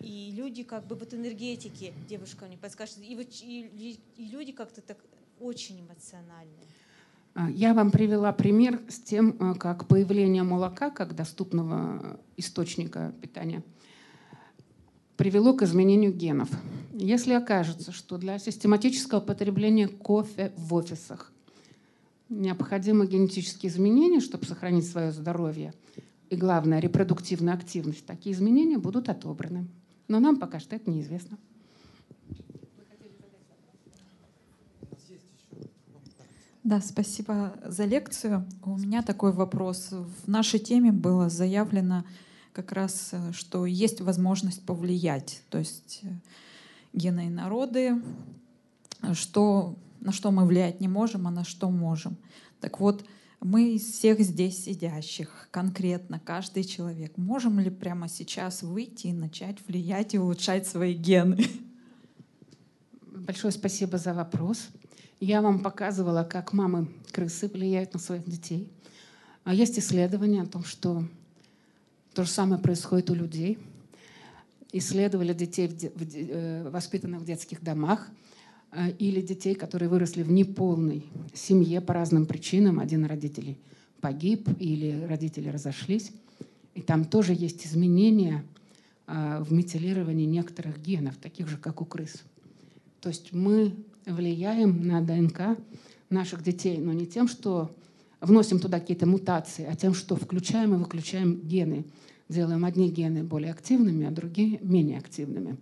[0.00, 4.82] И люди как бы вот энергетики, девушка мне подскажет, и, вот, и, и люди как-то
[4.82, 4.98] так
[5.40, 6.66] очень эмоциональные.
[7.36, 13.62] А, Я вам привела пример с тем, а, как появление молока как доступного источника питания
[15.18, 16.48] привело к изменению генов.
[16.94, 21.30] Если окажется, что для систематического потребления кофе в офисах
[22.30, 25.74] необходимы генетические изменения, чтобы сохранить свое здоровье,
[26.30, 29.66] и главное, репродуктивная активность, такие изменения будут отобраны.
[30.08, 31.36] Но нам пока что это неизвестно.
[36.66, 38.44] Да, спасибо за лекцию.
[38.64, 39.92] У меня такой вопрос.
[39.92, 42.04] В нашей теме было заявлено
[42.52, 46.08] как раз, э, что есть возможность повлиять, то есть э,
[46.92, 48.02] гены и народы,
[49.12, 52.16] что, на что мы влиять не можем, а на что можем.
[52.60, 53.06] Так вот,
[53.40, 59.58] мы из всех здесь сидящих, конкретно каждый человек, можем ли прямо сейчас выйти и начать
[59.68, 61.46] влиять и улучшать свои гены?
[63.12, 64.70] Большое спасибо за вопрос.
[65.20, 68.68] Я вам показывала, как мамы крысы влияют на своих детей.
[69.44, 71.04] А есть исследования о том, что
[72.12, 73.58] то же самое происходит у людей.
[74.72, 78.10] Исследовали детей, э, воспитанных в детских домах,
[78.72, 82.78] э, или детей, которые выросли в неполной семье по разным причинам.
[82.78, 83.56] Один из родителей
[84.02, 86.12] погиб или родители разошлись.
[86.74, 88.44] И там тоже есть изменения
[89.06, 92.22] а, в метилировании некоторых генов, таких же, как у крыс.
[93.00, 93.74] То есть мы
[94.06, 95.58] влияем на ДНК
[96.10, 97.70] наших детей, но не тем, что
[98.20, 101.84] вносим туда какие-то мутации, а тем, что включаем и выключаем гены.
[102.28, 105.56] Делаем одни гены более активными, а другие менее активными.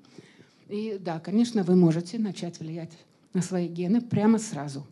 [0.69, 2.93] И да, конечно, вы можете начать влиять
[3.35, 4.87] на свои гены прямо сразу.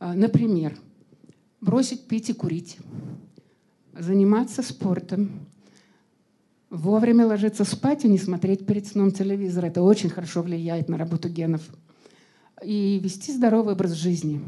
[0.00, 0.76] А, Например,
[1.60, 2.78] бросить пить и курить,
[3.92, 5.46] заниматься спортом,
[6.70, 9.64] вовремя ложиться спать и не смотреть перед сном телевизор.
[9.64, 11.62] Это очень хорошо влияет на работу генов.
[12.64, 14.40] И вести здоровый образ жизни.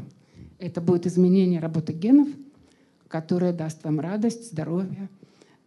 [0.57, 2.27] Это будет изменение работы генов,
[3.07, 5.09] которое даст вам радость, здоровье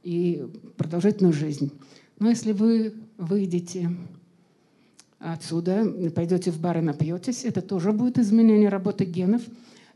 [0.03, 0.47] и
[0.77, 1.73] продолжительную жизнь.
[2.19, 3.91] Но если вы выйдете
[5.19, 9.43] отсюда, пойдете в бар и напьетесь, это тоже будет изменение работы генов.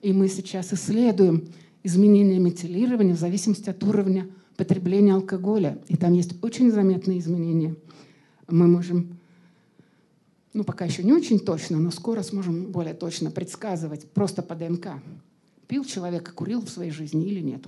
[0.02, 1.48] И мы сейчас исследуем
[1.82, 5.78] изменения метилирования в зависимости от уровня потребления алкоголя.
[5.89, 7.74] И там есть очень заметные изменения.
[8.48, 9.15] Мы можем,
[10.56, 14.88] ну пока еще не очень точно, но скоро сможем более точно предсказывать просто по ДНК,
[15.68, 17.62] пил человек и курил в своей жизни или нет.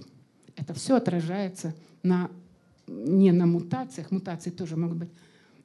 [0.56, 2.31] Это все отражается на,
[2.86, 5.10] не на мутациях, мутации тоже могут быть,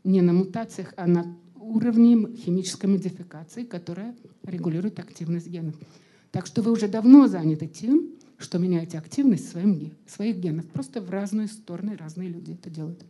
[0.03, 4.13] не на мутациях, а на уровне химической модификации, которая
[4.43, 5.75] регулирует активность генов.
[6.31, 10.65] Так что вы уже давно заняты тем, что меняете активность своим, своих генов.
[10.67, 13.01] Просто в разные стороны разные люди это делают.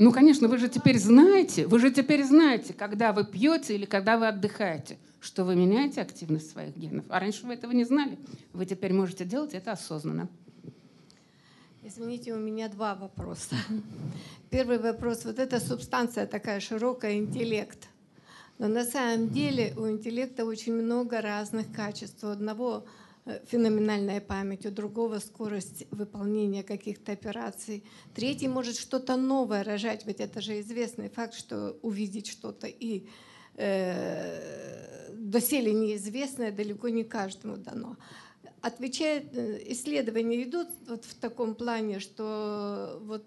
[0.00, 4.16] Ну, конечно, вы же теперь знаете, вы же теперь знаете, когда вы пьете или когда
[4.16, 7.04] вы отдыхаете, что вы меняете активность своих генов.
[7.10, 8.18] А раньше вы этого не знали.
[8.54, 10.30] Вы теперь можете делать это осознанно.
[11.82, 13.56] Извините, у меня два вопроса.
[14.48, 15.26] Первый вопрос.
[15.26, 17.86] Вот эта субстанция такая широкая, интеллект.
[18.56, 22.24] Но на самом деле у интеллекта очень много разных качеств.
[22.24, 22.86] У одного
[23.46, 27.84] феноменальная память, у другого скорость выполнения каких-то операций.
[28.14, 33.06] Третий может что-то новое рожать, ведь это же известный факт, что увидеть что-то и
[33.56, 37.96] э, доселе неизвестное далеко не каждому дано.
[38.62, 43.24] Отвечает, э, исследования идут вот в таком плане, что вот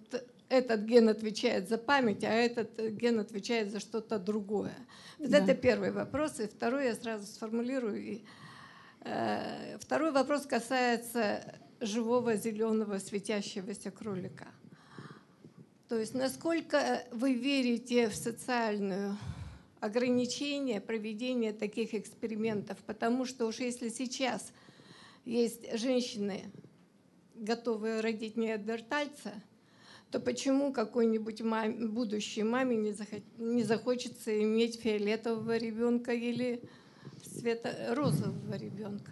[0.50, 4.78] этот ген отвечает за память, а этот ген отвечает за что-то другое.
[5.18, 5.40] Вот Да.
[5.40, 6.40] это первый вопрос.
[6.40, 8.04] И второй я сразу сформулирую.
[8.04, 8.22] И,
[9.80, 14.48] второй вопрос касается живого зеленого светящегося кролика.
[15.90, 19.18] То есть насколько вы верите в социальную
[19.80, 22.78] ограничение проведения таких экспериментов?
[22.86, 24.54] Потому что уж если сейчас
[25.26, 26.52] есть женщины,
[27.36, 29.34] готовые родить неандертальца,
[30.10, 32.96] то почему какой-нибудь маме, будущей маме не,
[33.38, 36.62] не захочется иметь фиолетового ребенка или
[37.28, 39.12] цвета розового ребенка?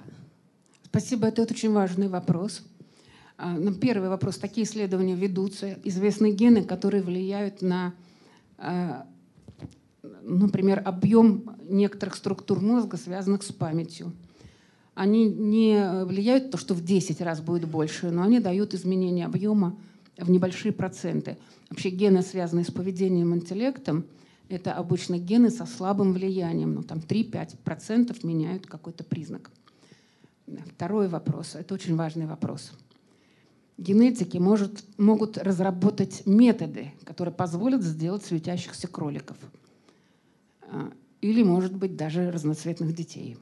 [0.84, 2.62] Спасибо, это очень важный вопрос.
[3.38, 4.38] А, ну, Первый вопрос.
[4.38, 5.80] Такие исследования ведутся.
[5.84, 7.94] Известны гены, которые влияют на,
[8.58, 9.08] а,
[10.22, 14.14] например, объем некоторых структур мозга, связанных с памятью.
[14.94, 19.78] они не влияют то, что в 10 раз будет больше, но они дают изменение объема
[20.18, 21.38] в небольшие проценты.
[21.70, 24.06] Вообще гены, связанные с поведением, интеллектом,
[24.52, 29.52] это обычно гены со слабым влиянием, ну там 3-5% меняют какой-то признак.
[30.76, 32.74] Второй вопрос, это очень важный вопрос.
[33.78, 39.38] Генетики может, могут разработать методы, которые позволят сделать светящихся кроликов.
[40.64, 40.92] А,
[41.22, 43.38] или, может быть, даже разноцветных детей.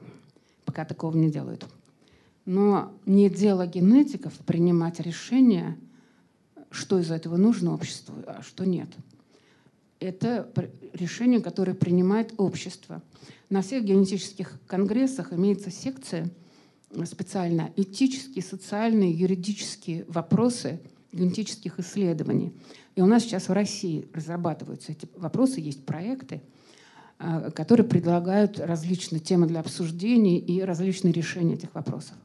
[0.64, 1.66] Пока такого не делают.
[2.46, 5.76] Но не дело генетиков принимать решения,
[6.70, 8.88] что из этого нужно обществу, а что нет.
[10.00, 10.50] Это
[10.94, 13.02] решение, которое принимает общество.
[13.50, 16.30] На всех генетических конгрессах имеется секция
[17.04, 20.80] специально этические, социальные, юридические вопросы
[21.12, 22.52] генетических исследований.
[22.94, 26.42] И у нас сейчас в России разрабатываются эти вопросы, есть проекты,
[27.18, 32.16] а, которые предлагают различные темы для обсуждений и различные решения этих вопросов.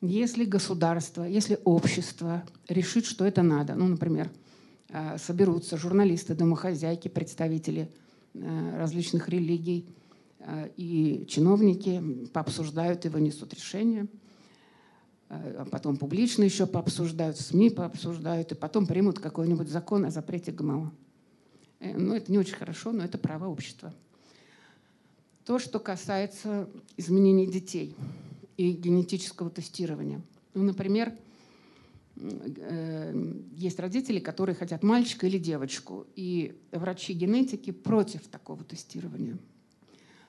[0.00, 4.30] Если государство, если общество решит, что это надо, ну, например,
[5.18, 7.90] соберутся журналисты, домохозяйки, представители
[8.34, 9.86] а, различных религий
[10.40, 14.06] а, и чиновники пообсуждают и вынесут решение,
[15.28, 20.90] а потом публично еще пообсуждают, СМИ пообсуждают, и потом примут какой-нибудь закон о запрете ГМО.
[21.80, 23.92] Э, ну, это не очень хорошо, но это право общества.
[25.44, 27.94] То, что касается изменений детей–
[28.58, 30.20] и генетического тестирования.
[30.52, 31.12] Ну, например, э,
[33.52, 39.38] есть родители, которые хотят мальчика или девочку, и врачи-генетики против такого тестирования.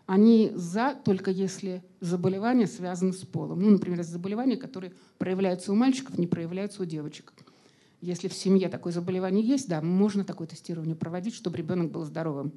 [0.06, 3.62] Они за, только если заболевание связано с полом.
[3.62, 7.34] Ну, например, заболевания, которые проявляются у мальчиков, не проявляются у девочек.
[8.02, 12.54] Если в семье такое заболевание есть, да, можно такое тестирование проводить, чтобы ребенок был здоровым.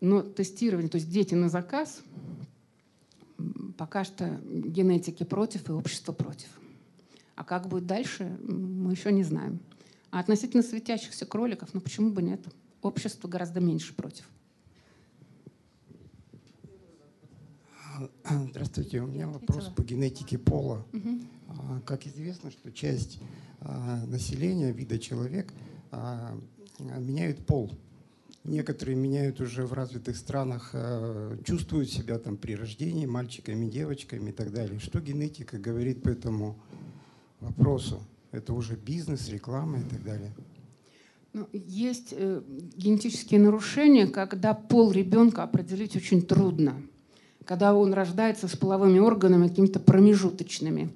[0.00, 2.02] Но тестирование, то есть дети на заказ,
[3.78, 6.48] пока что генетики против и общество против.
[7.40, 9.60] А как будет дальше, мы еще не знаем.
[10.10, 12.44] А относительно светящихся кроликов, ну почему бы нет?
[12.82, 14.28] Общество гораздо меньше против.
[18.28, 20.86] Здравствуйте, у меня вопрос по генетике пола.
[20.92, 21.80] Угу.
[21.86, 23.18] Как известно, что часть
[23.60, 25.50] а, населения, вида человек,
[25.92, 26.38] а,
[26.78, 27.72] меняют пол
[28.44, 30.74] Некоторые меняют уже в развитых странах,
[31.44, 34.80] чувствуют себя там при рождении мальчиками, девочками и так далее.
[34.80, 36.58] Что генетика говорит по этому
[37.40, 38.00] вопросу?
[38.32, 40.32] Это уже бизнес, реклама и так далее.
[41.32, 42.42] Ну, есть э,
[42.76, 46.74] генетические нарушения, когда пол ребенка определить очень трудно.
[47.44, 50.90] Когда он рождается с половыми органами какими-то промежуточными.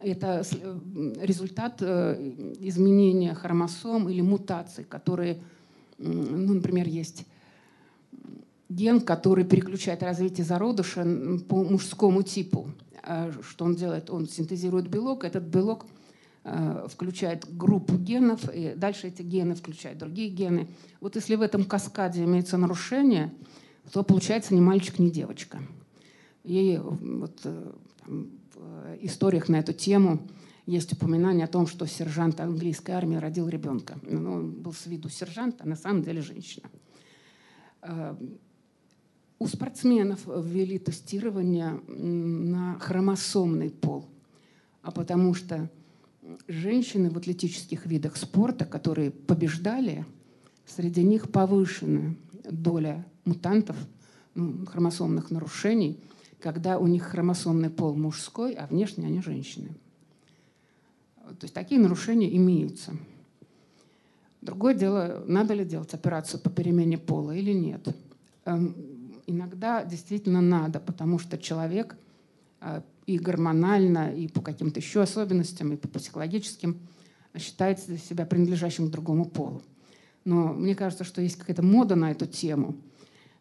[0.00, 5.38] Это э, результат э, изменения хромосом или мутаций, которые
[5.98, 7.24] ну, например, есть
[8.74, 11.04] ген, который переключает развитие зародыша
[11.48, 12.70] по мужскому типу.
[13.02, 14.10] А что он делает?
[14.10, 15.86] Он синтезирует белок, этот белок
[16.44, 20.68] э, включает группу генов, и дальше эти гены включают другие гены.
[21.00, 23.32] Вот если в этом каскаде имеется нарушение,
[23.92, 25.60] то получается ни мальчик, ни девочка.
[26.44, 27.72] И вот э,
[28.06, 30.26] в историях на эту тему
[30.66, 33.98] есть упоминание о том, что сержант английской армии родил ребенка.
[34.02, 36.70] Ну, он был с виду сержант, а на самом деле женщина.
[39.44, 44.06] У спортсменов ввели тестирование на хромосомный пол,
[44.80, 45.68] а потому что
[46.48, 50.06] женщины в атлетических видах спорта, которые побеждали,
[50.64, 52.16] среди них повышенная
[52.50, 53.76] доля мутантов,
[54.34, 56.00] ну, хромосомных нарушений,
[56.40, 59.68] когда у них хромосомный пол мужской, а внешне они женщины.
[61.22, 62.96] То есть такие нарушения имеются.
[64.40, 67.94] Другое дело, надо ли делать операцию по перемене пола или нет.
[69.26, 71.96] Иногда действительно надо, потому что человек
[72.60, 76.78] э, и гормонально, и по каким-то еще особенностям, и по психологическим
[77.38, 79.62] считается себя принадлежащим к другому полу.
[80.24, 82.76] Но мне кажется, что есть какая-то мода на эту тему.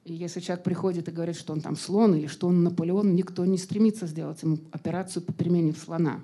[0.03, 3.45] И если человек приходит и говорит, что он там слон или что он Наполеон, никто
[3.45, 6.19] не стремится сделать ему операцию по перемене в слона.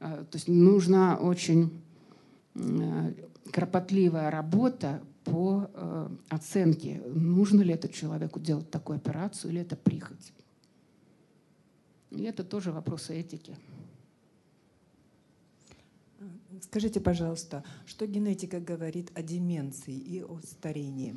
[0.00, 1.70] Э, то есть нужна очень
[2.54, 3.12] э,
[3.50, 10.32] кропотливая работа по э, оценке, нужно ли это человеку делать такую операцию или это прихоть.
[12.12, 13.56] И это тоже вопросы этики.
[16.62, 21.16] Скажите, пожалуйста, что генетика говорит о деменции и о старении?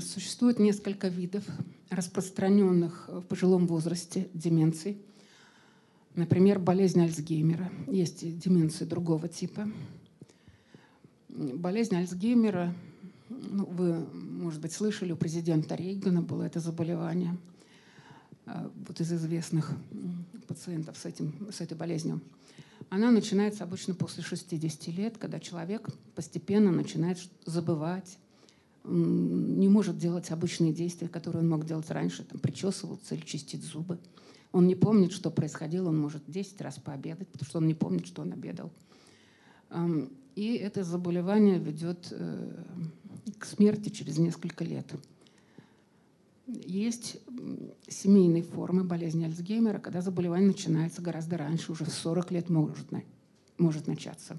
[0.00, 1.44] Существует несколько видов
[1.90, 5.00] распространенных в пожилом возрасте деменций–
[6.16, 7.70] Например, болезнь Альцгеймера.
[7.86, 9.68] Есть деменция другого типа.
[11.36, 12.72] Болезнь Альцгеймера,
[13.28, 17.36] ну, вы, может быть, слышали, у президента Рейгана было это заболевание.
[18.46, 19.70] э, вот из известных
[20.48, 22.22] пациентов с, этим, с этой болезнью,
[22.88, 28.16] она начинается обычно после 60 лет, когда человек постепенно начинает забывать,
[28.84, 33.98] не может делать обычные действия, которые он мог делать раньше, там, причесываться или чистить зубы.
[34.52, 38.06] Он не помнит, что происходило, он может 10 раз пообедать, потому что он не помнит,
[38.06, 38.70] что он обедал.
[40.36, 42.52] И это заболевание ведет э,
[43.38, 44.86] к смерти через несколько лет.
[46.46, 47.16] Есть
[47.88, 52.86] семейные формы болезни Альцгеймера, когда заболевание начинается гораздо раньше, уже в 40 лет может,
[53.56, 54.38] может начаться.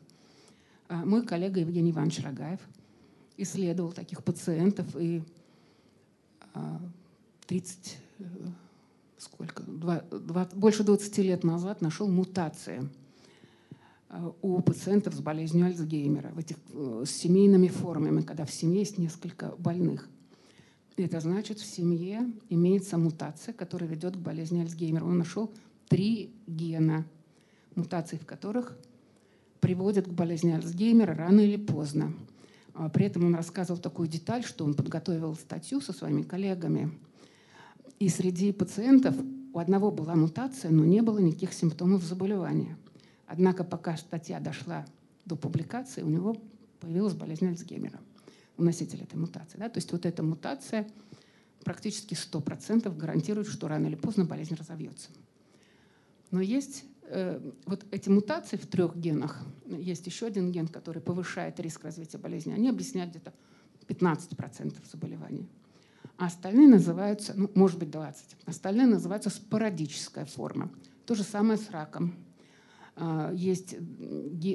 [0.87, 2.59] А мой коллега Евгений Иванович Рогаев
[3.35, 5.23] исследовал таких пациентов и
[7.47, 8.25] 30, а, э,
[9.17, 12.87] сколько, 20, 20, больше 20 лет назад нашел мутации
[14.41, 18.97] у пациентов с болезнью Альцгеймера, в этих, э, с семейными формами, когда в семье есть
[18.97, 20.07] несколько больных.
[20.95, 25.03] Это значит, в семье имеется мутация, которая ведет к болезни Альцгеймера.
[25.05, 25.51] Он нашел
[25.89, 27.05] три гена,
[27.75, 28.77] мутации в которых
[29.59, 32.13] приводят к болезни Альцгеймера рано или поздно.
[32.73, 36.91] А при этом он рассказывал такую деталь, что он подготовил статью со своими коллегами.
[37.99, 39.15] И среди пациентов
[39.53, 42.77] у одного была мутация, но не было никаких симптомов заболевания.
[43.27, 44.85] Однако пока статья дошла
[45.25, 46.35] до публикации, у него
[46.79, 47.99] появилась болезнь Альцгеймера
[48.57, 49.57] у носителя этой мутации.
[49.57, 49.69] Да?
[49.69, 50.87] То есть вот эта мутация
[51.63, 55.09] практически 100% гарантирует, что рано или поздно болезнь разовьется.
[56.31, 59.45] Но есть э, вот эти мутации в трех генах.
[59.65, 62.53] Есть еще один ген, который повышает риск развития болезни.
[62.53, 63.33] Они объясняют где-то
[63.87, 65.47] 15% заболеваний.
[66.17, 68.37] А остальные называются, ну, может быть, 20.
[68.45, 70.71] Остальные называются спорадическая форма.
[71.05, 72.15] То же самое с раком.
[72.97, 73.75] Э, есть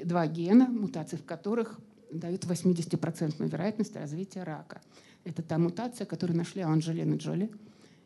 [0.05, 4.81] два гена, мутации в которых дают 80% вероятность развития рака.
[5.25, 7.51] Это та мутация, которую нашли Анджелина Джоли,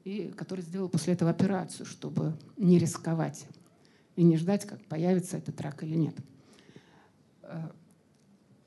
[0.04, 3.46] и который сделал после этого операцию, чтобы не рисковать
[4.14, 6.14] и не ждать, как появится этот рак или нет.
[7.42, 7.70] Э,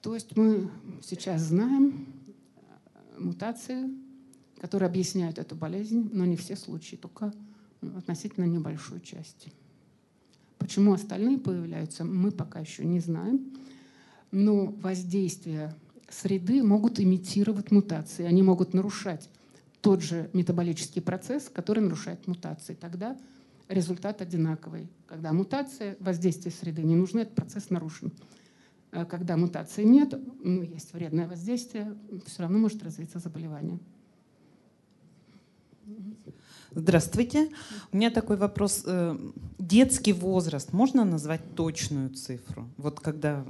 [0.02, 0.70] то есть мы
[1.04, 2.08] сейчас знаем
[3.16, 3.90] э, мутации,
[4.60, 7.32] которые объясняют эту болезнь, но не все случаи, только
[7.82, 9.54] относительно небольшой части.
[10.60, 13.52] Почему остальные появляются, мы пока еще не знаем
[14.32, 15.76] но воздействия
[16.10, 18.26] среды могут имитировать мутации.
[18.26, 19.30] Они могут нарушать
[19.82, 22.76] тот же метаболический процесс, который нарушает мутации.
[22.76, 23.18] Тогда
[23.68, 24.90] результат одинаковый.
[25.08, 28.12] Когда мутация, воздействие среды не нужно, этот процесс нарушен.
[28.92, 31.96] А когда мутации нет, ну, есть вредное воздействие,
[32.26, 33.80] все равно может развиться заболевание.
[36.74, 37.50] Здравствуйте.
[37.92, 38.84] У меня такой вопрос.
[38.86, 39.18] Э,
[39.58, 42.68] детский возраст, можно назвать точную цифру?
[42.78, 43.46] Вот когда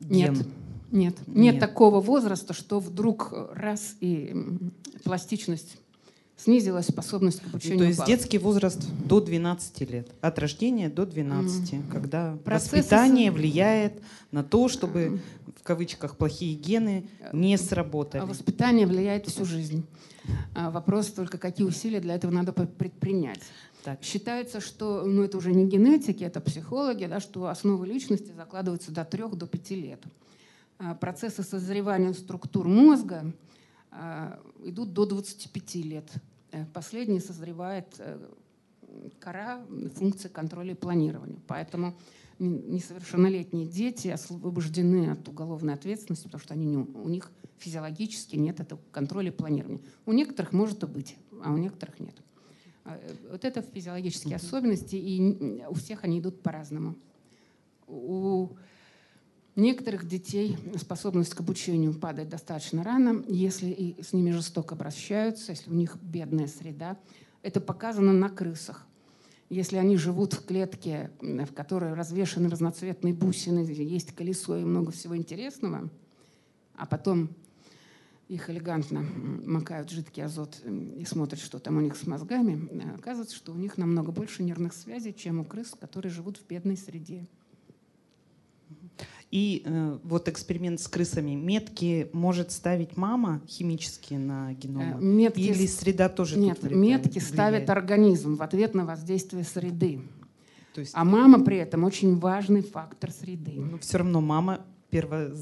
[0.00, 0.34] ген?
[0.34, 0.46] Нет.
[0.90, 1.16] Нет.
[1.26, 4.36] Нет, нет такого возраста, что вдруг раз и
[5.04, 5.78] пластичность
[6.36, 7.78] снизилась, способность к обучению.
[7.78, 8.16] Ну, то есть упала.
[8.16, 11.90] детский возраст до 12 лет, от рождения до 12, mm.
[11.90, 14.02] когда Процессы воспитание влияет
[14.32, 15.20] на то, чтобы
[15.58, 18.22] в кавычках плохие гены не сработали.
[18.22, 19.84] Воспитание влияет всю жизнь.
[20.54, 23.42] А вопрос только, какие усилия для этого надо предпринять.
[23.84, 24.02] Так.
[24.02, 29.04] Считается, что ну, это уже не генетики, это психологи, да, что основы личности закладываются до
[29.04, 30.02] 3 до 5 лет.
[30.78, 33.32] А процессы созревания структур мозга
[33.90, 36.10] а, идут до 25 лет.
[36.52, 38.18] Э, последний созревает э,
[39.18, 39.64] кора
[39.96, 41.38] функции контроля и планирования.
[41.46, 41.94] Поэтому
[42.38, 48.80] несовершеннолетние дети освобождены от уголовной ответственности, потому что они не, у них физиологически нет этого
[48.90, 49.80] контроля и планирования.
[50.06, 52.14] У некоторых может и быть, а у некоторых нет.
[52.84, 56.96] А, э, вот это физиологические особенности, и у всех они идут по-разному.
[57.86, 58.48] У
[59.54, 65.70] некоторых детей способность к обучению падает достаточно рано, если и с ними жестоко обращаются, если
[65.70, 66.98] у них бедная среда.
[67.42, 68.86] Это показано на крысах.
[69.52, 75.14] Если они живут в клетке, в которой развешаны разноцветные бусины, есть колесо и много всего
[75.14, 75.90] интересного,
[76.74, 77.28] а потом
[78.28, 79.02] их элегантно
[79.44, 83.56] макают жидкий азот и смотрят, что там у них с мозгами, э, оказывается, что у
[83.56, 87.26] них намного больше нервных связей, чем у крыс, которые живут в бедной среде.
[89.32, 91.30] И э, вот эксперимент с крысами.
[91.30, 94.98] Метки может ставить мама химические на геном?
[94.98, 95.40] Э, метки...
[95.40, 97.32] Или среда тоже Нет, тут метки влияет?
[97.32, 100.02] ставит организм в ответ на воздействие среды.
[100.74, 100.92] То есть...
[100.94, 103.52] А мама при этом очень важный фактор среды.
[103.52, 105.32] Но все равно мама первое,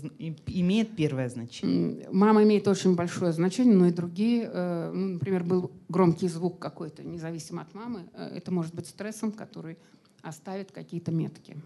[0.46, 2.08] имеет первое значение?
[2.12, 4.48] Мама имеет очень большое значение, но и другие.
[4.52, 8.04] Э, ну, например, был громкий звук какой-то, независимо от мамы.
[8.14, 9.78] Э, это может быть стрессом, который
[10.22, 11.56] оставит какие-то метки.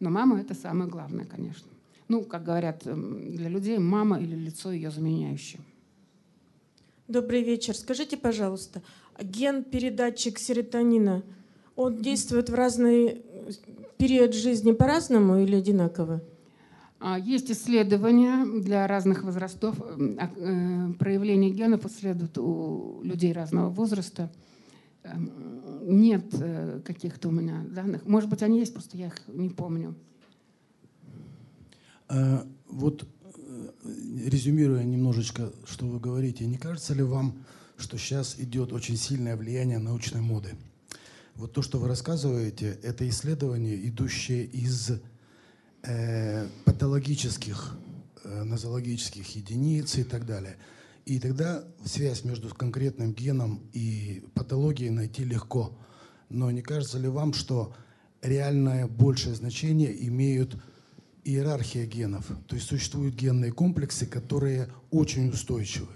[0.00, 1.68] Но мама— это самое главное, конечно.
[2.08, 5.60] Ну, как говорят эм, для людей, мама или лицо ее заменяющее.
[7.08, 7.74] Добрый вечер.
[7.74, 8.82] Скажите, пожалуйста,
[9.20, 11.22] ген-передатчик серотонина,
[11.76, 13.22] он действует в разный
[13.96, 16.22] период жизни по-разному или одинаково?
[17.00, 19.76] А, есть исследования для разных возрастов.
[19.80, 24.30] А, э, проявление генов исследуют у людей разного возраста.
[25.86, 28.06] Нет э, каких-то у меня данных.
[28.06, 29.94] Может быть, они есть, просто я их не помню.
[32.08, 33.06] А, вот
[33.36, 33.70] э,
[34.26, 37.44] резюмируя немножечко, что вы говорите, не кажется ли вам,
[37.76, 40.54] что сейчас идет очень сильное влияние научной моды?
[41.34, 44.92] Вот то, что вы рассказываете, это исследование, идущее из
[45.82, 47.76] э, патологических,
[48.24, 50.56] э, нозологических единиц и так далее.
[51.04, 55.76] И тогда связь между конкретным геном и патологией найти легко.
[56.30, 57.74] Но не кажется ли вам, что
[58.22, 60.56] реальное большее значение имеют
[61.24, 62.26] иерархия генов?
[62.46, 65.92] То есть существуют генные комплексы, которые очень устойчивы.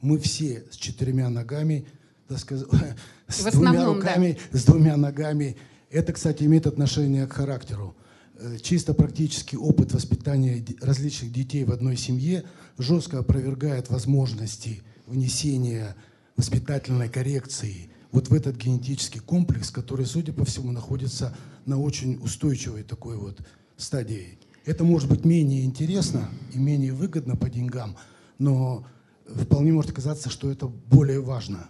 [0.00, 1.86] Мы все с четырьмя ногами,
[2.28, 2.68] так сказать,
[3.28, 4.58] с двумя руками, да.
[4.58, 5.56] с двумя ногами.
[5.90, 7.96] Это, кстати, имеет отношение к характеру.
[8.42, 12.44] Э, чисто практический опыт воспитания различных детей в одной семье
[12.76, 15.94] жестко опровергает возможности внесения
[16.36, 21.36] воспитательной коррекции вот в этот генетический комплекс, который, судя по всему, находится
[21.66, 23.40] на очень устойчивой такой вот
[23.76, 24.38] стадии.
[24.64, 27.96] Это может быть менее интересно и менее выгодно по деньгам,
[28.38, 28.84] но
[29.24, 31.68] вполне может казаться, что это более важно.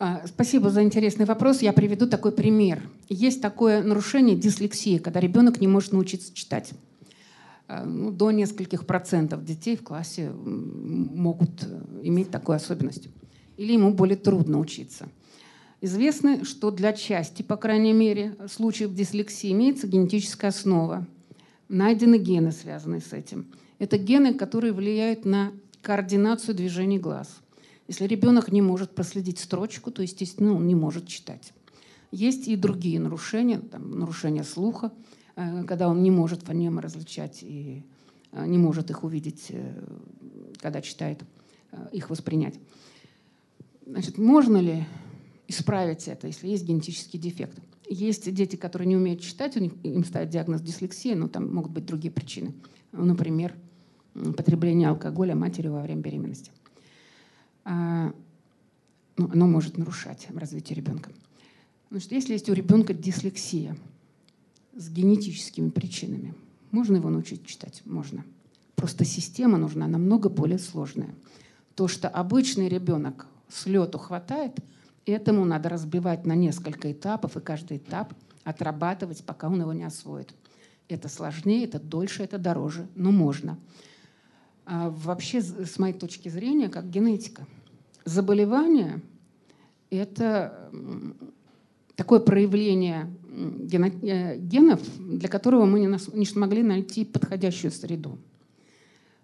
[0.00, 1.60] А, спасибо за интересный вопрос.
[1.60, 2.88] Я приведу такой пример.
[3.08, 6.70] Есть такое нарушение дислексии, когда ребенок не может научиться читать.
[7.66, 13.08] А, ну, до нескольких процентов детей в классе могут э, иметь такую особенность.
[13.56, 15.08] Или ему более трудно учиться.
[15.80, 21.08] Известно, что для части, по крайней мере, случаев дислексии имеется генетическая основа.
[21.68, 23.48] Найдены гены, связанные с этим.
[23.80, 25.52] Это гены, которые влияют на
[25.82, 27.40] координацию движений глаз–
[27.88, 31.54] если ребенок не может проследить строчку, то, естественно, он не может читать.
[32.10, 34.92] Есть и другие нарушения, там, нарушения слуха,
[35.36, 37.82] э, когда он не может фонемы различать и
[38.32, 39.84] э, не может их увидеть, э,
[40.58, 41.22] когда читает,
[41.92, 42.58] их воспринять.
[43.84, 44.86] Значит, можно ли
[45.48, 47.58] исправить это, если есть генетический дефект?
[47.86, 51.72] Есть дети, которые не умеют читать, у них, им ставят диагноз дислексия, но там могут
[51.72, 52.54] быть другие причины.
[52.92, 53.54] Например,
[54.14, 56.50] потребление алкоголя матерью во время беременности.
[57.70, 58.14] А,
[59.18, 61.10] ну, оно может нарушать развитие ребенка.
[61.90, 63.76] Значит, если есть у ребенка дислексия
[64.74, 66.34] с генетическими причинами,
[66.70, 67.82] можно его научить читать?
[67.84, 68.24] Можно.
[68.74, 71.14] Просто система нужна намного более сложная.
[71.74, 74.56] То, что обычный ребенок с лету хватает,
[75.04, 78.14] этому надо разбивать на несколько этапов, и каждый этап
[78.44, 80.34] отрабатывать, пока он его не освоит.
[80.88, 83.58] Это сложнее, это дольше, это дороже, но можно.
[84.64, 87.46] А вообще, с моей точки зрения, как генетика–
[88.08, 89.00] заболевание–
[89.90, 90.70] это
[91.94, 98.18] такое проявление э, генов, для которого мы не смогли найти подходящую среду.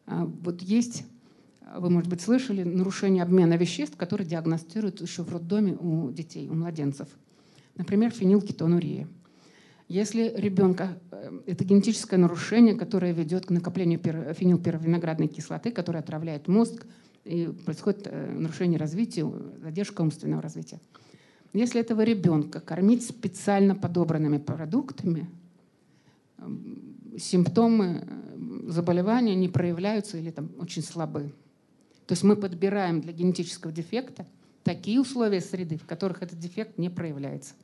[0.07, 1.05] А вот есть,
[1.77, 6.55] вы, может быть, слышали, нарушение обмена веществ, которые диагностируют еще в роддоме у детей, у
[6.55, 7.09] младенцев.
[7.77, 9.09] Например, фенилкетонурия.
[9.89, 16.87] Если ребенка, э, это генетическое нарушение, которое ведет к накоплению фенилпировиноградной кислоты, которая отравляет мозг,
[17.25, 19.31] и происходит э, нарушение развития,
[19.63, 20.81] задержка умственного развития.
[21.53, 25.29] Если этого ребенка кормить специально подобранными продуктами,
[27.19, 31.33] симптомы э, заболевания не проявляются или там очень слабы.
[32.07, 34.27] То есть мы подбираем для генетического дефекта
[34.63, 37.55] такие условия среды, в которых этот дефект не проявляется.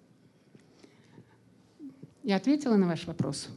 [2.23, 3.49] Я ответила на ваш вопрос?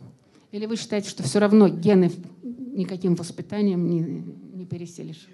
[0.51, 2.11] Или вы считаете, что все равно гены
[2.41, 5.27] никаким воспитанием не, не переселишь?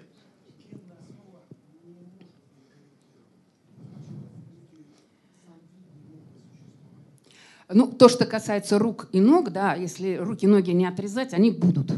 [7.72, 11.52] Ну, то, что касается рук и ног, да, если руки и ноги не отрезать, они
[11.52, 11.92] будут.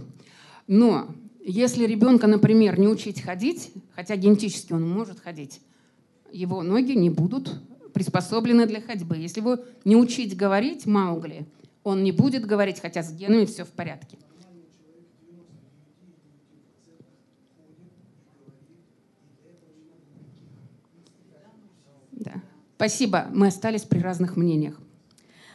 [0.66, 1.08] Но
[1.42, 5.60] если ребенка, например, не учить ходить, хотя генетически он может ходить,
[6.30, 7.58] его ноги не будут
[7.94, 9.16] приспособлены для ходьбы.
[9.16, 11.46] Если его не учить говорить Маугли,
[11.84, 14.18] он не будет говорить, хотя с генами все в порядке.
[22.12, 22.42] Да.
[22.76, 23.26] Спасибо.
[23.32, 24.81] Мы остались при разных мнениях.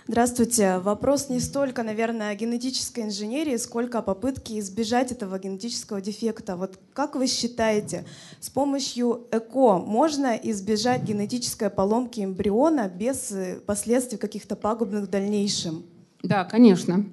[0.09, 0.77] Здравствуйте.
[0.77, 6.55] Вопрос не столько, наверное, генетической инженерии, сколько о попытке избежать этого генетического дефекта.
[6.55, 8.05] Вот как вы считаете,
[8.39, 15.83] с помощью ЭКО можно избежать генетической поломки эмбриона без э, последствий каких-то пагубных в дальнейшем?
[16.23, 17.05] Да, конечно.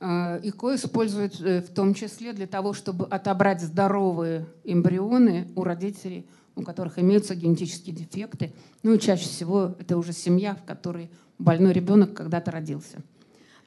[0.00, 6.26] Э, ЭКО используют э, в том числе для того, чтобы отобрать здоровые эмбрионы у родителей
[6.56, 8.52] у которых имеются генетические дефекты.
[8.82, 13.02] Ну и чаще всего это уже семья, в которой больной ребенок когда-то родился.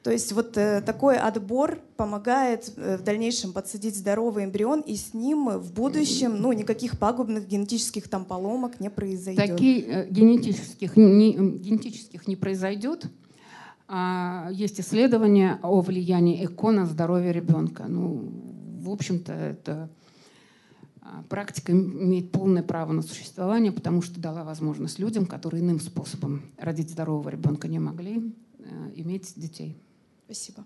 [0.02, 5.12] То есть вот э, такой отбор помогает э, в дальнейшем подсадить здоровый эмбрион, и с
[5.12, 9.46] ним в будущем ну, никаких пагубных генетических там поломок не произойдет.
[9.46, 13.04] Таких э, генетических, не, генетических не произойдет.
[13.88, 17.84] А есть исследования о влиянии ЭКО на здоровье ребенка.
[17.86, 18.32] Ну,
[18.80, 19.90] в общем-то, это
[21.28, 26.90] практика имеет полное право на существование, потому что дала возможность людям, которые иным способом родить
[26.90, 29.76] здорового ребенка не могли, э, иметь детей.
[30.24, 30.64] Спасибо.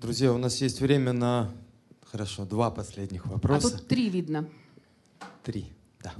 [0.00, 1.50] Друзья, у нас есть время на,
[2.02, 3.68] хорошо, два последних вопроса.
[3.68, 4.48] А тут три видно.
[5.42, 5.66] Три,
[6.02, 6.12] да.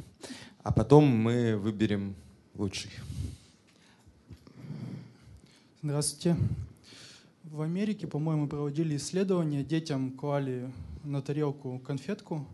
[0.62, 2.14] А потом мы выберем
[2.54, 2.90] лучший.
[5.82, 6.36] Здравствуйте.
[7.44, 10.72] В Америке, по-моему, проводили исследования, детям клали
[11.04, 12.46] на тарелку конфетку,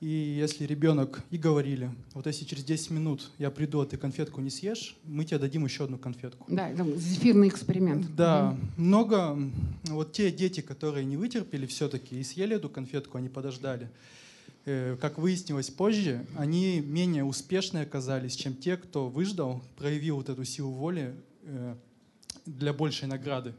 [0.00, 4.42] и если ребенок и говорили, вот если через 10 минут я приду, а ты конфетку
[4.42, 6.44] не съешь, мы тебе дадим еще одну конфетку.
[6.48, 8.14] Да, зефирный эксперимент.
[8.14, 8.82] Да, угу.
[8.82, 9.38] много,
[9.84, 13.88] вот те дети, которые не вытерпели все-таки и съели эту конфетку, они подождали.
[14.66, 20.44] Э, как выяснилось позже, они менее успешные оказались, чем те, кто выждал, проявил вот эту
[20.44, 21.14] силу воли
[21.44, 21.74] э,
[22.44, 23.54] для большей награды.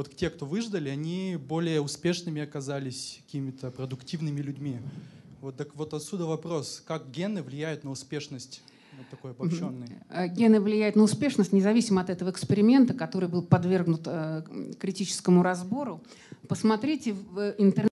[0.00, 4.78] Вот те, кто выждали, они более успешными оказались, какими-то продуктивными людьми.
[5.42, 8.62] Вот так вот отсюда вопрос, как гены влияют на успешность
[8.96, 9.88] вот такой обобщенный.
[10.08, 14.42] Э, гены влияют на успешность независимо от этого эксперимента, который был подвергнут э,
[14.80, 16.02] критическому разбору.
[16.48, 17.89] Посмотрите в интернете.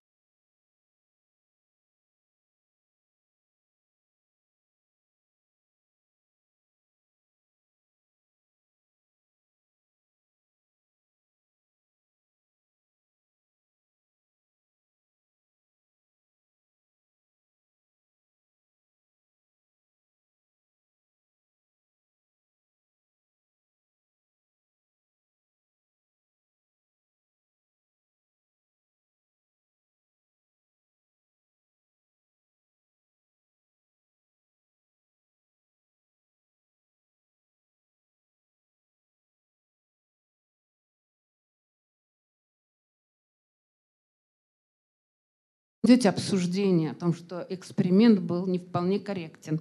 [45.89, 49.60] Идете обсуждение о том, что эксперимент был не вполне корректен.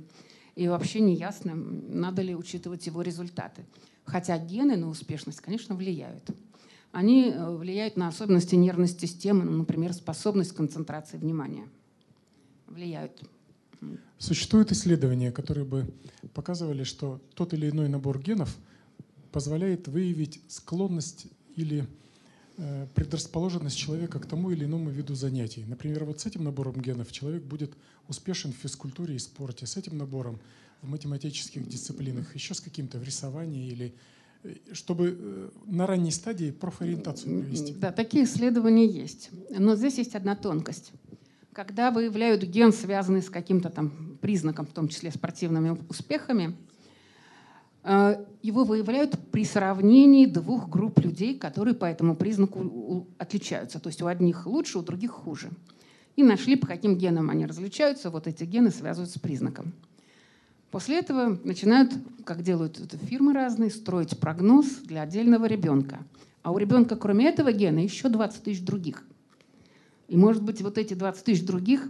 [0.55, 3.65] И вообще не ясно, надо ли учитывать его результаты.
[4.03, 6.23] Хотя гены на успешность, конечно, влияют.
[6.91, 11.67] Они э, влияют на особенности нервной системы, ну, например, способность концентрации внимания.
[12.67, 13.21] Влияют.
[14.17, 15.85] Существуют исследования, которые бы
[16.33, 18.57] показывали, что тот или иной набор генов
[19.31, 21.85] позволяет выявить склонность или
[22.95, 25.63] предрасположенность человека к тому или иному виду занятий.
[25.67, 27.73] Например, вот с этим набором генов человек будет
[28.07, 30.39] успешен в физкультуре и спорте, с этим набором
[30.81, 33.93] в математических дисциплинах, еще с каким-то в рисовании или
[34.43, 37.73] э, чтобы э, на ранней стадии профориентацию провести.
[37.73, 39.29] Да, такие исследования есть.
[39.49, 40.91] Но здесь есть одна тонкость.
[41.53, 46.76] Когда выявляют ген, связанный с каким-то там признаком, в том числе спортивными успехами, Э,
[48.41, 53.79] его выявляют при сравнении двух групп людей, которые по этому признаку отличаются.
[53.79, 55.49] То есть у одних лучше, у других хуже.
[56.15, 58.09] И нашли, по каким генам они различаются.
[58.09, 59.73] Вот эти гены связываются с признаком.
[60.71, 61.93] После этого начинают,
[62.25, 65.99] как делают это фирмы разные, строить прогноз для отдельного ребенка.
[66.43, 69.03] А у ребенка, кроме этого гена, еще 20 тысяч других.
[70.09, 71.87] И, может быть, вот эти 20 тысяч других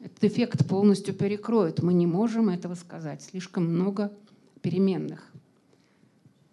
[0.00, 1.82] этот эффект полностью перекроют.
[1.82, 3.22] Мы не можем этого сказать.
[3.22, 4.12] Слишком много
[4.62, 5.30] переменных.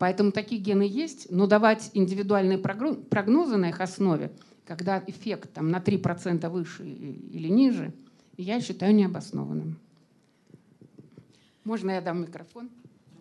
[0.01, 4.31] Поэтому такие гены есть, но давать индивидуальные прогнозы на их основе,
[4.65, 7.93] когда эффект там, на 3% выше или ниже,
[8.35, 9.77] я считаю необоснованным.
[11.65, 12.71] Можно я дам микрофон?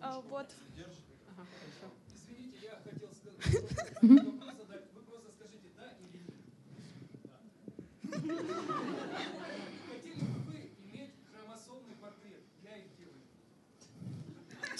[0.01, 0.47] А, вот.
[2.15, 4.25] Извините, я хотел сказать,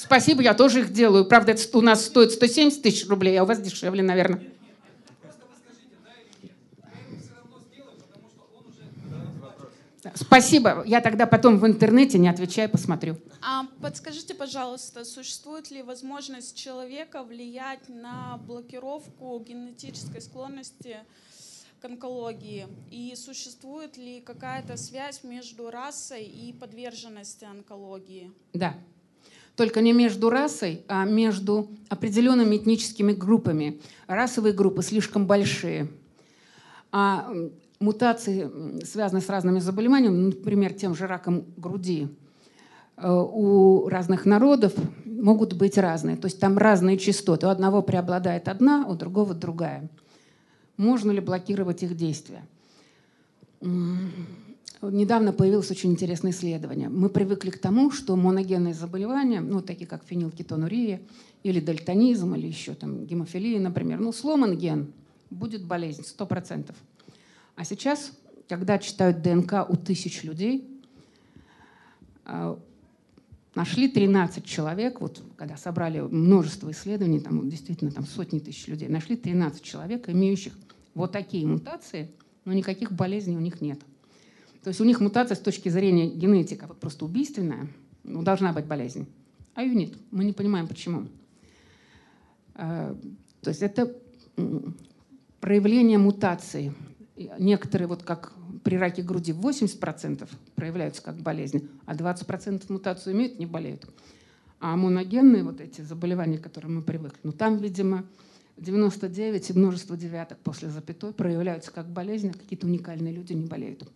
[0.01, 1.25] Спасибо, я тоже их делаю.
[1.25, 4.41] Правда, это у нас стоит 170 тысяч рублей, а у вас дешевле, наверное.
[10.15, 10.83] Спасибо.
[10.87, 13.17] Я тогда потом в интернете, не отвечаю, посмотрю.
[13.41, 20.97] А подскажите, пожалуйста, существует ли возможность человека влиять на блокировку генетической склонности
[21.79, 22.67] к онкологии?
[22.89, 28.31] И существует ли какая-то связь между расой и подверженностью онкологии?
[28.53, 28.73] Да.
[29.61, 33.79] Только не между расой, а между определенными этническими группами.
[34.07, 35.87] Расовые группы слишком большие.
[36.91, 37.31] А
[37.79, 38.49] мутации,
[38.83, 42.07] связанные с разными заболеваниями, например, тем же раком груди,
[42.97, 44.73] у разных народов
[45.05, 46.17] могут быть разные.
[46.17, 47.45] То есть там разные частоты.
[47.45, 49.91] У одного преобладает одна, у другого другая.
[50.75, 52.43] Можно ли блокировать их действия?
[54.81, 56.89] Недавно появилось очень интересное исследование.
[56.89, 61.01] Мы привыкли к тому, что моногенные заболевания, ну, такие как фенилкетонурия
[61.43, 64.91] или дальтонизм, или еще там гемофилия, например, ну, сломан ген,
[65.29, 66.73] будет болезнь, 100%.
[67.55, 68.11] А сейчас,
[68.49, 70.67] когда читают ДНК у тысяч людей,
[72.25, 72.59] а,
[73.53, 79.15] нашли 13 человек, вот когда собрали множество исследований, там действительно там сотни тысяч людей, нашли
[79.15, 80.53] 13 человек, имеющих
[80.95, 82.09] вот такие мутации,
[82.45, 83.79] но никаких болезней у них нет.
[84.63, 87.67] То есть у них мутация с точки зрения генетика вот просто убийственная,
[88.03, 89.07] ну, должна быть болезнь,
[89.55, 89.93] а ее нет.
[90.11, 91.07] Мы не понимаем, почему.
[92.53, 92.95] А,
[93.41, 93.95] то есть это
[95.39, 96.73] проявление мутации.
[97.39, 98.33] Некоторые, вот как
[98.63, 103.87] при раке груди, 80% проявляются как болезнь, а 20% мутацию имеют, не болеют.
[104.59, 108.05] А моногенные вот эти заболевания, к которым мы привыкли, ну там, видимо,
[108.57, 113.89] 99 и множество девяток после запятой проявляются как болезнь, а какие-то уникальные люди не болеют.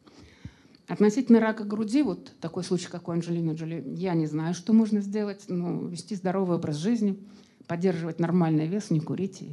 [0.87, 5.01] Относительно рака груди, вот такой случай, как у Анджелины Джоли, я не знаю, что можно
[5.01, 7.17] сделать, но вести здоровый образ жизни,
[7.65, 9.43] поддерживать нормальный вес, не курить.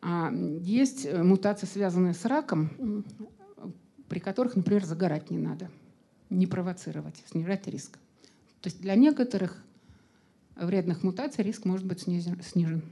[0.00, 3.04] А есть э, мутации, связанные с раком,
[4.08, 5.70] при которых, например, загорать не надо,
[6.30, 7.98] не провоцировать, снижать риск.
[8.60, 9.60] То есть для некоторых
[10.54, 12.82] вредных мутаций риск может быть снижен.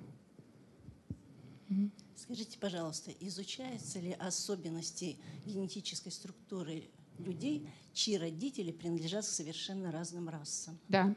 [2.17, 6.85] Скажите, пожалуйста, изучаются ли особенности генетической структуры
[7.19, 10.79] людей, чьи родители принадлежат к совершенно разным расам?
[10.89, 11.15] Да.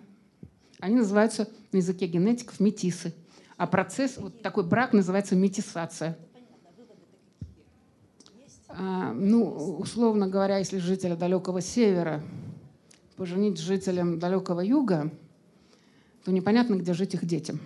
[0.80, 3.14] Они называются на языке генетиков метисы.
[3.58, 6.18] А процесс, вот такой брак называется метисация.
[8.70, 12.24] А, ну, условно говоря, если жителя далекого севера
[13.18, 15.12] поженить жителям далекого юга,
[16.24, 17.60] то непонятно, где жить их детям.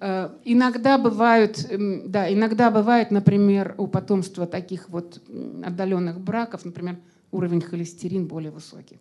[0.00, 5.22] Э, иногда бывают, эм, да, иногда бывает, например, у потомства таких вот
[5.64, 6.98] отдаленных браков, например,
[7.30, 8.98] уровень холестерин более высокий.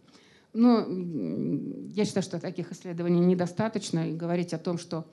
[0.54, 0.86] Но
[1.90, 5.06] я считаю, что таких исследований недостаточно, и говорить о том, что...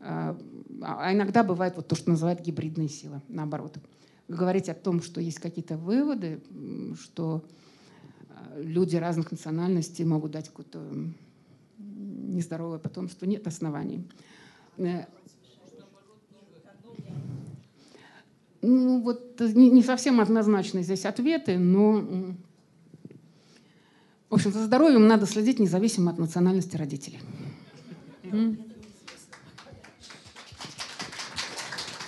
[0.00, 0.36] Э,
[0.82, 3.76] а иногда бывает вот то, что называют гибридные силы, наоборот.
[4.28, 6.40] Говорить о том, что есть какие-то выводы,
[7.00, 7.44] что
[8.28, 10.80] э, люди разных национальностей могут дать какое-то
[11.78, 14.04] нездоровое потомство, нет оснований.
[14.78, 15.06] Э,
[18.62, 22.34] ну, вот не, не совсем однозначны здесь ответы, но,
[24.30, 27.20] в общем, за здоровьем надо следить независимо от национальности родителей.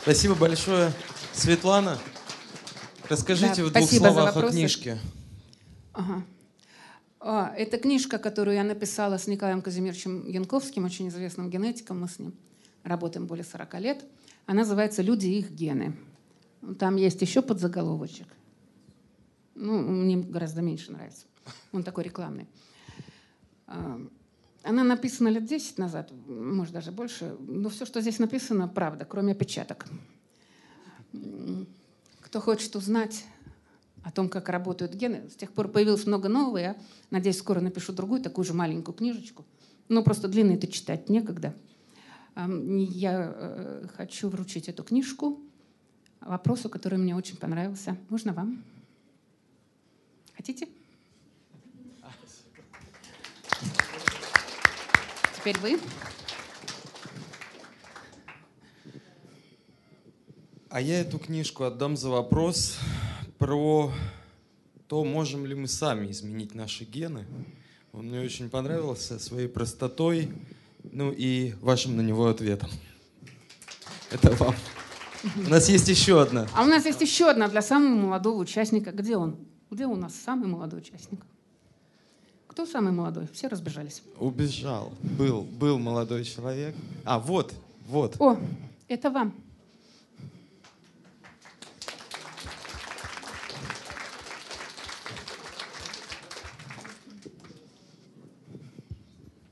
[0.02, 0.92] Спасибо большое,
[1.32, 1.98] Светлана.
[3.08, 4.98] Расскажите да, в двух словах о книжке.
[5.92, 6.24] Ага.
[7.20, 12.18] А, это книжка, которую я написала с Николаем Казимировичем Янковским, очень известным генетиком, мы с
[12.18, 12.34] ним
[12.88, 14.04] работаем более 40 лет.
[14.46, 15.96] Она называется «Люди и их гены».
[16.78, 18.26] Там есть еще подзаголовочек.
[19.54, 21.26] Ну, мне гораздо меньше нравится.
[21.72, 22.46] Он такой рекламный.
[23.66, 27.36] Она написана лет 10 назад, может даже больше.
[27.40, 29.86] Но все, что здесь написано, правда, кроме опечаток.
[32.20, 33.24] Кто хочет узнать
[34.02, 36.58] о том, как работают гены, с тех пор появилось много нового.
[36.58, 36.76] Я
[37.10, 39.44] надеюсь, скоро напишу другую, такую же маленькую книжечку.
[39.88, 41.54] Но просто длинно это читать некогда.
[42.36, 45.40] Я э, хочу вручить эту книжку
[46.20, 47.96] вопросу, который мне очень понравился.
[48.10, 48.62] Можно вам?
[50.36, 50.68] Хотите?
[55.38, 55.80] Теперь вы.
[60.68, 62.78] А я эту книжку отдам за вопрос
[63.38, 63.90] про
[64.88, 67.24] то, можем ли мы сами изменить наши гены.
[67.92, 70.28] Он мне очень понравился своей простотой,
[70.92, 72.70] ну и вашим на него ответом.
[74.10, 74.54] Это вам.
[75.36, 76.46] У нас есть еще одна.
[76.54, 78.92] А у нас есть еще одна для самого молодого участника.
[78.92, 79.36] Где он?
[79.70, 81.20] Где у нас самый молодой участник?
[82.46, 83.28] Кто самый молодой?
[83.32, 84.02] Все разбежались.
[84.18, 84.92] Убежал.
[85.02, 86.74] Был, был молодой человек.
[87.04, 87.52] А, вот,
[87.86, 88.16] вот.
[88.20, 88.38] О,
[88.88, 89.34] это вам.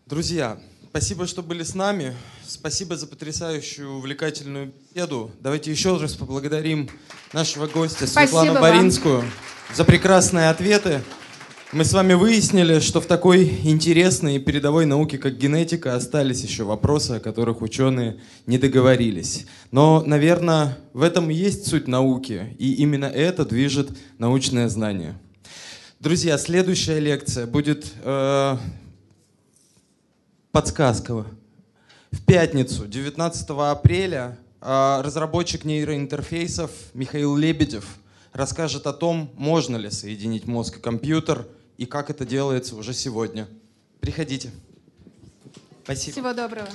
[0.07, 0.61] Друзья,
[0.97, 2.15] Спасибо, что были с нами.
[2.47, 5.33] Спасибо за потрясающую, увлекательную беседу.
[5.41, 6.89] Давайте еще раз поблагодарим
[7.33, 9.31] нашего гостя Светлану Спасибо Боринскую вам.
[9.75, 11.03] за прекрасные ответы.
[11.73, 16.63] Мы с вами выяснили, что в такой интересной и передовой науке, как генетика, остались еще
[16.63, 19.47] вопросы, о которых ученые не договорились.
[19.73, 25.19] Но, наверное, в этом и есть суть науки, и именно это движет научное знание.
[25.99, 28.59] Друзья, следующая лекция будет э,
[30.55, 31.27] подсказка.
[32.13, 37.85] В пятницу, 19 апреля, э, разработчик нейроинтерфейсов Михаил Лебедев
[38.33, 43.49] расскажет о том, можно ли соединить мозг и компьютер и как это делается уже сегодня.
[43.99, 44.53] Приходите.
[45.83, 46.13] Спасибо.
[46.13, 46.69] Всего доброго.